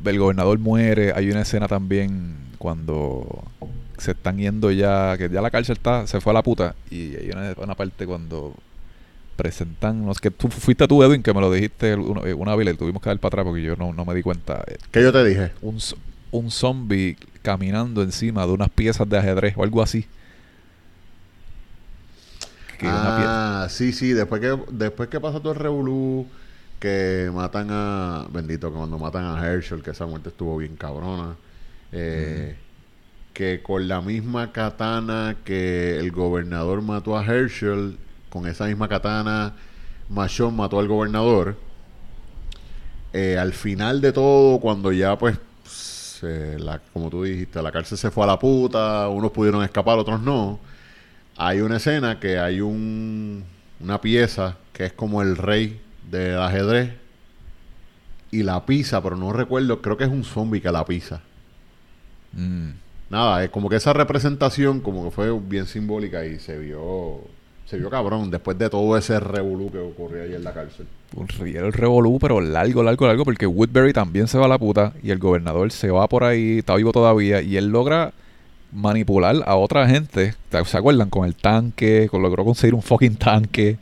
[0.04, 3.44] el gobernador muere, hay una escena también cuando
[3.98, 6.74] se están yendo ya, que ya la cárcel está, se fue a la puta.
[6.90, 8.54] Y hay una, una parte cuando
[9.36, 12.66] presentan, no sé, que tú fuiste tú, Edwin, que me lo dijiste una, una vez,
[12.66, 14.62] le tuvimos que dar para atrás porque yo no, no me di cuenta.
[14.66, 15.52] Eh, ¿Qué yo te dije?
[15.60, 15.78] Un,
[16.30, 20.06] un zombie caminando encima de unas piezas de ajedrez o algo así.
[22.78, 26.26] Que una Ah, sí, sí, después que, después que pasa todo el revolú,
[26.84, 31.34] que matan a, bendito, que cuando matan a Herschel, que esa muerte estuvo bien cabrona,
[31.92, 32.56] eh,
[33.32, 37.96] que con la misma katana que el gobernador mató a Herschel,
[38.28, 39.54] con esa misma katana,
[40.10, 41.56] Machón mató al gobernador.
[43.14, 45.38] Eh, al final de todo, cuando ya pues,
[46.92, 50.60] como tú dijiste, la cárcel se fue a la puta, unos pudieron escapar, otros no.
[51.38, 53.42] Hay una escena que hay un,
[53.80, 55.80] una pieza que es como el rey
[56.10, 56.92] del ajedrez
[58.30, 61.20] y la pisa, pero no recuerdo, creo que es un zombie que la pisa.
[62.32, 62.70] Mm.
[63.10, 67.20] Nada, es como que esa representación como que fue bien simbólica y se vio
[67.66, 70.86] se vio cabrón después de todo ese revolú que ocurrió ahí en la cárcel.
[71.16, 74.58] un riel el revolú, pero largo, largo, largo, porque Woodbury también se va a la
[74.58, 78.12] puta y el gobernador se va por ahí, está vivo todavía, y él logra
[78.72, 80.34] manipular a otra gente.
[80.66, 81.08] ¿Se acuerdan?
[81.08, 83.78] Con el tanque, con- logró conseguir un fucking tanque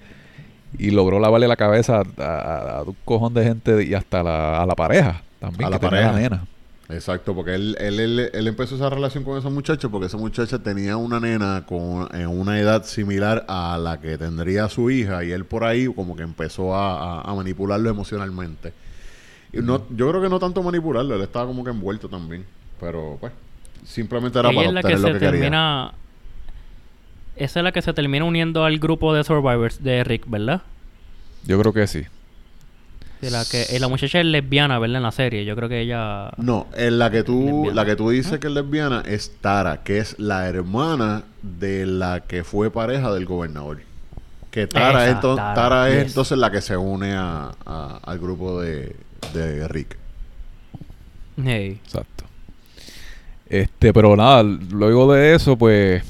[0.78, 4.62] y logró lavarle la cabeza a, a- a un cojón de gente y hasta la-
[4.62, 6.12] a la pareja también, A la que pareja.
[6.12, 6.44] nena.
[6.88, 10.58] Exacto, porque él, él, él, él empezó esa relación con esa muchacha porque esa muchacha
[10.58, 15.30] tenía una nena con en una edad similar a la que tendría su hija y
[15.30, 18.72] él por ahí como que empezó a, a- a manipularlo emocionalmente.
[19.54, 22.44] Y no, yo creo que no tanto manipularlo, él estaba como que envuelto también,
[22.80, 23.32] pero pues
[23.86, 25.40] simplemente era Ella para es la que obtener lo se que quería.
[25.40, 25.92] termina.
[27.36, 30.62] Esa es la que se termina uniendo al grupo de Survivors de Rick, ¿verdad?
[31.44, 32.02] Yo creo que sí.
[33.20, 34.96] De la que eh, la muchacha es lesbiana, ¿verdad?
[34.96, 35.44] En la serie.
[35.44, 36.30] Yo creo que ella.
[36.36, 37.74] No, en la que tú, Lesbiana.
[37.74, 42.20] la que tú dices que es lesbiana es Tara, que es la hermana de la
[42.20, 43.80] que fue pareja del gobernador.
[44.50, 46.06] Que Tara, Esa, es, Tara, Tara es yes.
[46.08, 48.94] entonces la que se une a, a- al grupo de,
[49.32, 49.96] de Rick.
[51.42, 51.78] Hey.
[51.84, 52.24] Exacto.
[53.48, 56.02] Este, pero nada, luego de eso, pues.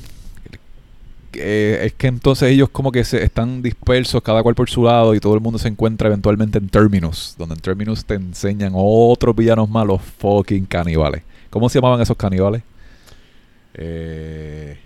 [1.34, 5.14] Eh, es que entonces ellos como que se están dispersos, cada cual por su lado,
[5.14, 9.34] y todo el mundo se encuentra eventualmente en Terminus, donde en Terminus te enseñan otros
[9.36, 11.22] villanos malos, fucking caníbales.
[11.50, 12.62] ¿Cómo se llamaban esos caníbales?
[13.74, 14.78] Eh,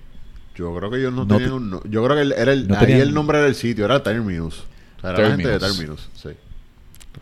[0.55, 1.71] Yo creo que ellos no, No tenían te- un...
[1.71, 4.03] no- Yo creo que el- era el, no ahí tenían- el nombre del sitio, era
[4.03, 4.61] Terminus.
[4.99, 5.59] O sea, era la gente de.
[5.59, 6.31] Terminus, sí.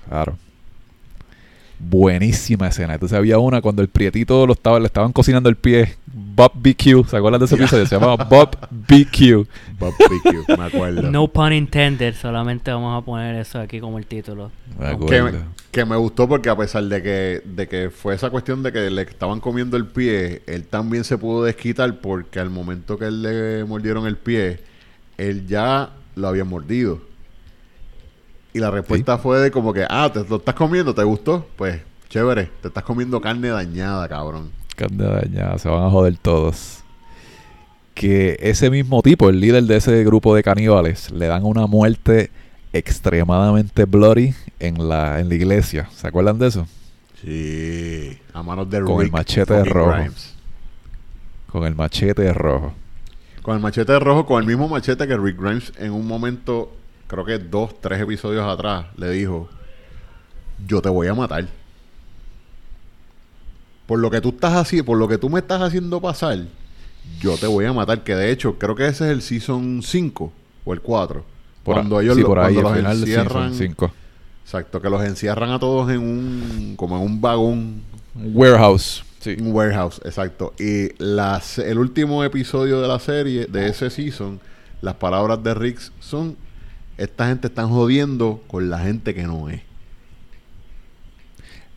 [0.09, 0.37] Claro.
[1.91, 2.95] Buenísima escena.
[2.95, 5.97] Entonces había una cuando el prietito lo estaba, le estaban cocinando el pie.
[6.07, 7.09] Bob BQ.
[7.09, 7.87] ¿Se acuerdan de ese episodio?
[7.87, 9.47] Se llamaba Bob BQ.
[9.79, 11.11] Bob BQ, me acuerdo.
[11.11, 14.51] No pun intended, solamente vamos a poner eso aquí como el título.
[14.79, 15.39] Me que, acuerdo.
[15.71, 18.91] que me gustó porque a pesar de que, de que fue esa cuestión de que
[18.91, 23.23] le estaban comiendo el pie, él también se pudo desquitar porque al momento que él
[23.23, 24.61] le mordieron el pie,
[25.19, 27.14] él ya lo había mordido.
[28.55, 31.45] Y la respuesta fue de como que, ah, te lo estás comiendo, ¿te gustó?
[31.57, 34.53] Pues, chévere, te estás comiendo carne dañada, cabrón.
[34.77, 36.85] Carne dañada, se van a joder todos.
[37.95, 42.31] Que ese mismo tipo, el líder de ese grupo de caníbales, le dan una muerte
[42.73, 45.89] extremadamente bloody en la, en la iglesia.
[45.93, 46.67] ¿Se acuerdan de eso?
[47.25, 49.93] Sí, a manos de Con el machete fucking rojo.
[49.93, 50.35] Grimes.
[51.51, 52.73] Con el machete rojo.
[53.43, 56.73] Con el machete rojo, con el mismo machete que Rick Grimes en un momento,
[57.15, 59.49] creo que dos, tres episodios atrás, le dijo,
[60.67, 61.47] yo te voy a matar.
[63.87, 66.39] Por lo que tú estás haciendo, por lo que tú me estás haciendo pasar,
[67.21, 68.03] yo te voy a matar.
[68.03, 70.33] Que de hecho, creo que ese es el season 5
[70.65, 71.25] o el 4.
[71.63, 73.51] Por, cuando a- ellos sí, lo- por ahí, cuando al los final del encierran.
[73.55, 73.93] season 5.
[74.45, 77.83] Exacto, que los encierran a todos en un, como en un vagón
[78.15, 79.05] Warehouse.
[79.21, 79.37] Sí.
[79.41, 80.53] un warehouse, exacto.
[80.59, 84.39] Y las, el último episodio de la serie, de ese season,
[84.83, 86.37] las palabras de Rick son:
[86.99, 89.61] Esta gente están jodiendo con la gente que no es.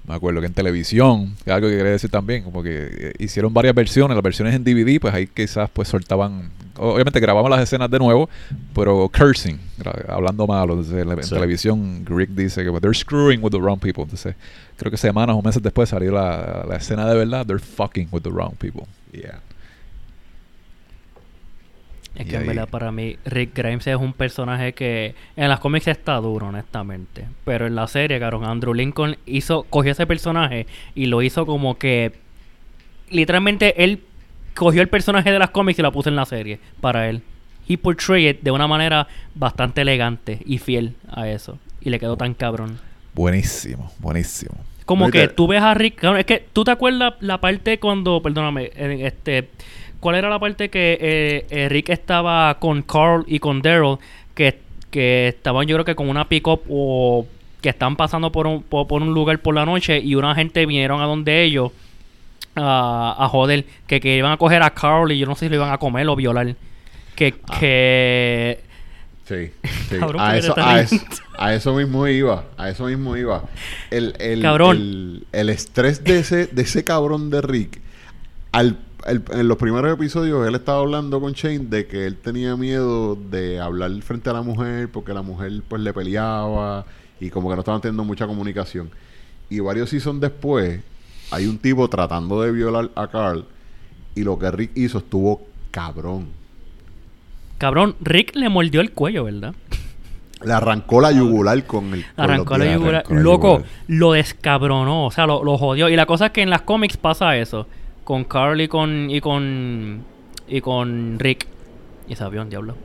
[0.07, 3.14] Me acuerdo que en televisión, que es algo que quería decir también, como que eh,
[3.19, 7.60] hicieron varias versiones, las versiones en DVD, pues ahí quizás pues soltaban, obviamente grabamos las
[7.61, 8.30] escenas de nuevo,
[8.73, 9.60] pero cursing,
[10.07, 11.35] hablando malo, entonces en Sí.
[11.35, 14.34] televisión Rick dice que they're screwing with the wrong people, entonces
[14.77, 18.22] creo que semanas o meses después salió la, la escena de verdad, they're fucking with
[18.22, 18.84] the wrong people.
[19.11, 19.41] Yeah.
[22.18, 25.49] Es Y que en ahí- verdad para mí Rick Grimes es un personaje que en
[25.49, 27.26] las cómics está duro, honestamente.
[27.45, 30.65] Pero en la serie, cabrón, Andrew Lincoln hizo, cogió ese personaje
[30.95, 32.11] y lo hizo como que
[33.10, 34.02] literalmente él
[34.56, 37.22] cogió el personaje de las cómics y la puso en la serie para él.
[37.69, 41.60] He portrayed it de una manera bastante elegante y fiel a eso.
[41.81, 42.80] Y le quedó tan cabrón.
[43.14, 44.56] Buenísimo, buenísimo.
[44.85, 45.95] Como que tú ves a Rick.
[45.99, 48.22] cabrón, es que tú te acuerdas la parte cuando.
[48.22, 48.72] Perdóname.
[48.73, 49.49] este
[50.08, 53.98] ¿Cuál era la parte que eh, eh, Rick estaba con Carl y con Daryl?
[54.34, 54.58] Que,
[54.90, 57.28] que estaban, yo creo que con una pick-up o
[57.60, 60.66] que están pasando por un, por, por un lugar por la noche y una gente
[60.66, 61.74] vinieron a donde ellos
[62.56, 63.66] a, a joder.
[63.86, 65.78] Que, que iban a coger a Carl y yo no sé si lo iban a
[65.78, 66.56] comer o violar.
[67.14, 67.36] Que.
[67.46, 67.58] Ah.
[67.60, 68.60] que
[69.26, 69.52] Sí,
[69.90, 69.98] sí.
[70.00, 70.96] Cabrón, a, ¿por qué eso, a, eso,
[71.38, 72.46] a eso mismo iba.
[72.56, 73.44] A eso mismo iba.
[73.92, 74.78] El, el, Cabrón.
[74.78, 77.82] El, el estrés de ese, de ese cabrón de Rick.
[78.54, 82.56] Al, el- en los primeros episodios, él estaba hablando con Shane de que él tenía
[82.56, 86.86] miedo de hablar frente a la mujer porque la mujer pues le peleaba
[87.19, 88.90] y como que no estaban teniendo mucha comunicación.
[89.49, 90.82] Y varios seasons después,
[91.32, 93.45] hay un tipo tratando de violar a Carl
[94.15, 95.41] y lo que Rick hizo estuvo
[95.72, 96.28] cabrón.
[97.57, 99.53] cabrón, Rick le mordió el cuello, ¿verdad?
[100.44, 102.06] Le arrancó la yugular con el.
[102.15, 102.95] con Arrancó la yugular.
[102.98, 103.72] arrancó la Loco, yugular.
[103.88, 105.06] lo descabronó.
[105.07, 105.90] O sea, lo, lo jodió.
[105.90, 107.68] Y la cosa es que en las cómics pasa eso.
[108.08, 109.10] Con Carl y con.
[109.10, 110.02] y con.
[110.48, 111.46] y con Rick.
[112.08, 112.76] Y ese avión, diablo.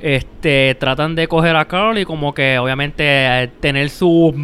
[0.00, 4.34] Este, tratan de coger a Carl y como que obviamente tener sus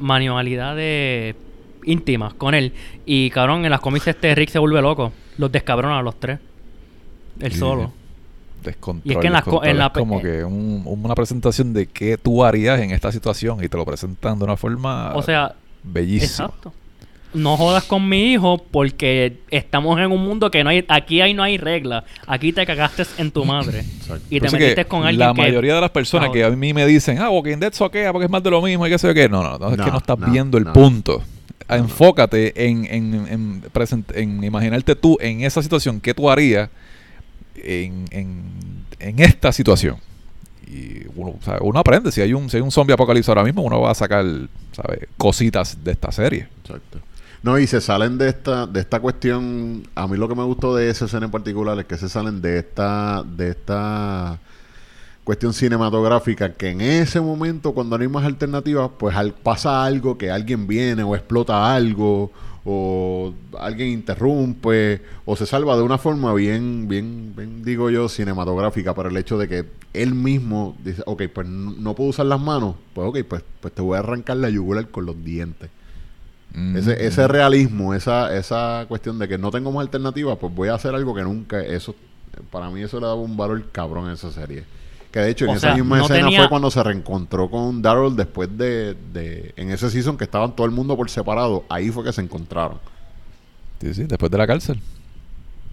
[0.00, 1.36] manualidades
[1.84, 2.72] íntimas con él.
[3.04, 5.12] Y cabrón, en las cómics este Rick se vuelve loco.
[5.36, 6.38] Los descabrona a los tres.
[7.40, 7.58] Él Sí.
[7.58, 7.92] solo.
[8.64, 11.86] Descontrol, Y es que en la en la Es como que un- una presentación de
[11.88, 15.54] qué tú harías en esta situación y te lo presentan de una forma O sea,
[15.82, 16.46] bellísima.
[16.46, 16.72] Exacto.
[17.36, 21.34] No jodas con mi hijo porque estamos en un mundo que no hay, aquí ahí
[21.34, 22.04] no hay reglas.
[22.26, 23.80] Aquí te cagaste en tu madre.
[23.80, 24.24] Exacto.
[24.30, 25.42] Y te metiste que con alguien La que...
[25.42, 28.30] mayoría de las personas que a mí me dicen, ah, Walking Dead soquea porque es
[28.30, 29.28] más de lo mismo y qué sé yo qué.
[29.28, 30.72] No, no, no, es No, que no estás no, viendo el no.
[30.72, 31.22] punto.
[31.68, 36.70] Enfócate en, en, en, present- en imaginarte tú en esa situación, qué tú harías
[37.56, 38.42] en, en,
[38.98, 39.96] en esta situación.
[40.68, 42.10] Y uno, o sea, uno aprende.
[42.12, 44.24] Si hay un, si hay un zombie apocalipsis ahora mismo, uno va a sacar
[44.72, 45.00] ¿sabes?
[45.16, 46.48] cositas de esta serie.
[46.64, 46.98] Exacto.
[47.42, 49.82] No, y se salen de esta, de esta cuestión.
[49.94, 52.40] A mí lo que me gustó de esa escena en particular es que se salen
[52.40, 54.38] de esta, de esta
[55.24, 60.16] cuestión cinematográfica que en ese momento, cuando no hay más alternativas, pues al, pasa algo,
[60.16, 62.30] que alguien viene o explota algo,
[62.64, 68.92] o alguien interrumpe, o se salva de una forma bien, bien, bien, digo yo, cinematográfica,
[68.92, 69.64] para el hecho de que
[69.94, 73.82] él mismo dice, ok, pues no, puedo usar las manos, pues ok, pues, pues te
[73.82, 75.70] voy a arrancar la yugular con los dientes.
[76.54, 76.76] Mm.
[76.76, 80.74] Ese, ese realismo, esa, esa cuestión de que no tengo más alternativa, pues voy a
[80.74, 81.60] hacer algo que nunca.
[81.60, 81.94] Eso,
[82.50, 84.64] para mí, eso le daba un valor cabrón a esa serie.
[85.12, 88.16] Que de hecho, en esa misma no escena tenía- fue cuando se reencontró con Daryl
[88.16, 89.52] después de, de.
[89.56, 91.64] En ese season que estaban todo el mundo por separado.
[91.68, 92.78] Ahí fue que se encontraron.
[93.80, 94.80] Sí, sí, después de la cárcel.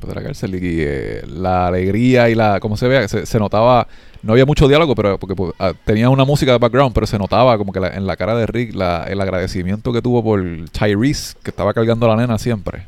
[0.04, 0.56] Después de la cárcel.
[0.56, 2.60] Y eh, la alegría y la.
[2.60, 3.08] ¿Cómo se vea?
[3.08, 3.88] Se, se notaba.
[4.22, 7.18] No había mucho diálogo, pero porque pues, ah, tenía una música de background, pero se
[7.18, 10.42] notaba como que la- en la cara de Rick la- el agradecimiento que tuvo por
[10.72, 12.86] Tyrese, que estaba cargando a la nena siempre.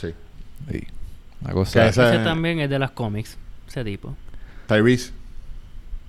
[0.00, 0.08] Sí.
[0.70, 0.86] Sí,
[1.42, 1.82] una cosa.
[1.82, 3.36] Que esa- Ese también es de las cómics,
[3.68, 4.14] ese tipo.
[4.66, 5.12] Tyrese.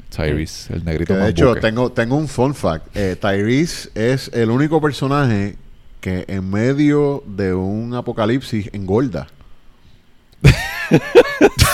[0.09, 1.61] Tyrese, el Que negrito de más hecho, buque.
[1.61, 2.95] tengo, tengo un fun fact.
[2.95, 5.55] Eh, Tyrese es el único personaje
[5.99, 9.27] que en medio de un apocalipsis engorda.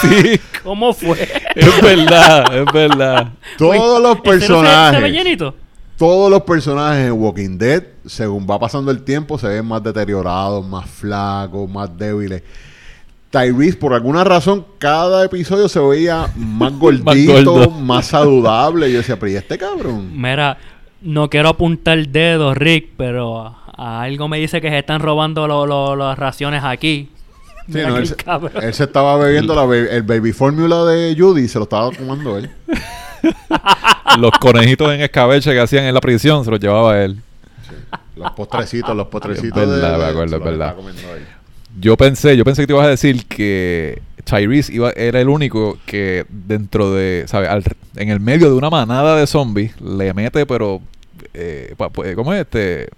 [0.02, 1.18] Sí, ¿Cómo fue?
[1.56, 3.28] es verdad, es verdad.
[3.58, 5.12] Todos los ¿Ese no se- se personajes.
[5.12, 5.56] llenito?
[5.98, 10.66] todos los personajes en Walking Dead, según va pasando el tiempo, se ven más deteriorados,
[10.66, 12.42] más flacos, más débiles.
[13.32, 18.88] Tyrese, por alguna razón, cada episodio se veía más gordito, más saludable.
[18.90, 20.10] Y yo decía, pero ¿y este cabrón?
[20.20, 20.58] Mira,
[21.02, 25.66] no quiero apuntar dedos, Rick, pero a- algo me dice que se están robando lo-
[25.66, 27.10] lo- las raciones aquí.
[27.72, 28.52] Sí, no, él, se, cabrón.
[28.64, 32.38] él se estaba bebiendo la el baby formula de Judy y se lo estaba tomando
[32.38, 32.50] él.
[34.18, 37.22] Los conejitos en escabeche que hacían en la prisión se los llevaba él.
[38.16, 39.62] Los postrecitos, los postrecitos.
[39.62, 40.76] Es verdad, de- me de- acuerdo, es verdad.
[41.80, 45.78] Yo pensé, yo pensé que te ibas a decir que Tyrese iba, era el único
[45.86, 47.50] que dentro de, ¿sabes?
[47.50, 47.64] Al-
[47.96, 50.82] en el medio de una manada de zombies le mete, pero,
[51.34, 52.90] eh, pa- pa- ¿cómo es este?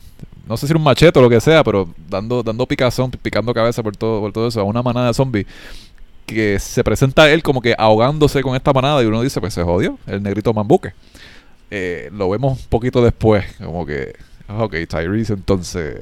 [0.52, 3.53] No sé si era un machete o lo que sea, pero dando, dando picazón, picando
[3.53, 5.45] cabeza por todo, por todo eso, a una manada de zombies
[6.26, 9.64] que se presenta él como que ahogándose con esta manada y uno dice, pues se
[9.64, 10.91] jodió, el negrito mambuque.
[11.69, 14.14] Eh, lo vemos un poquito después, como que,
[14.49, 16.02] ok, Tyrese entonces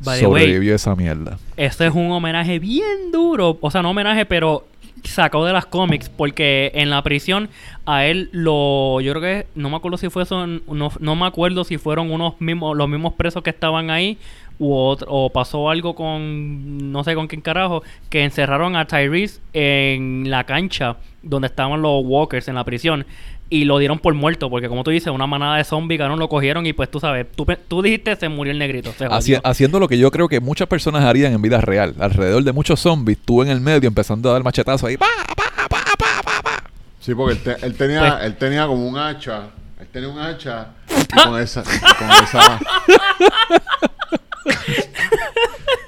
[0.00, 1.38] By the way, sobrevivió esa mierda.
[1.58, 3.58] Este es un homenaje bien duro.
[3.60, 4.66] O sea, no homenaje, pero
[5.04, 6.08] sacado de las cómics.
[6.08, 7.48] Porque en la prisión
[7.86, 9.00] a él lo...
[9.00, 9.46] Yo creo que...
[9.54, 10.46] No me acuerdo si fue eso...
[10.46, 12.76] No, no me acuerdo si fueron unos mismos...
[12.76, 14.18] Los mismos presos que estaban ahí.
[14.58, 16.92] U otro- o pasó algo con...
[16.92, 17.82] No sé con quién carajo.
[18.10, 20.96] Que encerraron a Tyrese en la cancha.
[21.22, 23.06] Donde estaban los walkers en la prisión.
[23.54, 24.48] Y lo dieron por muerto.
[24.48, 26.64] Porque como tú dices, una manada de zombies, cabrón, lo cogieron.
[26.64, 27.26] Y pues tú sabes...
[27.36, 28.92] Tú, pe- tú dijiste se murió el negrito.
[28.96, 29.40] Se Haci- jodió.
[29.44, 31.94] haciendo lo que yo creo que muchas personas harían en vida real.
[32.00, 34.96] Alrededor de muchos zombies, tú en el medio empezando a dar machetazos ahí.
[34.96, 35.06] ¡pa!
[37.00, 39.42] Sí, porque él, te- él tenía, Pues- él tenía como un hacha.
[39.80, 41.62] Él tenía un hacha y con esa.
[41.62, 42.58] y con esa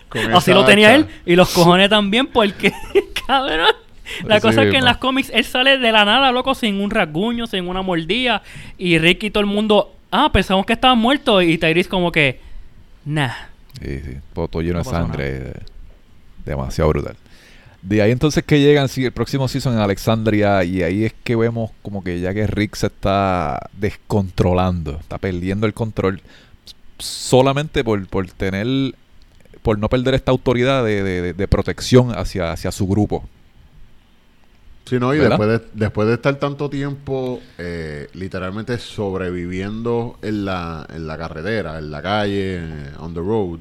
[0.09, 0.97] con Así lo tenía hacha.
[0.97, 2.73] él y los cojones también porque,
[3.27, 3.69] cabrón.
[4.25, 6.81] La Así cosa es que en las cómics él sale de la nada, loco, sin
[6.81, 8.43] un rasguño, sin una mordida.
[8.79, 11.41] Y Rick y todo el mundo, ah, pensamos que estaba muerto.
[11.43, 12.41] Y Tyrese como que,
[13.05, 13.33] nah.
[13.81, 14.17] Sí, sí.
[14.35, 15.25] Todo, todo lleno No de sangre.
[15.29, 15.53] eh,
[16.45, 17.17] Demasiado brutal.
[17.83, 20.63] De ahí entonces que llegan, sí, el próximo season en Alexandria.
[20.65, 24.99] Y ahí es que vemos como que ya que Rick se está descontrolando.
[25.01, 26.21] Está perdiendo el control.
[26.99, 28.95] Solamente por, por tener.
[29.63, 33.27] Por no perder esta autoridad de, de- de- de protección hacia, hacia su grupo.
[34.95, 35.39] Sí, no, y ¿Verdad?
[35.39, 41.79] después de, después de estar tanto tiempo eh, literalmente sobreviviendo en la, en la carretera,
[41.79, 43.59] en la calle, eh, on the road,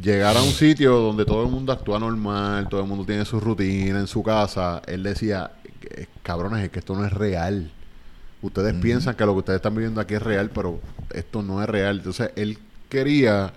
[0.00, 3.40] llegar a un sitio donde todo el mundo actúa normal, todo el mundo tiene su
[3.40, 5.50] rutina en su casa, él decía,
[5.82, 7.70] "Eh, cabrones, es que esto no es real.
[8.42, 10.78] Ustedes piensan que lo que ustedes están viviendo aquí es real, pero
[11.12, 11.96] esto no es real.
[11.98, 12.58] Entonces, él
[12.88, 13.52] quería,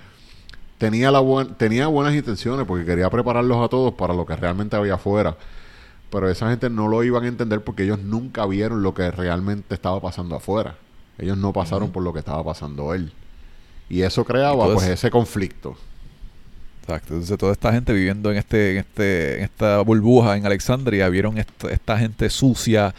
[0.78, 4.76] tenía, la buen- tenía buenas intenciones porque quería prepararlos a todos para lo que realmente
[4.76, 5.36] había afuera.
[6.12, 9.76] Pero esa gente no lo iban a entender porque ellos nunca vieron lo que realmente
[9.76, 10.76] estaba pasando afuera.
[11.18, 13.12] Ellos no pasaron por lo que estaba pasando él.
[13.90, 15.76] Y eso creaba pues ese conflicto.
[16.82, 17.14] Exacto.
[17.14, 21.38] Entonces toda esta gente viviendo en este, en este, en esta burbuja en Alexandria, vieron
[21.38, 22.96] esta, esta gente sucia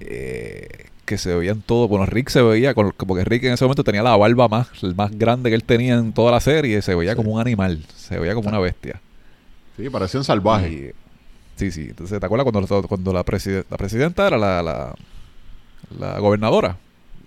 [0.00, 1.86] eh, que se veían todo.
[1.86, 5.16] Bueno, Rick se veía, con, porque Rick en ese momento tenía la barba más, más
[5.16, 7.16] grande que él tenía en toda la serie, se veía Sí.
[7.16, 9.00] como un animal, se veía como una bestia.
[9.76, 10.94] Sí, parecían salvajes.
[11.66, 11.86] Y- sí, sí.
[11.90, 14.94] Entonces, ¿te acuerdas cuando, cuando la, preside- la presidenta era la, la,
[15.98, 16.76] la gobernadora?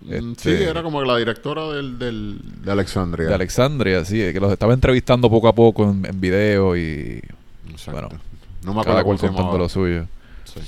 [0.02, 3.28] Mm, Sí, Este, era como la directora del, del- de Alexandria.
[3.28, 7.22] de Alexandria, sí, que los estaba entrevistando poco a poco en, en video y
[7.70, 7.92] Exacto.
[7.92, 8.10] bueno,
[8.64, 10.06] no me acuerdo se contando lo suyo.
[10.46, 10.60] Sí.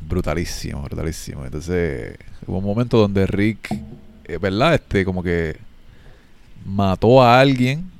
[0.00, 1.44] brutalísimo, brutalísimo.
[1.44, 2.16] Entonces,
[2.46, 3.70] hubo un momento donde Rick,
[4.24, 4.74] eh, ¿verdad?
[4.74, 5.56] Este, como que
[6.64, 7.90] mató a alguien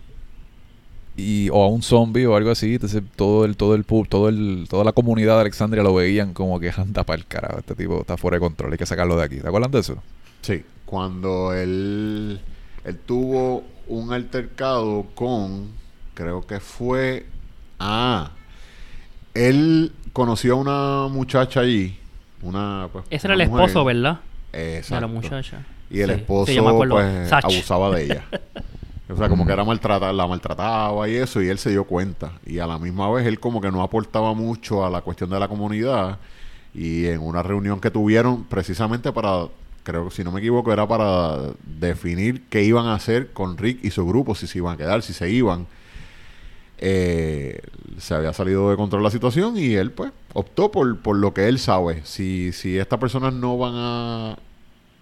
[1.17, 2.75] y o a un zombie o algo así.
[2.75, 6.33] Entonces, todo el, todo el pub, todo el, toda la comunidad de Alexandria lo veían
[6.35, 7.59] como que anda para el carajo.
[7.59, 9.37] Este tipo está fuera de control, hay que sacarlo de aquí.
[9.41, 9.97] ¿Te acuerdan de eso?
[10.43, 12.41] Sí, cuando él,
[12.85, 15.69] él tuvo un altercado con,
[16.15, 17.27] creo que fue,
[17.79, 18.31] ah,
[19.35, 21.97] él conoció a una muchacha allí,
[22.43, 23.65] una, pues, Ese era el mujer.
[23.67, 24.21] esposo, ¿verdad?
[24.53, 24.95] Exacto.
[24.95, 25.67] De la muchacha.
[25.91, 28.25] Y el Sí, esposo, sí, pues, abusaba de ella.
[29.09, 32.33] O sea, como que era maltratada, la maltrataba y eso, y él se dio cuenta.
[32.45, 35.39] Y a la misma vez, él como que no aportaba mucho a la cuestión de
[35.39, 36.19] la comunidad.
[36.75, 39.47] Y en una reunión que tuvieron, precisamente para,
[39.85, 43.85] creo que si no me equivoco, era para definir qué iban a hacer con Rick
[43.85, 45.67] y su grupo, si se iban a quedar, si se iban.
[46.79, 47.61] Eh,
[47.99, 51.49] se había salido de control la situación y él, pues, optó por, por lo que
[51.49, 52.03] él sabe.
[52.05, 54.37] Si, si estas personas no van a,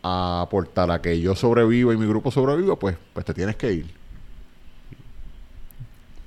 [0.05, 3.73] a aportar a que yo sobreviva y mi grupo sobreviva, pues, pues te tienes que
[3.73, 3.87] ir.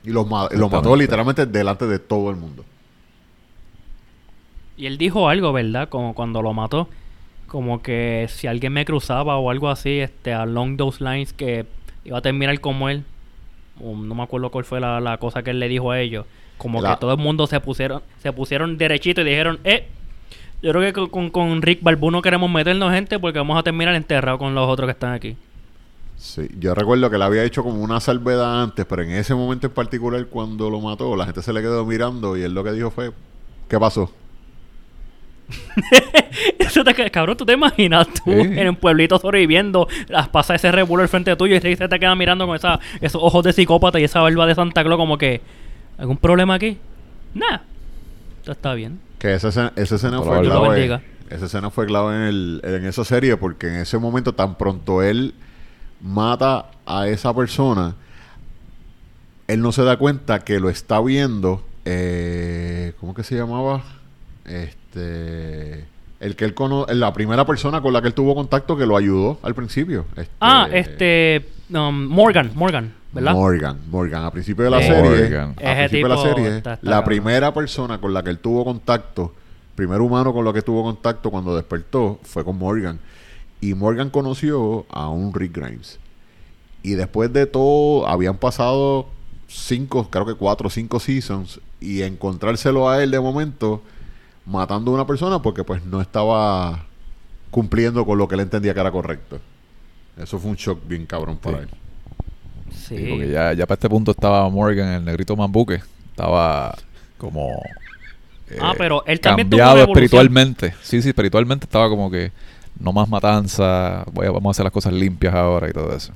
[0.04, 2.66] Y los, ma- los mató literalmente delante de todo el mundo.
[4.78, 5.90] Y él dijo algo, ¿verdad?
[5.90, 6.88] Como cuando lo mató.
[7.48, 11.66] Como que si alguien me cruzaba o algo así, este, along those lines, que
[12.06, 13.04] iba a terminar como él.
[13.82, 16.26] O no me acuerdo cuál fue la, la cosa que él le dijo a ellos.
[16.58, 19.88] Como La- que todo el mundo se pusieron, se pusieron derechito y dijeron, eh,
[20.62, 23.64] yo creo que con, con, con Rick Balbu no queremos meternos gente porque vamos a
[23.64, 25.36] terminar enterrados con los otros que están aquí.
[26.18, 29.68] Sí, yo recuerdo que le había hecho como una salvedad antes, pero en ese momento
[29.68, 32.72] en particular cuando lo mató, la gente se le quedó mirando y él lo que
[32.72, 33.12] dijo fue,
[33.70, 34.12] ¿qué pasó?
[36.60, 38.32] Eso te, cabrón, ¿tú te imaginas tú Sí.
[38.42, 39.88] en un pueblito sobreviviendo?
[40.08, 43.22] las- Pasa ese revuelo al frente tuyo y se te queda mirando con esa, esos
[43.24, 45.42] ojos de psicópata y esa barba de Santa Claus como que...
[45.98, 46.78] ¿Algún problema aquí?
[48.44, 49.00] Todo está bien.
[49.20, 51.02] Que esa escena, esa escena fue clave.
[51.30, 55.02] Esa escena fue clave en, el, en esa serie porque en ese momento tan pronto
[55.04, 55.34] él
[56.02, 57.96] mata a esa persona,
[59.48, 61.64] él no se da cuenta que lo está viendo.
[61.86, 63.84] Eh, ¿Cómo que se llamaba?
[64.46, 65.86] Este.
[66.20, 68.98] El que él conoce, la primera persona con la que él tuvo contacto que lo
[68.98, 70.06] ayudó al principio.
[70.16, 71.46] Este, Ah, este...
[71.70, 73.34] um, Morgan, Morgan, ¿verdad?
[73.34, 76.86] Morgan, Morgan, a principio de la serie, a Ese principio de la serie, está- está
[76.86, 77.06] la cabrón.
[77.06, 79.34] primera persona con la que él tuvo contacto,
[79.76, 83.00] primer humano con la que tuvo contacto cuando despertó, fue con Morgan.
[83.62, 86.00] Y Morgan conoció a un Rick Grimes.
[86.84, 89.08] Y después de todo, habían pasado
[89.48, 93.82] cinco, creo que cuatro o cinco seasons, y encontrárselo a él de momento,
[94.46, 96.86] matando a una persona porque pues no estaba
[97.52, 99.40] cumpliendo con lo que él entendía que era correcto.
[100.18, 101.64] Eso fue un shock bien cabrón para Sí.
[101.64, 101.70] él.
[102.88, 102.98] Sí.
[102.98, 105.82] Sí, porque ya, ya para este punto estaba Morgan, el negrito mambuque.
[106.12, 106.76] Estaba
[107.18, 107.50] como.
[108.50, 110.04] eh, Ah, pero él también tuvo cambiado una evolución.
[110.06, 110.74] espiritualmente.
[110.82, 112.32] Sí, sí, espiritualmente estaba como que
[112.80, 114.04] no más matanza.
[114.14, 116.14] Voy a, vamos a hacer las cosas limpias ahora y todo eso.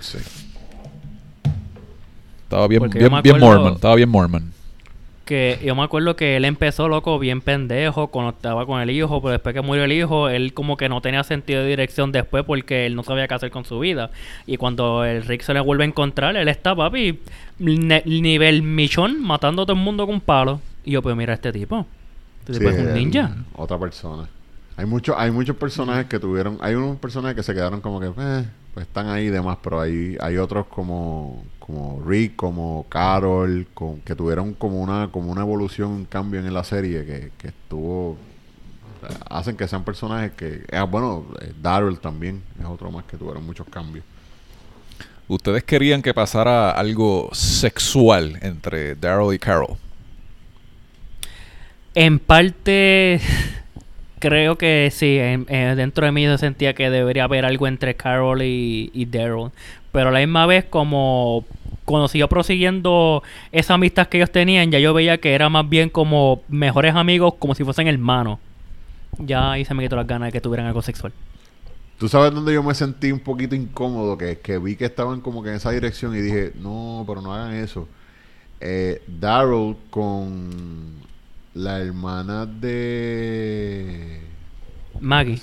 [0.00, 0.18] Sí.
[2.44, 3.74] Estaba bien, bien, bien Mormon.
[3.74, 4.52] Estaba bien Mormon.
[5.30, 9.22] Que yo me acuerdo que él empezó loco bien pendejo cuando estaba con el hijo,
[9.22, 12.42] pero después que murió el hijo, él como que no tenía sentido de dirección después
[12.42, 14.10] porque él no sabía qué hacer con su vida.
[14.44, 17.20] Y cuando el Rick se le vuelve a encontrar, él está, papi,
[17.60, 20.60] nivel michón, matando a todo el mundo con palo.
[20.84, 21.86] Y yo, pues mira este tipo.
[22.40, 23.36] Este tipo es un ninja.
[23.54, 24.28] Otra persona.
[24.76, 28.06] Hay muchos, hay muchos personajes que tuvieron, hay unos personajes que se quedaron como que,
[28.18, 28.44] eh,
[28.74, 34.00] pues están ahí y demás, pero hay, hay otros como, como Rick, como Carol, con-
[34.02, 38.16] que tuvieron como una, como una evolución, un cambio en la serie que, que estuvo,
[39.30, 43.44] hacen que sean personajes que, ah, bueno, eh, Daryl también es otro más que tuvieron
[43.44, 44.04] muchos cambios.
[45.28, 49.76] ¿Ustedes querían que pasara algo sexual entre Daryl y Carol?
[51.94, 53.20] En parte,
[54.20, 55.18] creo que sí.
[55.18, 59.06] en- eh, dentro de mí yo sentía que debería haber algo entre Carol y, y
[59.06, 59.50] Daryl.
[59.92, 61.44] Pero a la misma vez, como
[61.86, 63.22] cuando siguió prosiguiendo
[63.52, 67.34] esa amistad que ellos tenían, ya yo veía que era más bien como mejores amigos,
[67.40, 68.38] como si fuesen hermanos.
[69.18, 71.12] Ya ahí se me quitó las ganas de que tuvieran algo sexual.
[71.98, 74.16] ¿Tú sabes dónde yo me sentí un poquito incómodo?
[74.16, 77.34] Que, que vi que estaban como que en esa dirección y dije, no, pero no
[77.34, 77.88] hagan eso.
[78.60, 81.08] Eh, Daryl con
[81.54, 84.20] la hermana de...
[85.00, 85.40] Maggie.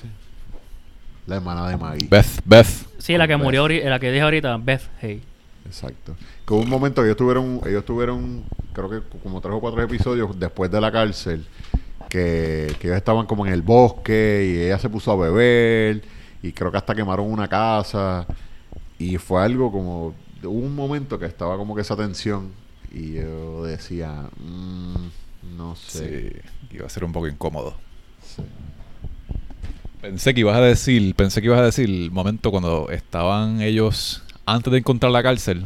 [1.26, 2.08] La hermana de Maggie.
[2.10, 2.68] Beth, Beth.
[3.00, 3.84] Sí, la que murió, Beth.
[3.84, 5.22] ahori- la que dije ahorita, Beth Hey.
[5.66, 6.16] Exacto.
[6.46, 8.44] Que hubo un momento que ellos tuvieron, ellos tuvieron,
[8.74, 11.46] creo que como tres o cuatro episodios después de la cárcel,
[12.08, 16.02] que, que ellos estaban como en el bosque y ella se puso a beber
[16.42, 18.26] y creo que hasta quemaron una casa
[18.98, 22.52] y fue algo como, hubo un momento que estaba como que esa tensión
[22.94, 25.08] y yo decía, "Mm,
[25.58, 26.30] no sé.
[26.70, 27.76] Sí, iba a ser un poco incómodo.
[28.24, 28.44] Sí.
[30.02, 34.24] Pensé que ibas a decir, pensé que ibas a decir el momento cuando estaban ellos
[34.46, 35.66] antes de encontrar la cárcel.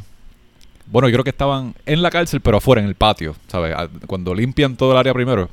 [0.88, 3.73] Bueno, yo creo que estaban en la cárcel, pero afuera, en el patio, ¿sabes?
[3.76, 5.49] A- Cuando limpian todo el área primero,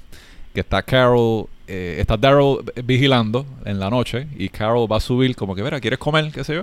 [0.54, 5.36] que está Carol, eh, está Daryl vigilando en la noche y Carol va a subir
[5.36, 6.30] como que, mira, ¿quieres comer?
[6.32, 6.62] ¿Qué sé yo?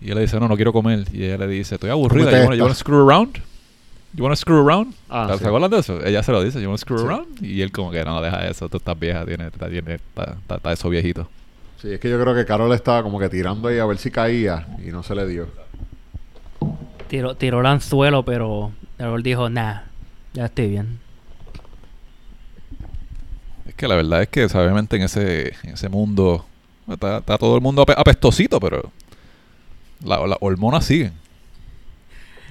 [0.00, 1.06] Y él le dice, no, no quiero comer.
[1.12, 2.30] Y ella le dice, estoy aburrida.
[2.30, 3.38] You wanna, you wanna screw around?
[4.14, 4.94] You wanna screw around?
[5.08, 5.44] Ah, ¿Te sí.
[5.46, 6.04] acuerdas de eso?
[6.04, 7.04] Ella se lo dice, you wanna screw Sí.
[7.06, 7.42] around?
[7.42, 10.56] Y él como que, no, deja eso, tú estás vieja, tiene, está, tiene, está, está,
[10.56, 11.28] está eso viejito.
[11.80, 14.10] Sí, es que yo creo que Carol estaba como que tirando ahí a ver si
[14.10, 15.48] caía y no se le dio.
[17.08, 19.80] Tiró, tiró el anzuelo, pero Errol dijo, nah,
[20.34, 20.98] ya estoy bien.
[23.66, 26.44] Es que la verdad es que, obviamente en ese, en ese mundo
[26.88, 28.90] está, está todo el mundo ape- apestosito, pero
[30.04, 31.12] la- las hormonas siguen.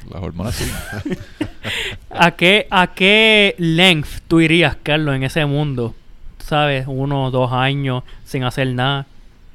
[0.09, 0.59] Las hormonas.
[2.09, 5.93] ¿A qué, ¿A qué length tú irías, Carlos, en ese mundo?
[6.39, 6.85] ¿Sabes?
[6.87, 9.05] Uno o dos años sin hacer nada,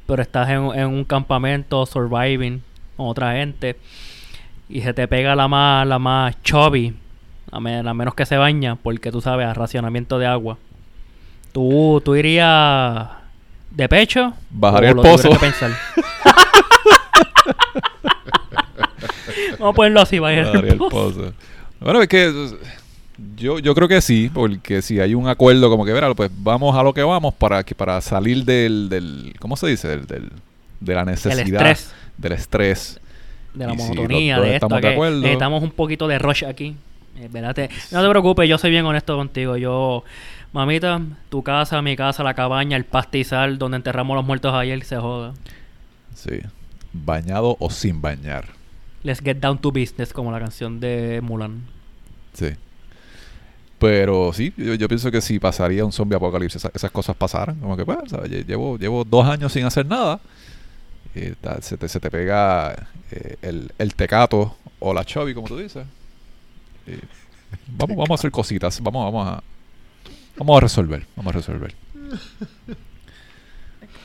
[0.06, 2.62] pero estás en, en un campamento surviving
[2.97, 3.77] con otra gente
[4.68, 6.94] y se te pega la más, la más chubby,
[7.52, 10.56] a, me- a menos que se baña, porque tú sabes, a racionamiento de agua.
[11.52, 13.09] ¿Tú, tú irías
[13.70, 14.32] de pecho?
[14.51, 15.31] Bajaría ¿O el pozo.
[15.31, 15.70] que pensar?
[19.59, 20.19] Vamos a ponerlo así,
[20.90, 21.32] pozo.
[21.81, 22.32] Bueno, es que
[23.36, 26.77] yo, yo creo que sí, porque si hay un acuerdo como que, verá, pues vamos
[26.77, 29.89] a lo que vamos para que para salir del, del ¿cómo se dice?
[29.89, 30.32] Del, del-
[30.78, 31.94] de la necesidad, estrés.
[32.19, 33.01] del estrés.
[33.55, 35.20] de la Y monotonía, de esto, estamos de que acuerdo.
[35.20, 36.77] necesitamos un poquito de rush aquí.
[37.19, 37.55] Eh, no
[38.03, 39.57] te preocupes, yo soy bien honesto contigo.
[39.57, 40.05] Yo,
[40.53, 41.01] mamita,
[41.31, 45.32] tu casa, mi casa, la cabaña, el pastizal donde enterramos los muertos ayer, se joda.
[46.15, 46.40] Sí.
[46.93, 48.48] Bañado o sin bañar.
[49.02, 51.62] Let's get down to business, como la canción de Mulan.
[52.32, 52.48] Sí.
[53.78, 57.56] Pero sí, yo, yo pienso que si pasaría un zombie apocalipsis, esa- esas cosas pasaran.
[57.60, 58.31] Como que, pues, ¿sabes?
[58.31, 60.18] Lle- Llevo, llevo dos años sin hacer nada.
[61.14, 62.74] Y ta- se, te, se te pega
[63.10, 65.86] eh, el, el tecato o la chubby, como tú dices.
[66.86, 66.93] Y
[67.68, 68.81] vamos, vamos a hacer cositas.
[68.81, 69.43] Vamos, vamos a
[70.39, 71.06] vamos a resolver.
[71.14, 71.74] Vamos a resolver.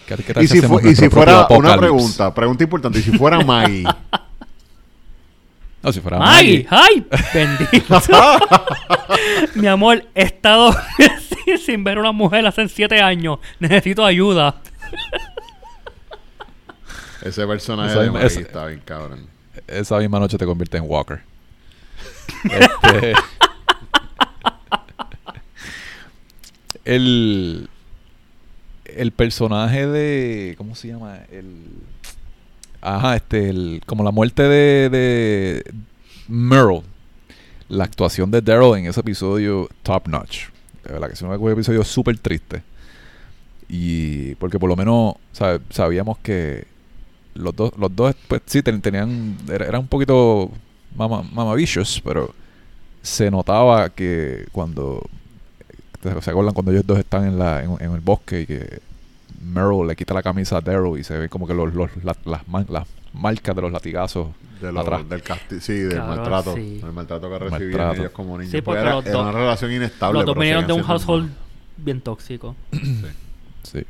[0.07, 3.17] ¿Qué, qué tal Y si, fu- y si fuera una pregunta, pregunta importante, y si
[3.17, 3.85] fuera Maggie,
[5.83, 6.67] No, si fuera ¡Ay!
[6.67, 6.67] Maggie.
[6.69, 7.05] ¡Ay!
[7.33, 8.01] Bendito.
[9.55, 10.75] Mi amor, he estado
[11.45, 13.39] sin- sin ver una mujer hace siete años.
[13.59, 14.61] Necesito ayuda.
[17.23, 19.27] ese personaje Esa de misma- Maggie esa- está bien cabrón.
[19.67, 21.21] esa misma noche te convierte en Walker.
[22.43, 23.13] Este,
[26.85, 27.69] el,
[28.85, 30.55] el personaje de.
[30.57, 31.19] ¿Cómo se llama?
[31.31, 31.55] El.
[32.81, 33.81] Ajá, este.
[33.85, 35.63] Como la muerte de, de
[36.27, 36.81] Merle.
[37.69, 40.47] La actuación de Daryl en ese episodio, top notch.
[40.83, 42.63] De verdad que es un episodio súper triste.
[43.69, 45.15] Y porque por lo menos
[45.69, 46.65] sabíamos que
[47.33, 50.51] los dos, los dos pues sí ten- tenían, era- eran un poquito
[50.95, 51.23] mama,
[52.03, 52.33] pero
[53.01, 55.01] se notaba que cuando,
[56.03, 58.79] ¿se acuerdan cuando ellos dos están en, la, en, en el bosque y que
[59.43, 62.15] Meryl le quita la camisa a Daryl y se ve como que los, los- la-
[62.25, 64.27] las, man- las marcas de los latigazos
[64.61, 65.07] De lo- atrás?
[65.09, 66.53] del casti sí, del maltrato.
[66.55, 66.81] sí.
[66.93, 68.01] Maltrato que recibían Maltrato.
[68.01, 68.51] ellos como niños.
[68.51, 70.19] Sí, porque era, los era dos- una relación inestable.
[70.19, 71.29] Los dos vinieron de un household
[71.77, 72.55] bien tóxico.
[73.63, 73.83] Sí.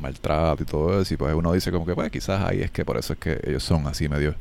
[0.00, 1.14] Maltrato y todo eso.
[1.14, 3.40] Y pues uno dice como que, pues quizás ahí es que por eso es que
[3.44, 4.34] ellos son así medio,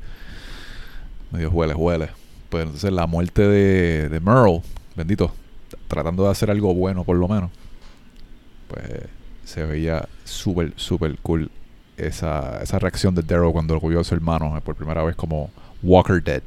[1.32, 2.10] medio hueles, hueles.
[2.49, 4.61] Pues entonces la muerte de, de Merle,
[4.95, 5.32] bendito,
[5.88, 7.52] tratando de hacer algo bueno por lo menos,
[8.68, 8.84] pues
[9.48, 11.49] se veía súper, súper cool
[11.95, 15.49] esa, esa reacción de Daryl cuando vio a su hermano eh, por primera vez como
[15.82, 16.44] Walker Dead.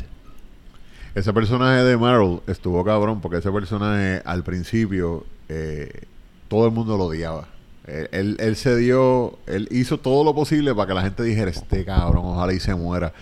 [1.15, 6.03] Ese personaje de Meryl estuvo cabrón porque ese personaje al principio eh,
[6.49, 7.49] todo el mundo lo odiaba.
[7.87, 11.51] Él, él, él se dio, él hizo todo lo posible para que la gente dijera,
[11.51, 13.15] este cabrón, ojalá y se muera.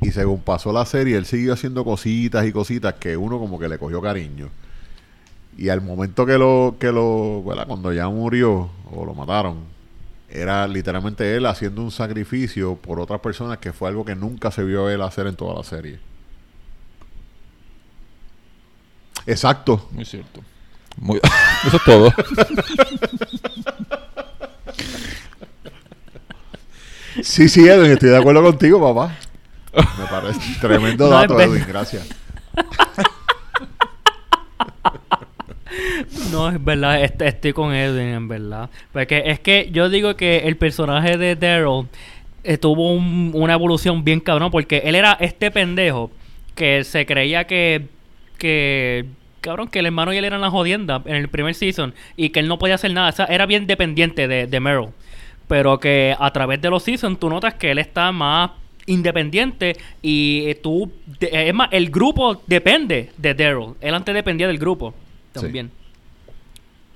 [0.00, 3.68] Y según pasó la serie, él siguió haciendo cositas y cositas que uno como que
[3.68, 4.48] le cogió cariño.
[5.60, 7.66] Y al momento que lo, que lo, ¿verdad?
[7.66, 9.58] Cuando ya murió o lo mataron,
[10.30, 14.64] era literalmente él haciendo un sacrificio por otras personas que fue algo que nunca se
[14.64, 16.00] vio él hacer en toda la serie.
[19.26, 19.86] Exacto.
[19.90, 20.40] Muy cierto.
[20.96, 21.20] Muy-
[21.66, 22.10] eso es todo.
[27.22, 29.14] Sí, sí, Edwin, estoy de acuerdo contigo, papá.
[29.74, 32.06] Me parece tremendo dato, Edwin, gracias.
[36.32, 38.70] No, es verdad, est- estoy con Edwin, en verdad.
[38.92, 41.86] Porque es que yo digo que el personaje de Daryl
[42.42, 46.10] eh, tuvo un- una evolución bien cabrón, porque él era este pendejo
[46.54, 47.86] que se creía que,
[49.40, 52.40] cabrón, que el hermano y él eran la jodienda en el primer season y que
[52.40, 53.10] él no podía hacer nada.
[53.10, 54.88] O sea, era bien dependiente de, de Meryl.
[55.48, 58.52] Pero que a través de los seasons tú notas que él está más
[58.86, 60.90] independiente y eh, tú...
[61.20, 63.74] es más, el grupo depende de Daryl.
[63.80, 64.94] Él antes dependía del grupo
[65.34, 65.40] Sí.
[65.42, 65.70] también.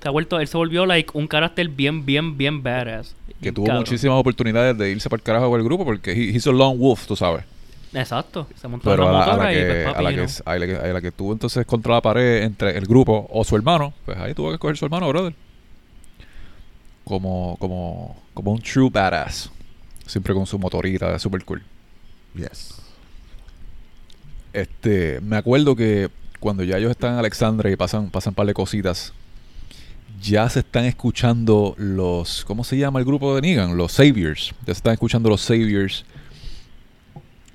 [0.01, 3.15] Se ha vuelto, él se volvió like un carácter bien, bien, bien badass.
[3.41, 3.81] Que tuvo cabrón.
[3.81, 6.77] muchísimas oportunidades de irse para el carajo con el grupo porque he, he's a lone
[6.77, 7.43] wolf, tú sabes.
[7.93, 8.47] Exacto.
[8.55, 10.93] Se montó Pero la a la que, pues a la que, a la que- a
[10.93, 14.33] la que tuvo entonces contra la pared entre el grupo o su hermano, pues ahí
[14.33, 15.33] tuvo que escoger su hermano, brother.
[17.03, 19.49] Como, como, como un true badass.
[20.05, 21.63] Siempre con su motorita, super cool.
[22.35, 22.81] Yes.
[24.53, 26.09] Este, me acuerdo que
[26.39, 29.13] cuando ya ellos están en Alexandria y pasan, pasan un par de cositas,
[30.21, 33.77] ya se están escuchando los, ¿cómo se llama el grupo de Negan?
[33.77, 34.49] Los Saviors.
[34.61, 36.05] Ya se están escuchando los Saviors.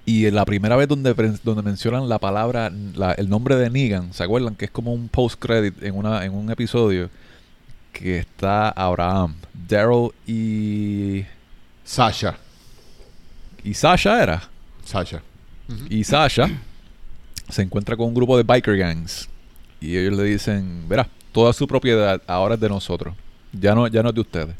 [0.06, 4.12] Y en la primera vez donde, donde mencionan la palabra, la- el nombre de Negan,
[4.12, 4.54] ¿se acuerdan?
[4.56, 7.10] Que es como un post-credit en, una, en un episodio
[7.92, 9.34] que está Abraham,
[9.68, 11.24] Daryl y,
[11.84, 12.36] Sasha.
[13.64, 14.42] y Sasha era.
[14.84, 15.22] Sasha.
[15.88, 16.50] Y Sasha
[17.50, 19.28] se encuentra con un grupo de biker gangs.
[19.80, 23.14] Y ellos le dicen, verá, toda su propiedad ahora es de nosotros.
[23.52, 24.54] Ya no, ya no es de ustedes.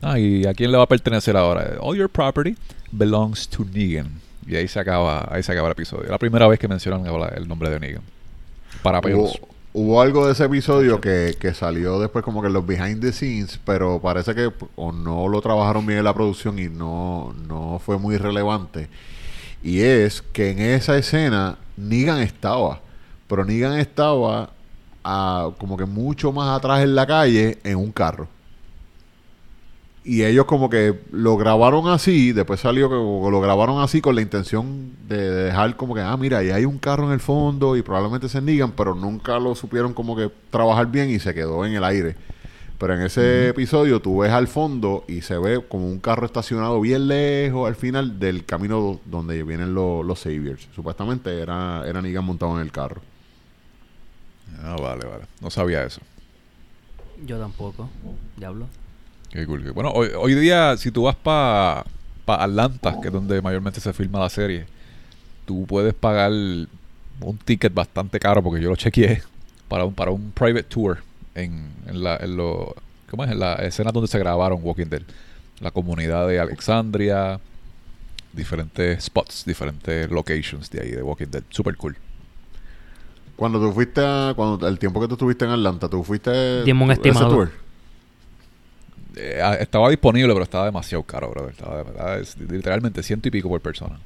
[0.00, 1.76] Ah, ¿y a quién le va a pertenecer ahora?
[1.80, 2.56] All your property
[2.92, 4.20] belongs to Negan.
[4.46, 6.08] Y ahí se acaba, ahí se acaba el episodio.
[6.10, 8.02] La primera vez que mencionan el nombre de Negan.
[8.82, 9.38] Para pelos.
[9.38, 13.12] Hubo, hubo algo de ese episodio que, que salió después como que los behind the
[13.12, 17.80] scenes, pero parece que o no lo trabajaron bien en la producción y no, no
[17.84, 18.88] fue muy relevante.
[19.62, 22.80] Y es que en esa escena Negan estaba,
[23.26, 24.50] pero Negan estaba
[25.04, 28.28] ah, como que mucho más atrás en la calle en un carro.
[30.04, 34.22] Y ellos como que lo grabaron así, después salió que lo grabaron así con la
[34.22, 37.82] intención de dejar como que, ah, mira, ahí hay un carro en el fondo y
[37.82, 41.74] probablemente se nigan, pero nunca lo supieron como que trabajar bien y se quedó en
[41.74, 42.16] el aire.
[42.78, 46.80] Pero en ese episodio tú ves al fondo y se ve como un carro estacionado
[46.80, 50.68] bien lejos al final del camino donde vienen los, los Saviors.
[50.76, 53.00] Supuestamente era, era Negan montado en el carro.
[54.62, 55.24] Ah, vale, vale.
[55.40, 56.00] No sabía eso.
[57.26, 57.88] Yo tampoco.
[58.36, 58.68] Diablo.
[59.30, 59.64] Qué cool.
[59.64, 61.84] qué- Bueno, hoy, hoy día, si tú vas para
[62.26, 64.66] Atlanta, que es donde mayormente se filma la serie,
[65.46, 69.20] tú puedes pagar un ticket bastante caro, porque yo lo chequeé,
[69.66, 70.98] para un, para un private tour
[71.42, 72.74] en, en la, en lo,
[73.10, 73.30] ¿cómo es?
[73.30, 75.02] En la escena donde se grabaron Walking Dead.
[75.60, 77.40] La comunidad de Alexandria,
[78.32, 81.42] diferentes spots, diferentes locations de ahí de Walking Dead.
[81.50, 81.96] Super cool.
[83.36, 86.82] Cuando tú fuiste a, cuando el tiempo que tú estuviste en Atlanta, tú fuiste Dime
[86.84, 87.28] un estimado.
[87.30, 87.50] tour.
[89.16, 91.50] Eh, estaba disponible, pero estaba demasiado caro, brother.
[91.50, 93.98] Estaba, estaba- es literalmente ciento y pico por persona.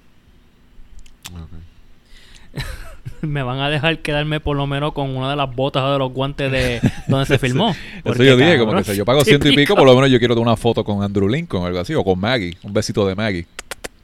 [3.22, 5.98] Me van a dejar quedarme por lo menos con una de las botas o de
[5.98, 7.70] los guantes de donde se filmó.
[7.70, 10.10] Eso Porque, yo dije, como que si yo pago ciento y pico, por lo menos
[10.10, 13.06] yo quiero una foto con Andrew Lincoln o algo así, o con Maggie, un besito
[13.06, 13.46] de Maggie.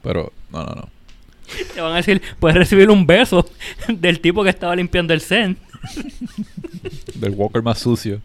[0.01, 0.89] Pero, no, no, no.
[1.73, 3.49] Te van a decir, puedes recibir un beso
[3.87, 5.57] del tipo que estaba limpiando el zen.
[7.15, 8.21] Del Walker más sucio.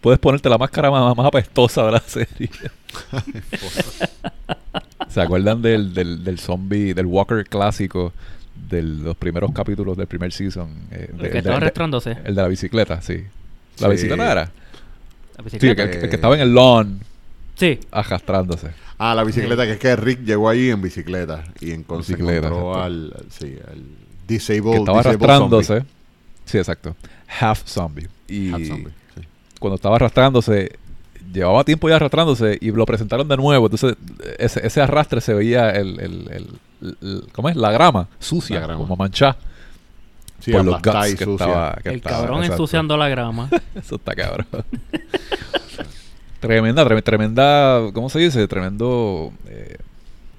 [0.00, 2.50] Puedes ponerte la máscara más, más apestosa de la serie.
[5.08, 8.12] ¿Se acuerdan del, del, del zombie, del Walker clásico
[8.68, 10.68] de los primeros capítulos del primer season?
[10.90, 12.12] Eh, El de- que de- estaba arrastrándose.
[12.24, 13.24] El de la bicicleta, sí.
[13.80, 13.92] ¿La Sí.
[13.92, 14.50] bicicleta era?
[15.42, 17.00] La Sí, el que, el que estaba en el lawn
[17.56, 17.80] Sí.
[17.90, 18.68] arrastrándose.
[18.98, 23.12] Ah, la bicicleta, que es que Rick llegó ahí en bicicleta y en Bicicleta, al,
[23.16, 23.82] al- sí, al
[24.28, 25.66] disabled, que estaba disabled arrastrándose.
[25.78, 25.88] zombie.
[26.44, 26.96] Sí, exacto.
[27.40, 28.08] Half zombie.
[28.28, 29.22] Y Half zombie, sí.
[29.58, 30.78] cuando estaba arrastrándose,
[31.32, 33.66] llevaba tiempo ya arrastrándose y lo presentaron de nuevo.
[33.66, 33.96] Entonces,
[34.38, 36.48] ese, ese arrastre se veía el, el, el- el-
[37.32, 37.56] ¿cómo es?
[37.56, 38.80] La grama sucia, La grama.
[38.82, 39.36] como manchada
[40.40, 41.32] Sí, por los guts que sucia.
[41.46, 41.78] estaba.
[41.82, 42.54] que El estaba, cabrón exacto.
[42.62, 43.48] ensuciando la grama.
[43.74, 44.46] Eso está cabrón.
[46.40, 48.46] tremenda, tremenda, tremenda, ¿cómo se dice?
[48.48, 49.76] Tremendo eh,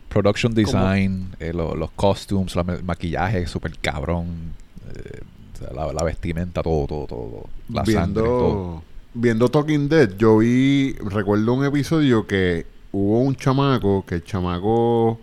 [0.10, 4.54] production design, eh, lo- los costumes, la el maquillaje súper cabrón,
[4.94, 5.22] eh,
[5.54, 7.44] o sea, la, la vestimenta, todo, todo, todo.
[7.70, 8.38] La sangre, todo.
[8.50, 8.84] viendo,
[9.14, 15.20] viendo Talking Dead, yo vi, recuerdo un episodio que hubo un chamaco, que el chamaco,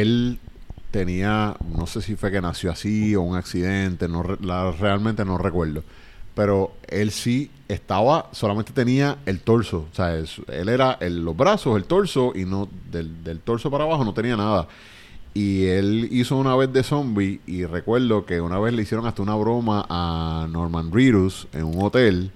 [0.00, 0.38] él
[0.90, 5.82] tenía, no sé si fue que nació así o un accidente, no realmente no recuerdo.
[6.34, 9.86] Pero él sí estaba, solamente tenía el torso.
[9.90, 13.84] O sea, es- él era el- los brazos, el torso, y no del, torso para
[13.84, 14.66] abajo no tenía nada.
[15.34, 19.22] Y él hizo una vez de zombie y recuerdo que una vez le hicieron hasta
[19.22, 22.30] una broma a Norman Reedus en un hotel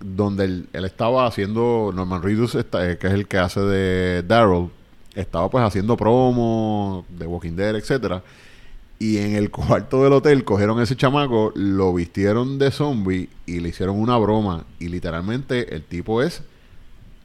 [0.00, 2.64] donde él, estaba haciendo, Norman Reedus, eh,
[3.00, 4.70] que es el que hace de Daryl,
[5.14, 8.22] estaba pues haciendo promo de Walking Dead, etcétera.
[8.98, 13.60] Y en el cuarto del hotel cogieron a ese chamaco, lo vistieron de zombie y
[13.60, 14.64] le hicieron una broma.
[14.78, 16.42] Y literalmente el tipo es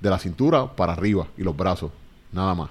[0.02, 1.92] de la cintura para arriba y los brazos,
[2.32, 2.70] nada más.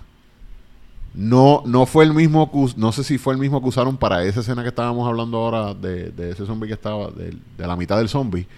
[1.14, 4.40] No, no fue el mismo, no sé si fue el mismo que usaron para esa
[4.40, 7.98] escena que estábamos hablando ahora de, de ese zombie que estaba, de, de la mitad
[7.98, 8.48] del zombie.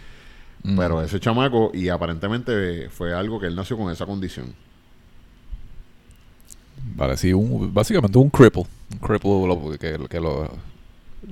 [0.62, 0.76] Mm.
[0.76, 4.54] Pero ese chamaco, y aparentemente fue algo que él nació con esa condición.
[6.94, 8.64] Vale, sí, un, básicamente un cripple.
[8.92, 10.50] Un cripple lo- que, que lo.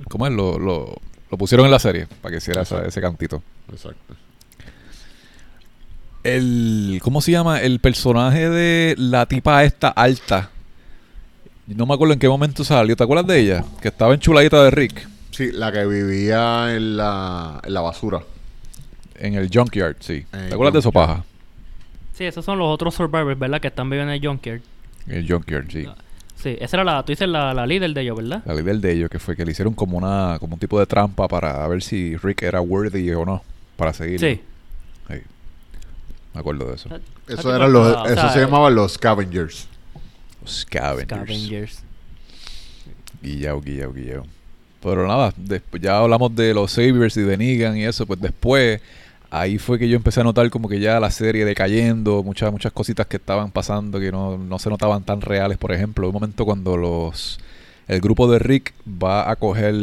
[0.09, 0.33] ¿Cómo es?
[0.33, 0.95] Lo, lo,
[1.31, 3.41] lo pusieron en la serie para que hiciera esa- ese cantito.
[3.71, 4.15] Exacto.
[6.23, 6.99] El.
[7.03, 7.61] ¿Cómo se llama?
[7.61, 10.49] El personaje de la tipa esta alta.
[11.67, 12.95] No me acuerdo en qué momento salió.
[12.95, 13.63] ¿Te acuerdas de ella?
[13.81, 15.07] Que estaba enchuladita de Rick.
[15.31, 18.21] Sí, la que vivía en la, en la basura.
[19.15, 20.25] En el junkyard, sí.
[20.33, 21.23] En ¿Te acuerdas de eso, paja?
[22.13, 23.59] Sí, esos son los otros survivors, ¿verdad?
[23.59, 24.61] Que están viviendo en el junkyard.
[25.07, 25.85] El junkyard, sí.
[26.35, 28.43] Sí, esa era la, tú dices la, la líder de ellos, ¿verdad?
[28.45, 30.85] La líder de ellos, que fue que le hicieron como una como un tipo de
[30.85, 33.41] trampa para ver si Rick era worthy o no.
[33.77, 34.19] Para seguir.
[34.19, 34.41] Sí.
[36.33, 36.89] Me acuerdo de eso.
[36.91, 36.99] Ah,
[37.29, 39.69] Eso, ah, eran los, ah, eso sea, se llamaban los scavengers.
[40.45, 41.07] Scavengers.
[41.07, 41.83] Scavengers.
[43.21, 44.25] Guillao, guillao, guillao.
[44.83, 48.81] Pero nada, después ya hablamos de los Saviors y de Negan y eso, pues después
[49.29, 52.71] ahí fue que yo empecé a notar como que ya la serie decayendo, muchas muchas
[52.71, 56.45] cositas que estaban pasando que no, no se notaban tan reales, por ejemplo, un momento
[56.45, 57.39] cuando los
[57.87, 59.75] el grupo de Rick va a coger,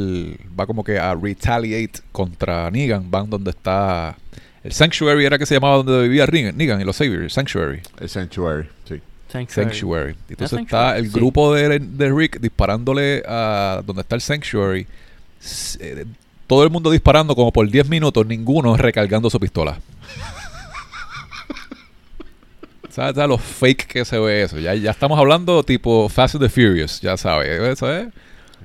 [0.59, 4.17] va como que a retaliate contra Negan, van donde está
[4.65, 7.81] el Sanctuary era que se llamaba donde vivía Negan, Negan y los Saviors, Sanctuary.
[8.01, 9.01] El Sanctuary, sí.
[9.29, 9.71] Sanctuary.
[9.71, 10.17] Sanctuary.
[10.29, 11.13] Entonces está Sanctuary, el sí.
[11.13, 14.87] grupo de, de Rick disparándole a donde está el Sanctuary.
[16.47, 19.79] Todo el mundo disparando como por 10 minutos, ninguno recargando su pistola.
[22.91, 24.59] ¿Sabes ¿Sabes lo fake que se ve eso?
[24.59, 27.49] Ya, ya estamos hablando tipo Fast and the Furious, ya sabes.
[27.61, 28.09] Eso es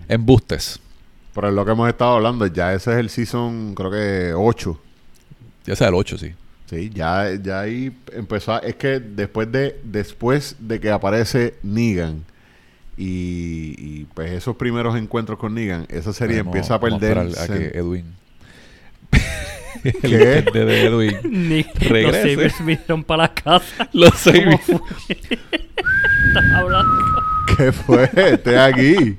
[0.10, 0.80] embustes.
[1.34, 4.78] Pero es lo que hemos estado hablando, ya ese es el season, creo que 8.
[5.66, 6.34] Ya sea el 8, sí.
[6.70, 12.26] Sí, ya, ya ahí empezó a- Es que después de después de que aparece Negan
[12.98, 17.18] y, y, pues esos primeros encuentros con Negan, esa serie Vamos- empieza a perder...
[17.20, 18.06] a que Edwin.
[19.84, 20.12] el
[20.52, 21.18] de Edwin.
[21.50, 22.16] Ni los.
[22.16, 23.88] Saviors vinieron para la casa.
[23.94, 24.62] Los ¿Cómo Saviors.
[24.66, 24.80] fue?
[26.28, 27.24] Estás hablando.
[27.58, 28.10] ¿Qué fue?
[28.16, 29.18] Estoy aquí.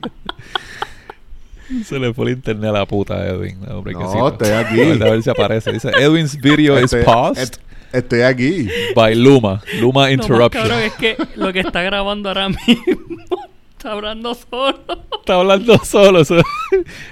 [1.85, 3.61] Se le fue el internet a la puta a Edwin.
[3.61, 4.29] No, hombre, No, quesito.
[4.29, 4.81] estoy aquí.
[4.81, 5.73] A ver, a ver si aparece.
[5.73, 7.57] Dice, Edwin's video is paused est-
[7.93, 8.69] Estoy aquí.
[8.95, 9.63] by Luma.
[9.81, 10.63] Luma Interruption.
[10.63, 13.39] cabrón es que lo que está grabando ahora mismo
[13.79, 14.79] está hablando solo.
[15.21, 16.21] Está hablando solo.
[16.21, 16.37] Eso,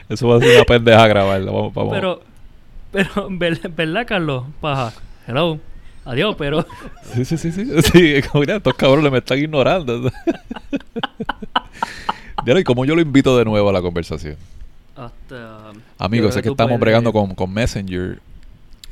[0.09, 1.53] eso va a ser una pendeja grabarlo.
[1.53, 1.93] Vamos, vamos.
[1.95, 2.21] Pero,
[2.93, 4.45] pero, ¿ver- ¿verdad, Carlos?
[4.61, 4.93] Paja.
[5.27, 5.59] Hello.
[6.05, 6.65] Adiós, pero.
[7.15, 7.51] Sí, sí, sí.
[7.53, 10.11] Sí, sí como, mira, estos cabrones me están ignorando.
[12.47, 14.37] ¿y cómo yo lo invito de nuevo a la conversación?
[14.97, 15.73] Hasta.
[15.99, 18.21] Amigos, sé que estamos bregando con, con Messenger,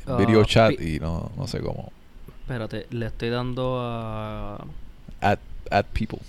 [0.07, 1.91] Ah, video chat y no, no sé cómo.
[2.41, 4.57] Espérate, le estoy dando a.
[5.21, 5.39] Add,
[5.71, 6.19] add people.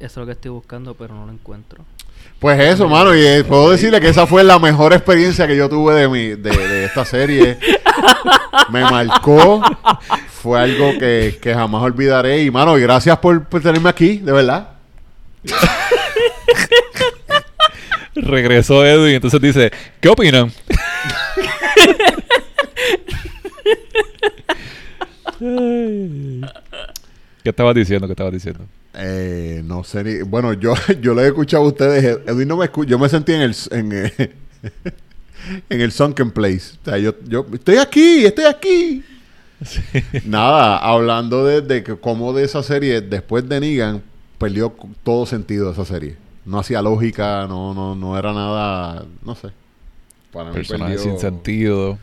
[0.00, 1.84] Eso es lo que estoy buscando, pero no lo encuentro.
[2.38, 5.68] Pues eso, mano, y eh, puedo decirle que esa fue la mejor experiencia que yo
[5.68, 7.58] tuve de mi de, de esta serie.
[8.70, 9.60] Me marcó,
[10.40, 12.42] fue algo que, que jamás olvidaré.
[12.42, 14.68] Y, mano, y gracias por, por tenerme aquí, de verdad.
[18.14, 20.52] Regresó Edwin, entonces dice, ¿qué opinan?
[27.42, 28.06] ¿Qué estabas diciendo?
[28.06, 28.64] ¿Qué estabas diciendo?
[28.98, 30.22] Eh, no sé ni...
[30.22, 32.18] Bueno, yo, yo lo he escuchado a ustedes.
[32.26, 32.90] Edwin no me escucha.
[32.90, 33.56] Yo me sentí en el...
[33.70, 34.32] En, eh,
[35.70, 36.76] en el Sunken Place.
[36.82, 37.46] O sea, yo, yo...
[37.52, 39.04] Estoy aquí, estoy aquí.
[40.24, 44.02] Nada, hablando de, de que cómo de esa serie, después de Negan,
[44.38, 46.16] perdió todo sentido esa serie.
[46.44, 49.48] No hacía lógica, no, no, no era nada, no sé.
[50.32, 51.98] Para mí Personajes perdió- sin sentido.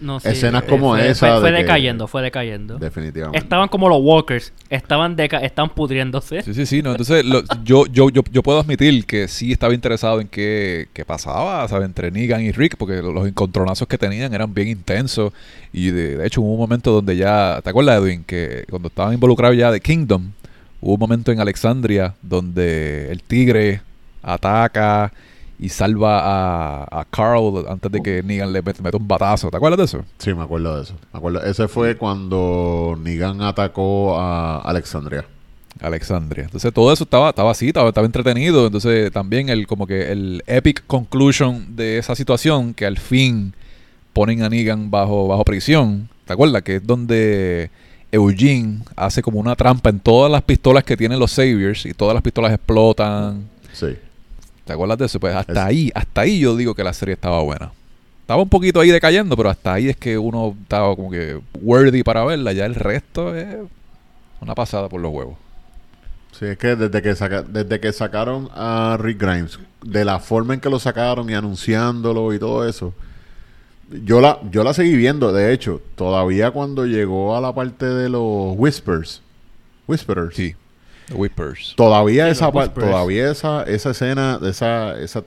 [0.00, 2.78] No, sí, Escenas eh, como fue, esa Fue, fue de que- decayendo, fue decayendo.
[2.78, 3.38] definitivamente.
[3.38, 4.52] Estaban como los walkers.
[4.70, 6.42] Estaban, deca estaban pudriéndose.
[6.42, 6.82] Sí, sí, sí.
[6.82, 10.88] No, entonces, lo- yo, yo, yo, yo puedo admitir que sí estaba interesado en qué,
[10.92, 11.86] qué pasaba, ¿sabes?
[11.86, 15.32] Entre Negan y Rick, porque lo- los encontronazos que tenían eran bien intensos.
[15.72, 17.60] Y de, de hecho, hubo un momento donde ya.
[17.64, 18.22] ¿Te acuerdas, Edwin?
[18.24, 20.30] Que cuando estaban involucrados ya de Kingdom,
[20.80, 23.80] hubo un momento en Alexandria donde el tigre
[24.22, 25.12] ataca
[25.58, 29.50] y salva a, a Carl antes de que Negan le mete un batazo.
[29.50, 30.04] ¿Te acuerdas de eso?
[30.18, 30.94] Sí, me acuerdo de eso.
[31.12, 31.42] Me acuerdo.
[31.42, 35.24] Ese fue cuando Negan atacó a Alexandria.
[35.80, 36.44] Alexandria.
[36.44, 38.66] Entonces todo eso estaba, estaba así, estaba, estaba entretenido.
[38.66, 43.54] Entonces también el como que el epic conclusion de esa situación, que al fin
[44.12, 46.08] ponen a Negan bajo, bajo prisión.
[46.24, 46.62] ¿Te acuerdas?
[46.62, 47.70] Que es donde
[48.12, 52.14] Eugene hace como una trampa en todas las pistolas que tienen los Saviors y todas
[52.14, 53.48] las pistolas explotan.
[53.72, 53.96] Sí.
[54.68, 55.18] ¿Te acuerdas de eso?
[55.18, 57.72] Pues hasta Es- ahí, hasta ahí yo digo que la serie estaba buena.
[58.20, 62.02] Estaba un poquito ahí decayendo, pero hasta ahí es que uno estaba como que worthy
[62.02, 62.52] para verla.
[62.52, 63.56] Ya el resto es
[64.42, 65.36] una pasada por los huevos.
[66.38, 70.52] Sí, es que desde que, saca- desde que sacaron a Rick Grimes, de la forma
[70.52, 72.92] en que lo sacaron y anunciándolo y todo eso,
[74.04, 78.10] Yo la, yo la seguí viendo, de hecho, todavía cuando llegó a la parte de
[78.10, 79.22] los Whispers,
[79.86, 80.54] Whisperers, Sí.
[81.08, 81.74] The Whippers.
[81.76, 82.86] todavía Sí, esa Whispers.
[82.86, 85.24] todavía esa, esa escena, de esa, esa,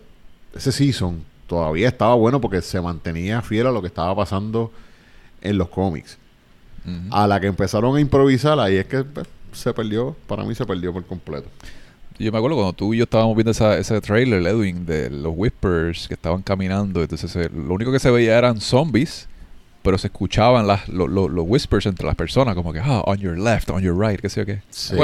[0.55, 4.71] ese season, todavía estaba bueno porque se mantenía fiel a lo que estaba pasando
[5.41, 6.17] en los cómics.
[7.11, 10.65] A la que empezaron a improvisar, ahí es que pues, se perdió, para mí se
[10.65, 11.47] perdió por completo.
[12.17, 15.33] Yo me acuerdo cuando tú y yo estábamos viendo esa, ese trailer, Edwin, de los
[15.35, 17.01] Whispers que estaban caminando.
[17.01, 19.27] Entonces, eh, lo único que se veía eran zombies,
[19.83, 23.17] pero se escuchaban las, lo- lo- los whispers entre las personas, como que, ah, on
[23.17, 24.55] your left, on your right, qué sé yo qué.
[24.55, 24.95] ¿Te Sí,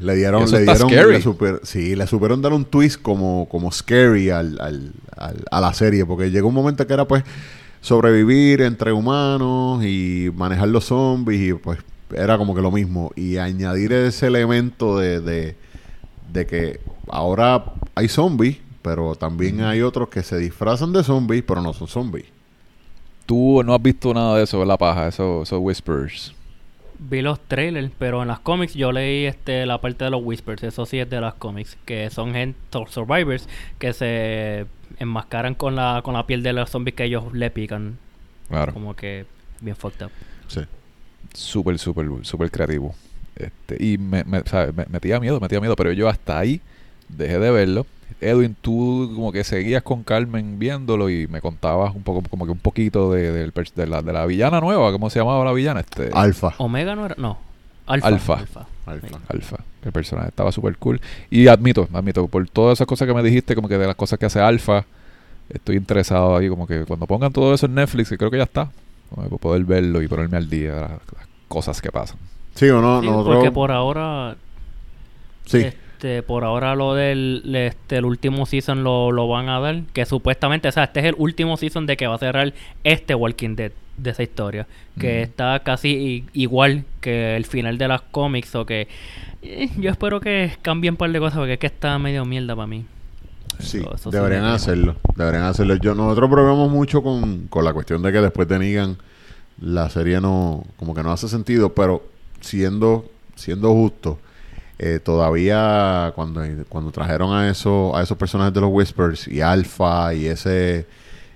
[0.00, 4.30] le dieron, le dieron, le super- sí, le supieron dar un twist como, como scary
[4.30, 7.24] al, al- al- a la serie, porque llegó un momento que era pues
[7.80, 11.78] sobrevivir entre humanos y manejar los zombies y pues
[12.14, 13.10] era como que lo mismo.
[13.16, 15.56] Y añadir ese elemento de, de,
[16.32, 17.64] de que ahora
[17.94, 22.26] hay zombies, pero también hay otros que se disfrazan de zombies, pero no son zombies.
[23.30, 26.34] Tú no has visto nada de eso, la paja, esos, esos whispers.
[26.98, 30.64] Vi los trailers, pero en las cómics yo leí este la parte de los Whispers,
[30.64, 32.58] eso sí es de las cómics, que son gente,
[32.88, 33.48] survivors
[33.78, 34.66] que se
[34.98, 37.98] enmascaran con la, con la piel de los zombies que ellos le pican.
[38.48, 38.72] Claro.
[38.72, 39.26] Como que
[39.60, 40.10] bien fucked up.
[40.48, 40.62] Sí.
[41.32, 42.96] Súper, súper, súper creativo.
[43.36, 44.74] Este, y me, me, ¿sabes?
[44.74, 46.60] me metía miedo, metía miedo, pero yo hasta ahí
[47.08, 47.86] dejé de verlo.
[48.20, 52.52] Edwin, tú como que seguías con Carmen viéndolo y me contabas un poco, como que
[52.52, 53.50] un poquito de,
[53.86, 55.80] la, de la villana nueva, ¿cómo se llamaba la villana?
[55.80, 56.54] Este, Alfa.
[56.58, 57.38] Omega no era, no.
[57.86, 58.08] Alfa.
[58.08, 58.34] Alfa.
[58.38, 58.66] Alfa.
[58.86, 59.18] Alfa.
[59.28, 59.56] Alfa.
[59.84, 61.00] El personaje estaba súper cool.
[61.30, 64.18] Y admito, admito, por todas esas cosas que me dijiste, como que de las cosas
[64.18, 64.84] que hace Alfa,
[65.48, 68.44] estoy interesado ahí, como que cuando pongan todo eso en Netflix, que creo que ya
[68.44, 68.70] está,
[69.08, 72.18] como que poder verlo y ponerme al día de las, las cosas que pasan.
[72.54, 73.36] Sí o no, Sí, nosotros...
[73.36, 74.36] porque por ahora
[75.50, 75.66] Sí.
[76.00, 79.82] Este, por ahora lo del este, el último season lo, lo van a dar.
[79.92, 82.54] Que supuestamente, o sea, este es el último season de que va a cerrar
[82.84, 84.66] este Walking Dead de esa historia.
[84.98, 88.54] Que está casi igual que el final de las cómics.
[88.54, 88.88] O que
[89.42, 92.56] eh, yo espero que cambien un par de cosas porque es que está medio mierda
[92.56, 92.86] para mí.
[93.58, 94.96] Sí, Eso- eso sí deberían hacerlo.
[95.16, 95.74] Deberían hacerlo.
[95.76, 98.96] Yo, nosotros probamos mucho con, con la cuestión de que después de Negan
[99.60, 102.02] la serie no, como que no hace sentido, pero
[102.40, 103.04] siendo,
[103.34, 104.18] siendo justo,
[104.82, 110.14] eh, todavía cuando, cuando trajeron a esos, a esos personajes de los Whispers y Alpha
[110.14, 110.86] y ese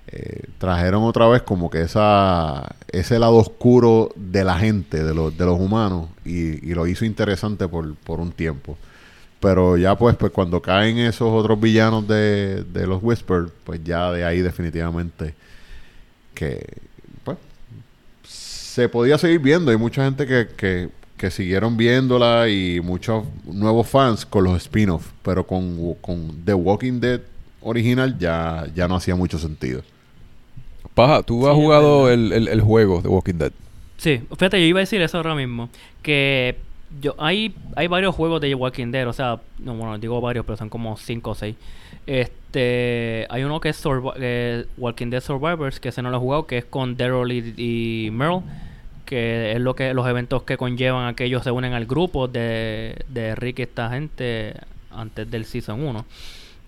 [0.07, 5.37] eh, trajeron otra vez como que esa ese lado oscuro de la gente, de los,
[5.37, 8.79] de los humanos, y, lo hizo interesante por, por un tiempo.
[9.39, 14.11] Pero ya pues, pues cuando caen esos otros villanos de, de los Whispers, pues ya
[14.11, 15.35] de ahí definitivamente
[16.33, 16.65] que
[17.23, 17.37] pues
[18.23, 19.69] se podía seguir viendo.
[19.69, 20.89] Hay mucha gente que,
[21.25, 25.09] que siguieron viéndola y muchos nuevos fans con los spin-offs.
[25.23, 27.19] Pero con, con The Walking Dead
[27.61, 29.81] original ya, ya no hacía mucho sentido.
[30.93, 33.51] Paja, tú Sí, has jugado el, el, el juego de Walking Dead.
[33.97, 35.67] Sí, fíjate, yo iba a decir eso ahora mismo.
[36.03, 36.57] Que
[37.01, 40.57] yo hay, hay varios juegos de Walking Dead, o sea, no, bueno, digo varios, pero
[40.57, 41.55] son como 5 o 6.
[42.05, 46.19] Este, hay uno que es Survi- eh, Walking Dead Survivors, que ese no lo he
[46.19, 48.41] jugado, que es con Daryl y, y Merle,
[49.05, 52.27] que es lo que los eventos que conllevan a que ellos se unen al grupo
[52.27, 54.55] de, de Rick y esta gente
[54.91, 56.05] antes del Season 1.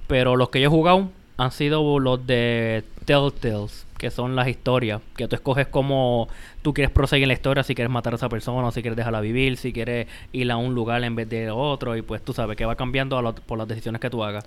[0.07, 5.01] Pero los que yo he jugado han sido los de Telltales, que son las historias,
[5.15, 6.27] que tú escoges cómo
[6.61, 9.57] tú quieres proseguir la historia, si quieres matar a esa persona, si quieres dejarla vivir,
[9.57, 12.65] si quieres ir a un lugar en vez de otro, y pues tú sabes que
[12.65, 14.45] va cambiando por las decisiones que tú hagas.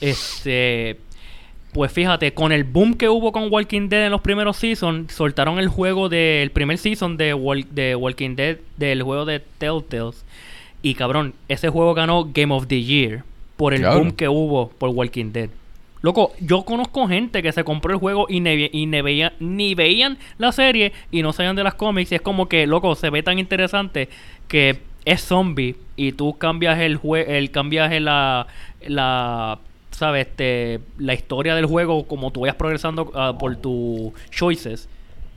[0.00, 0.98] Este,
[1.72, 5.58] pues fíjate, con el boom que hubo con Walking Dead en los primeros seasons, soltaron
[5.58, 10.24] el juego del primer season de, Wal- de Walking Dead, del juego de Telltales.
[10.82, 13.24] Y cabrón, ese juego ganó Game of the Year
[13.56, 13.98] por el Claro.
[13.98, 15.50] boom que hubo por Walking Dead.
[16.00, 19.74] Loco, yo conozco gente que se compró el juego y, ne- y ne veía- ni
[19.74, 22.12] veían la serie y no sabían de las cómics.
[22.12, 24.08] Y es como que, loco, se ve tan interesante
[24.46, 28.46] que es zombie y tú cambias el juego, el cambias la,
[28.86, 29.58] la,
[29.98, 34.88] sabes, este, la historia del juego como tú vayas progresando ah, por tus choices.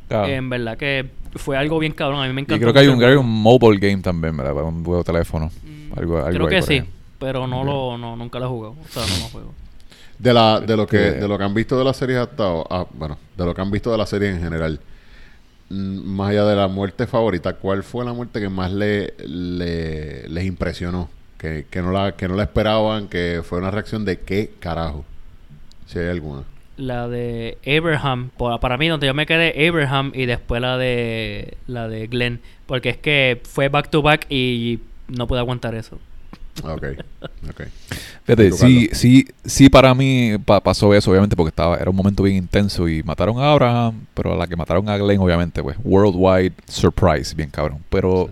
[0.08, 0.28] Claro.
[0.28, 2.22] En verdad que fue algo bien cabrón.
[2.24, 2.62] A mí me y encantó.
[2.62, 4.54] creo que hay un, hay un mobile game también, ¿verdad?
[4.54, 5.50] Para un juego de teléfono.
[5.96, 6.90] Algo, algo Creo ahí que sí, ahí.
[7.20, 8.76] pero no lo, no, nunca lo he jugado.
[8.84, 9.54] O sea, no lo juego.
[10.20, 12.44] De, la, de, lo que, Este- de lo que han visto de la serie hasta
[12.70, 14.80] ah, bueno, de lo que han visto de la serie en general,
[15.70, 20.28] mm, más allá de la muerte favorita, ¿cuál fue la muerte que más le, le-
[20.30, 21.10] les impresionó?
[21.42, 25.04] Que, que, no la, que no la esperaban, que fue una reacción de qué carajo,
[25.88, 26.44] si hay alguna.
[26.78, 31.58] La de Abraham, por- para mí donde yo me quedé Abraham y después la de
[31.66, 35.98] la de Glenn, porque es que fue back to back y no pude aguantar eso.
[36.64, 36.84] Ok,
[37.50, 37.62] ok.
[38.26, 41.96] Fíjate, ¿Tú, sí, sí, sí para mí pa- pasó eso, obviamente, porque estaba, era un
[41.96, 45.64] momento bien intenso y mataron a Abraham, pero a la que mataron a Glenn, obviamente,
[45.64, 47.80] pues, worldwide surprise, bien cabrón.
[47.90, 48.30] Pero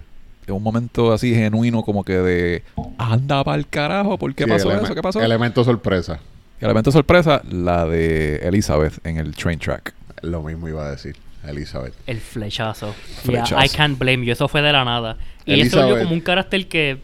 [0.51, 2.63] un momento así genuino como que de,
[2.97, 4.95] anda para el carajo, ¿por qué Sí, pasó eso?
[4.95, 5.21] ¿Qué pasó?
[5.21, 6.19] Elemento sorpresa.
[6.61, 9.93] Y elemento sorpresa, la de Elizabeth en el train track.
[10.21, 11.15] Lo mismo iba a decir,
[11.47, 11.93] Elizabeth.
[12.05, 12.93] El flechazo.
[13.23, 13.55] Flechazo.
[13.55, 14.33] Yeah, I can't blame you.
[14.33, 15.17] Eso fue de la nada.
[15.45, 16.99] Y eso dio como un carácter que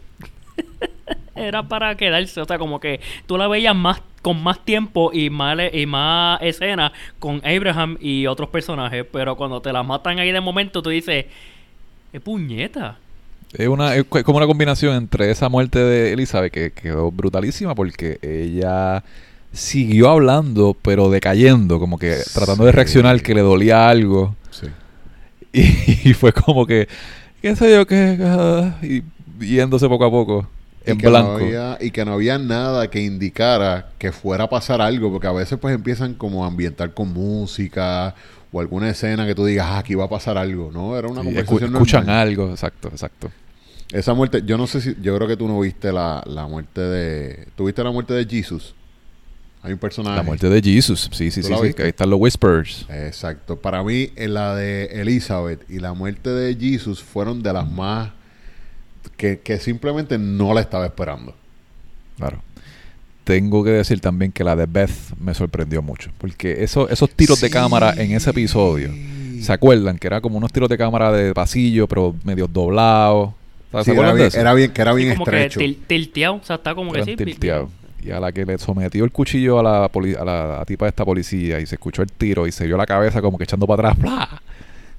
[1.34, 2.40] era para quedarse.
[2.40, 6.42] O sea, como que tú la veías más con más tiempo y más, y más
[6.42, 9.06] escenas con Abraham y otros personajes.
[9.10, 11.26] Pero cuando te la matan ahí de momento, tú dices,
[12.12, 12.98] ¡qué puñeta!
[13.58, 18.18] Es, una, es como una combinación entre esa muerte de Elizabeth, que quedó brutalísima, porque
[18.22, 19.02] ella
[19.52, 24.34] siguió hablando, pero decayendo, como que tratando de reaccionar que le dolía algo.
[24.50, 24.66] Sí.
[25.52, 25.60] Y,
[26.10, 26.88] y fue como que,
[27.40, 28.18] qué sé yo, qué,
[28.82, 29.02] y
[29.44, 30.46] yéndose poco a poco,
[30.84, 31.38] en y que blanco.
[31.38, 35.26] No había, y que no había nada que indicara que fuera a pasar algo, porque
[35.28, 38.14] a veces pues empiezan como a ambientar con música
[38.52, 40.96] o alguna escena que tú digas, ah, aquí va a pasar algo, ¿no?
[40.98, 42.28] Era una Sí, escu- conversación escuchan normal.
[42.28, 43.30] algo, exacto, exacto.
[43.92, 46.80] Esa muerte, yo no sé si, yo creo que tú no viste la, la muerte
[46.80, 48.74] de, ¿tú viste la muerte de Jesus?
[49.62, 50.16] Hay un personaje.
[50.16, 52.86] La muerte de Jesus, sí, sí, ¿Tú sí, sí, ahí están los whispers.
[52.88, 53.56] Exacto.
[53.56, 58.10] Para mí, la de Elizabeth y la muerte de Jesus fueron de las más
[59.16, 61.34] que, que simplemente no la estaba esperando.
[62.16, 62.42] Claro.
[63.24, 66.12] Tengo que decir también que la de Beth me sorprendió mucho.
[66.18, 68.92] Porque eso, esos tiros de cámara en ese episodio,
[69.40, 69.98] ¿se acuerdan?
[69.98, 73.30] Que era como unos tiros de cámara de pasillo, pero medio doblados.
[73.72, 75.60] ¿Se Sí, era, bien, era bien, que era bien Sí, como estrecho.
[75.60, 76.34] que til- tilteado.
[76.36, 77.16] O sea, está como que sí.
[77.16, 77.68] tilteados.
[78.02, 80.90] Y a la que le sometió el cuchillo a la, poli- a la tipa de
[80.90, 83.66] esta policía y se escuchó el tiro y se vio la cabeza como que echando
[83.66, 83.98] para atrás.
[84.02, 84.42] ¡Bla!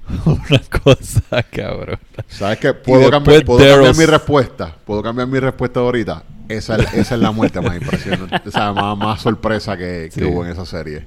[0.26, 1.98] Una cosa, cabrón.
[2.28, 2.72] ¿Sabes qué?
[2.74, 4.74] Puedo, cambiar, puedo cambiar mi respuesta.
[4.84, 6.22] Puedo cambiar mi respuesta ahorita.
[6.48, 8.48] Esa, es- esa es la muerte más impresionante.
[8.48, 10.24] O sea, más, más sorpresa que, que Sí.
[10.24, 11.04] hubo en esa serie.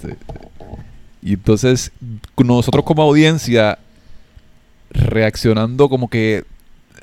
[0.00, 0.08] Sí.
[1.22, 1.90] Y entonces,
[2.36, 3.78] nosotros como audiencia,
[4.90, 6.44] reaccionando como que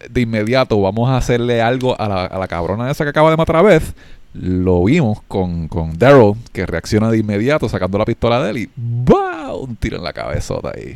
[0.09, 3.37] de inmediato vamos a hacerle algo a la, a la cabrona esa que acaba de
[3.37, 3.95] matar a Beth,
[4.33, 8.69] lo vimos con, con Daryl, que reacciona de inmediato sacando la pistola de él y
[8.75, 9.53] ¡bah!
[9.53, 10.95] un tiro en la cabezota ahí.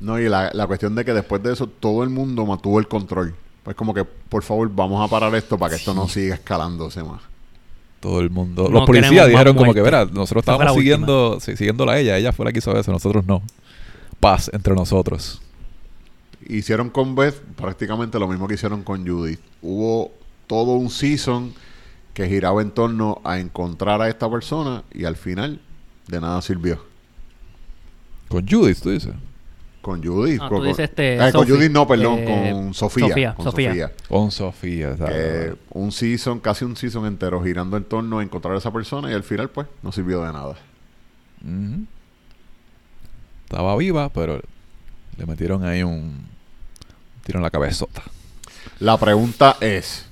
[0.00, 2.88] No, y la, la cuestión de que después de eso todo el mundo mantuvo el
[2.88, 3.34] control.
[3.62, 7.04] Pues como que, por favor, vamos a parar esto para que esto no siga escalándose
[7.04, 7.22] más.
[8.00, 8.64] Todo el mundo.
[8.64, 12.32] No los policías dijeron como que, verá, nosotros estábamos siguiendo, sí, siguiéndola a ella, ella
[12.32, 13.42] fue la que hizo eso, nosotros no.
[14.18, 15.40] Paz entre nosotros.
[16.48, 19.40] Hicieron con Beth prácticamente lo mismo que hicieron con Judith.
[19.60, 20.12] Hubo
[20.46, 21.52] todo un season
[22.14, 25.60] que giraba en torno a encontrar a esta persona y al final
[26.08, 26.84] de nada sirvió.
[28.28, 29.14] Con Judith, tú dices.
[29.80, 30.40] Con Judith.
[30.40, 31.46] Ah, con, tú dices este, eh, con.
[31.46, 33.08] Judith no, perdón, Eh, con Sofía.
[33.08, 33.70] Sofía, con Sofía.
[33.70, 33.92] Sofía.
[34.08, 34.96] Con Sofía,
[35.70, 39.14] un season, casi un season entero girando en torno a encontrar a esa persona y
[39.14, 40.54] al final pues no sirvió de nada.
[43.44, 44.40] Estaba viva, pero
[45.16, 46.31] le metieron ahí un
[47.24, 48.02] tiro en la cabezota.
[48.80, 50.06] La pregunta es,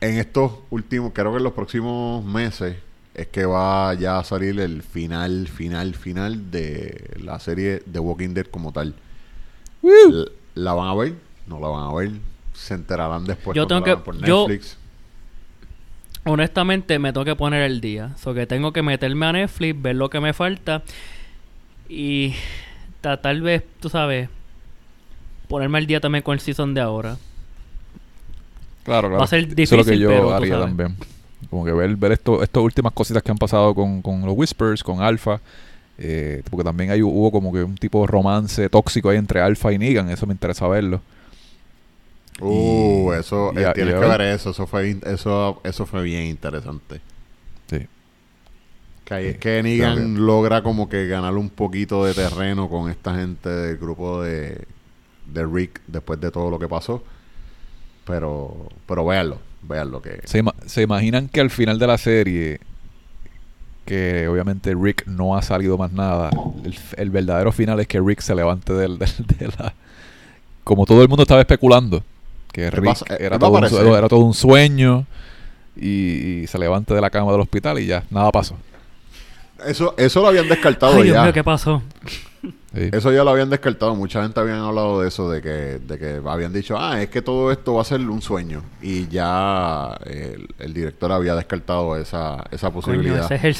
[0.00, 2.76] en estos últimos, creo que en los próximos meses
[3.14, 8.34] es que va ya a salir el final, final, final de la serie The Walking
[8.34, 8.94] Dead como tal.
[10.54, 11.14] ¿La van a ver?
[11.46, 12.10] ¿No la van a ver?
[12.52, 14.76] ¿Se enterarán después Yo tengo la que- por yo- Netflix?
[16.24, 18.10] Honestamente, me tengo que poner el día.
[18.18, 20.82] So que tengo que meterme a Netflix, ver lo que me falta.
[21.88, 22.34] Y
[23.00, 24.28] ta- tal vez, tú sabes,
[25.48, 27.16] ponerme al día también con el season de ahora.
[28.84, 29.18] Claro, claro.
[29.18, 30.96] Va a ser Eso es lo que difícil, yo pero haría también.
[31.50, 34.82] Como que ver, ver esto, estas últimas cositas que han pasado con, con los Whispers,
[34.82, 35.40] con Alpha.
[35.98, 39.72] eh, porque también hay, hubo como que un tipo de romance tóxico ahí entre Alpha
[39.72, 40.08] y Negan.
[40.10, 41.00] Eso me interesa verlo.
[42.40, 44.20] Uh, y- eso, y eh, tienes y que ver.
[44.20, 44.50] eso.
[44.50, 47.00] Eso fue, eso, eso fue bien interesante.
[47.70, 47.86] Sí.
[49.04, 53.14] Que ahí es que Negan logra como que ganar un poquito de terreno con esta
[53.14, 54.64] gente del grupo de,
[55.32, 57.02] de Rick después de todo lo que pasó.
[58.04, 60.20] Pero, pero véanlo, véanlo que...
[60.24, 62.60] ¿Se, ima- se imaginan que al final de la serie,
[63.84, 66.30] que obviamente Rick no ha salido más nada,
[66.64, 69.74] el, el verdadero final es que Rick se levante del, del- de la...
[70.64, 72.02] Como todo el mundo estaba especulando,
[72.52, 75.04] que Rick él era, todo un, era todo un sueño
[75.76, 78.56] y, y se levante de la cama del hospital y ya, nada pasó.
[79.64, 81.22] Eso, eso lo habían descartado Ay, Dios ya.
[81.24, 81.82] mío, ¿qué pasó?
[82.76, 82.90] Sí.
[82.92, 83.94] Eso ya lo habían descartado.
[83.94, 85.48] Mucha gente habían hablado de eso, de que,
[85.78, 88.62] de que habían dicho, ah, es que todo esto va a ser un sueño.
[88.82, 93.24] Y ya el, el director había descartado esa, esa Coño, posibilidad.
[93.32, 93.56] ese es, el,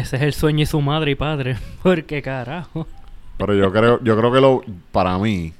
[0.00, 1.56] ese es el sueño y su madre y padre.
[1.82, 2.86] Porque carajo.
[3.38, 4.62] Pero yo creo, yo creo que lo,
[4.92, 5.54] para mí,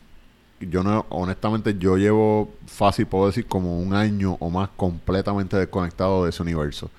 [0.61, 6.25] yo no, honestamente, yo llevo fácil, puedo decir, como un año o más completamente desconectado
[6.25, 6.91] de ese universo.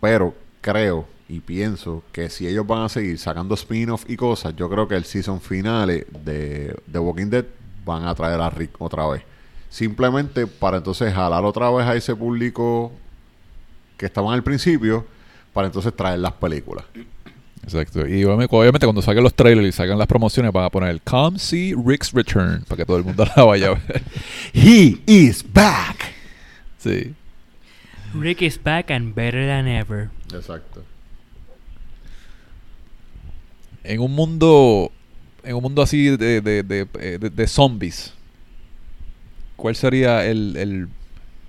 [0.00, 4.68] Pero creo y pienso que si ellos van a seguir sacando spin-off y cosas, yo
[4.70, 7.44] creo que el season finale de, de Walking Dead
[7.84, 9.22] van a traer a Rick otra vez.
[9.68, 12.92] Simplemente para entonces jalar otra vez a ese público
[13.96, 15.06] que estaban al principio,
[15.52, 16.84] para entonces traer las películas.
[17.62, 18.06] Exacto.
[18.06, 21.38] Y obviamente, cuando saquen los trailers y salgan las promociones van a poner el Come
[21.38, 24.02] See Rick's Return para que todo el mundo la vaya a ver.
[24.52, 26.12] He is back.
[26.78, 27.14] Sí.
[28.14, 30.10] Rick is back and better than ever.
[30.32, 30.84] Exacto.
[33.86, 34.90] En un mundo
[35.44, 38.12] en un mundo así de, de, de, eh, de- de zombies,
[39.56, 40.88] ¿cuál sería el, el,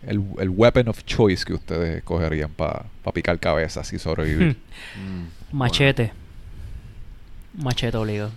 [0.06, 4.58] el, el weapon of choice que ustedes cogerían para picar cabezas y sobrevivir?
[4.96, 6.12] Mm, Machete.
[7.56, 8.32] Machete obligado.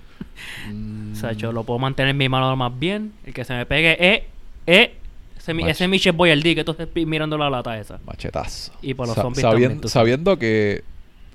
[0.72, 3.12] mm, O sea, yo lo puedo mantener en mi mano más bien.
[3.24, 4.26] El que se me pegue, eh,
[4.66, 4.94] eh.
[5.38, 8.00] Ese, mi- Mach- ese Michel Boyardee que tú estás mirando la lata esa.
[8.04, 8.72] Machetazo.
[8.82, 10.82] Y por los Sa- zombies también, sabiendo que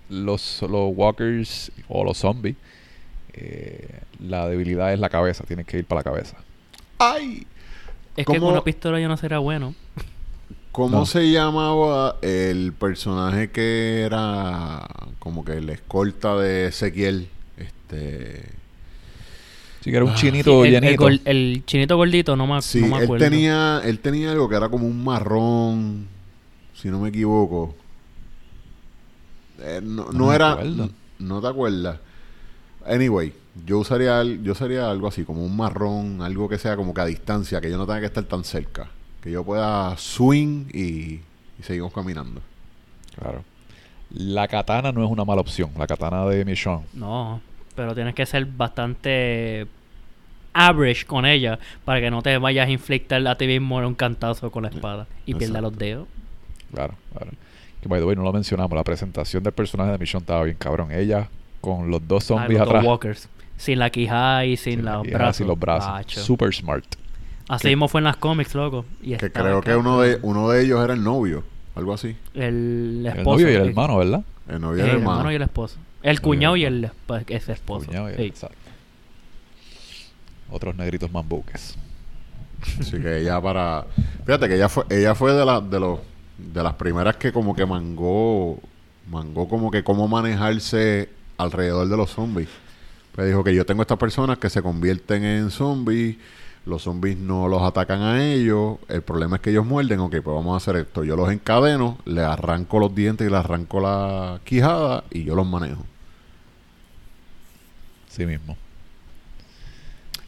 [0.09, 2.55] los, los walkers o los zombies,
[3.33, 6.37] eh, la debilidad es la cabeza, tienes que ir para la cabeza.
[6.99, 7.45] ¡Ay!
[8.15, 9.75] Es que ¿Cómo- con una pistola yo no sería bueno.
[10.71, 11.05] ¿Cómo No.
[11.05, 14.85] se llamaba el personaje que era
[15.19, 17.29] como que la escolta de Ezequiel?
[17.57, 18.43] Este.
[19.81, 20.15] Sí, que era un Ah.
[20.15, 23.99] chinito Sí, el, el el chinito gordito, no me, Sí, no me él tenía, él
[23.99, 26.07] tenía algo que era como un marrón,
[26.73, 27.75] si no me equivoco.
[29.59, 30.89] Eh, no, No no era, acuerdo.
[31.19, 31.99] no te acuerdas.
[32.85, 33.33] Anyway,
[33.65, 37.05] yo usaría, yo usaría algo así, como un marrón, algo que sea como que a
[37.05, 38.87] distancia, que yo no tenga que estar tan cerca,
[39.21, 41.19] que yo pueda swing y,
[41.59, 42.41] y seguimos caminando.
[43.19, 43.43] Claro.
[44.11, 46.85] La katana no es una mala opción, la katana de Michonne.
[46.93, 47.41] No,
[47.75, 49.67] pero tienes que ser bastante
[50.53, 54.51] average con ella para que no te vayas a inflictar a ti mismo un cantazo
[54.51, 55.69] con la espada y pierda exacto.
[55.69, 56.07] los dedos.
[56.73, 57.31] Claro, claro.
[57.85, 60.57] Que by the way, no lo mencionamos, la presentación del personaje de Michonne estaba bien
[60.57, 60.91] cabrón.
[60.91, 61.29] Ella
[61.61, 62.83] con los dos Ah, zombies dos atrás.
[62.83, 63.29] walkers.
[63.57, 65.37] Sin la quijada y sin, sin la los quijada, brazos.
[65.37, 65.91] sin los brazos.
[65.91, 66.19] Macho.
[66.23, 66.83] Super smart.
[67.47, 68.85] Así Que- mismo fue en las cómics, loco.
[69.03, 71.43] Y Que creo que uno de, uno de ellos era el novio,
[71.75, 72.17] algo así.
[72.33, 73.29] El El esposo.
[73.29, 74.23] novio y el el- hermano, ¿verdad?
[74.49, 75.31] El novio y el el hermano hermano.
[75.31, 75.77] y el esposo.
[76.01, 76.89] El cuñado y el
[77.27, 77.85] ese esposo.
[77.85, 78.21] Cuñado y- Sí.
[78.23, 78.57] exacto.
[80.49, 81.77] Otros negritos mambuques.
[82.79, 83.85] Así que ella para...
[84.25, 85.99] Fíjate que ella fue, ella fue de, la, de, los,
[86.37, 88.59] de las primeras que como que mangó,
[89.09, 92.49] mangó como que cómo manejarse alrededor de los zombies.
[93.13, 96.17] Pues dijo que yo tengo estas personas que se convierten en zombies,
[96.65, 100.35] los zombies no los atacan a ellos, el problema es que ellos muerden, ok, pues
[100.35, 101.03] vamos a hacer esto.
[101.03, 105.47] Yo los encadeno, le arranco los dientes y le arranco la quijada y yo los
[105.47, 105.83] manejo.
[108.09, 108.57] Sí mismo.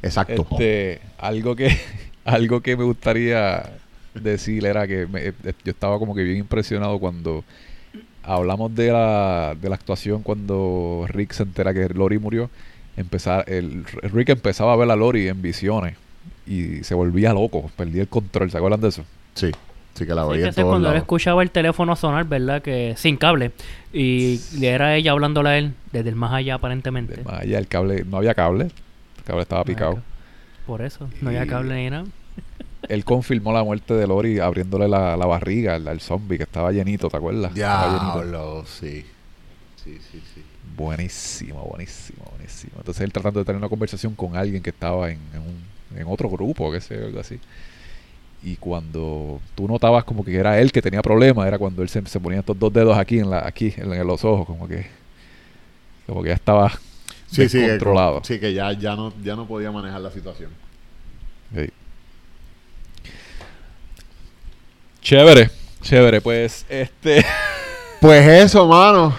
[0.02, 0.46] Exacto.
[0.52, 1.78] Este, algo que
[2.26, 3.80] algo que me gustaría
[4.22, 7.44] decir era que me- eh, yo estaba como que bien impresionado cuando
[8.24, 12.50] hablamos de la, de la actuación cuando Rick se entera que Lori murió.
[12.98, 15.96] Empezar, el, Rick empezaba a ver a Lori en visiones
[16.48, 18.50] y se volvía loco, perdía el control.
[18.52, 19.04] ¿Se acuerdan de eso?
[19.36, 19.52] Sí,
[19.94, 22.62] sí que la Sí, veía que cuando él escuchaba el teléfono sonar, ¿verdad?
[22.62, 23.52] Que sin cable.
[23.94, 27.18] Y era ella hablándole a él desde el más allá, aparentemente.
[27.18, 30.02] De más allá el cable, no había cable, el cable estaba picado.
[30.66, 32.06] Por eso, no había Y- cable ni nada.
[32.90, 36.72] Él confirmó la muerte de Lori abriéndole la, la barriga al, al zombie que estaba
[36.72, 37.54] llenito, ¿te acuerdas?
[37.54, 38.24] Llenito.
[38.24, 39.06] Diablo, sí.
[39.84, 40.44] Sí, sí, sí.
[40.76, 42.74] Buenísimo, buenísimo, buenísimo.
[42.78, 46.08] Entonces él tratando de tener una conversación con alguien que estaba en, en, un- en
[46.08, 47.40] otro grupo, que sé, algo así.
[48.42, 52.06] Y cuando tú notabas como que era él que tenía problemas, era cuando él se,
[52.06, 54.86] se ponía estos dos dedos aquí en la, aquí en, en los ojos, como que
[56.06, 56.72] como que ya estaba
[57.28, 58.22] Sí, sí, que, descontrolado.
[58.24, 60.52] sí, que ya, ya, no, ya no podía manejar la situación.
[61.54, 61.70] Sí.
[65.08, 65.50] Chévere,
[65.82, 67.24] chévere, pues este
[68.02, 69.16] Pues eso, mano.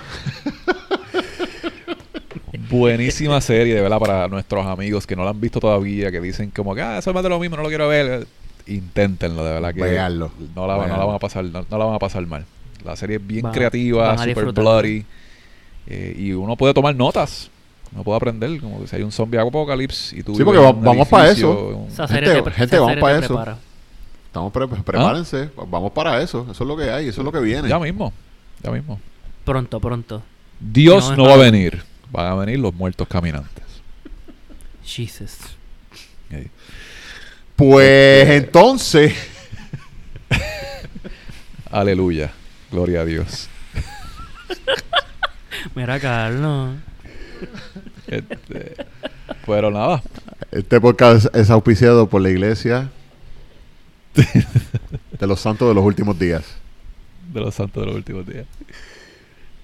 [2.71, 6.51] buenísima serie, de verdad, para nuestros amigos que no la han visto todavía, que dicen
[6.51, 8.27] como que, ah, eso es más de lo mismo, no lo quiero ver.
[8.67, 11.85] Inténtenlo, de verdad que Véanlo, no la, no la van a pasar, no, no la
[11.87, 12.45] van a pasar mal.
[12.85, 15.07] La serie es bien Van- creativa, van super bloody.
[15.87, 17.49] eh, y uno puede tomar notas.
[17.95, 21.09] Uno puede aprender, como que si hay un zombie apocalypse y tú Sí, porque vamos
[21.09, 21.89] para eso.
[21.89, 23.29] un- Gente, te, gente, vamos para eso.
[23.29, 23.68] prepara.
[24.29, 26.47] Estamos pre- prepárense, vamos para eso.
[26.51, 27.69] Eso es lo que hay, eso es lo que viene.
[27.69, 28.13] Ya mismo,
[28.63, 29.01] ya mismo.
[29.45, 30.23] Pronto, pronto.
[30.61, 33.65] Dios No, va a venir, van a venir los muertos caminantes.
[34.85, 35.37] Jesus.
[37.57, 39.15] Pues entonces,
[41.71, 42.31] Aleluya,
[42.71, 43.49] gloria a Dios.
[45.75, 46.77] Mira, Carlos.
[48.07, 48.75] Este,
[49.47, 50.03] pero nada,
[50.51, 52.91] Este podcast es auspiciado por la iglesia
[55.19, 56.45] de los santos de los últimos días.
[57.33, 58.47] de los santos de los últimos días.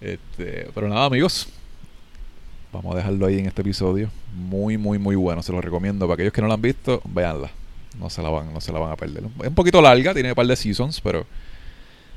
[0.00, 1.48] Este, pero nada, amigos.
[2.72, 4.10] Vamos a dejarlo ahí en este episodio.
[4.34, 5.42] Muy, muy, muy bueno.
[5.42, 6.06] Se lo recomiendo.
[6.06, 7.50] Para aquellos que no lo han visto, véanla.
[7.98, 9.24] No se la van, no se la van a perder.
[9.40, 11.24] Es un poquito larga, tiene un par de seasons, pero.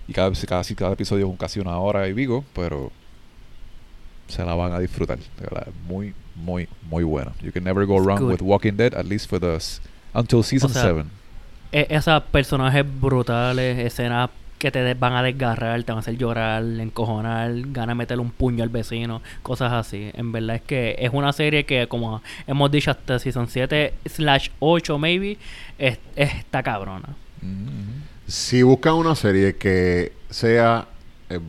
[0.08, 2.92] Y cada, casi cada episodio es casi una hora y pico, pero
[4.28, 5.20] se la van a disfrutar.
[5.20, 7.34] De verdad, muy, muy, muy bueno.
[7.42, 8.32] You can never go It's wrong good.
[8.32, 9.60] with Walking Dead, at least for the
[10.14, 11.06] until season O sea, 7.
[11.72, 16.64] E- esos personajes brutales, escenas que te van a desgarrar, te van a hacer llorar,
[16.64, 20.10] encojonar, ganas de meterle un puño al vecino, cosas así.
[20.16, 24.50] En verdad es que es una serie que, como hemos dicho hasta Season 7 slash
[24.60, 25.38] 8 maybe,
[25.78, 27.10] es- está cabrona.
[28.26, 30.88] Si buscan una serie que sea
[31.30, 31.40] eh,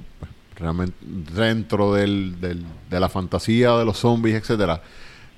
[0.57, 4.83] realmente dentro del, del- de la fantasía de los zombies, etcétera,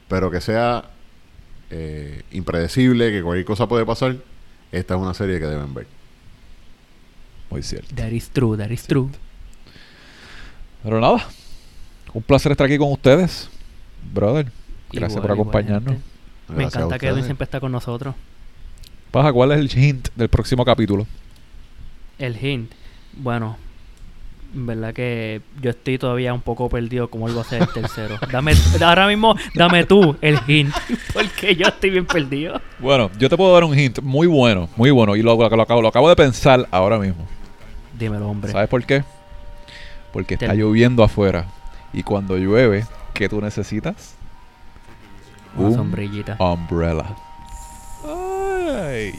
[0.08, 0.84] pero que sea
[1.70, 4.16] eh, impredecible, que cualquier cosa puede pasar,
[4.72, 5.86] esta es una serie que deben ver.
[7.50, 7.94] Muy cierto.
[7.94, 9.08] That is true, that is true.
[10.82, 11.26] Pero nada,
[12.14, 13.48] un placer estar aquí con ustedes,
[14.12, 14.50] brother.
[14.92, 15.96] Gracias Igual, por acompañarnos.
[16.48, 18.14] Me encanta que Edwin siempre está con nosotros.
[19.10, 21.06] Paja, ¿cuál es el hint del próximo capítulo?
[22.18, 22.70] El hint,
[23.12, 23.69] bueno, en
[24.52, 28.18] verdad que yo estoy todavía un poco perdido cómo él va a ser el tercero.
[28.30, 28.52] Dame,
[28.84, 30.74] ahora mismo, dame tú el hint,
[31.12, 32.60] porque yo estoy bien perdido.
[32.78, 35.62] Bueno, yo te puedo dar un hint muy bueno, muy bueno, y lo, lo, lo
[35.62, 37.26] acabo, lo acabo de pensar ahora mismo.
[37.98, 38.52] Dímelo, hombre.
[38.52, 39.04] ¿Sabes por qué?
[40.12, 41.46] Porque está lloviendo afuera.
[41.92, 44.14] Y cuando llueve, ¿qué tú necesitas?
[45.56, 46.36] Una Un sombrillita.
[46.38, 47.16] Umbrella.
[48.04, 49.12] Ay.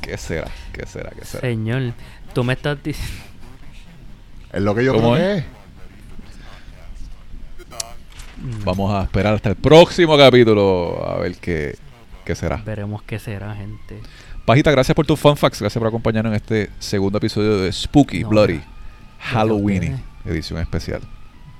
[0.00, 0.50] ¿Qué será?
[0.72, 1.10] ¿Qué será?
[1.10, 1.40] ¿Qué será?
[1.40, 1.92] Señor,
[2.32, 3.25] tú me estás diciendo...
[4.56, 5.44] Es lo que yo ¿Cómo creo es?
[5.44, 5.56] que es.
[8.64, 11.76] Vamos a esperar hasta el próximo capítulo a ver qué,
[12.24, 12.56] qué será.
[12.64, 14.00] Veremos qué será, gente.
[14.46, 15.60] Pajita, gracias por tus fun facts.
[15.60, 18.62] Gracias por acompañarnos en este segundo episodio de Spooky, No, Bloody.
[19.18, 21.02] Halloween, edición especial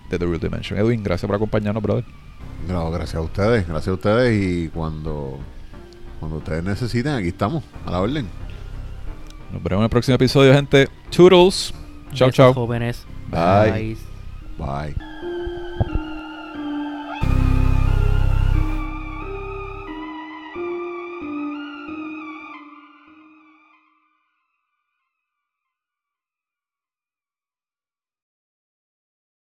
[0.09, 0.79] de The Real Dimension.
[0.79, 2.05] Edwin, gracias por acompañarnos, brother.
[2.67, 5.39] No, gracias a ustedes, gracias a ustedes y cuando,
[6.19, 8.27] cuando ustedes necesiten, aquí estamos, a la orden.
[9.53, 10.89] Nos veremos en el próximo episodio, gente.
[11.15, 11.75] Toodles.
[12.15, 12.53] Chao, chao.
[12.55, 13.07] jóvenes.
[13.31, 13.97] Bye.
[14.59, 15.06] Bye.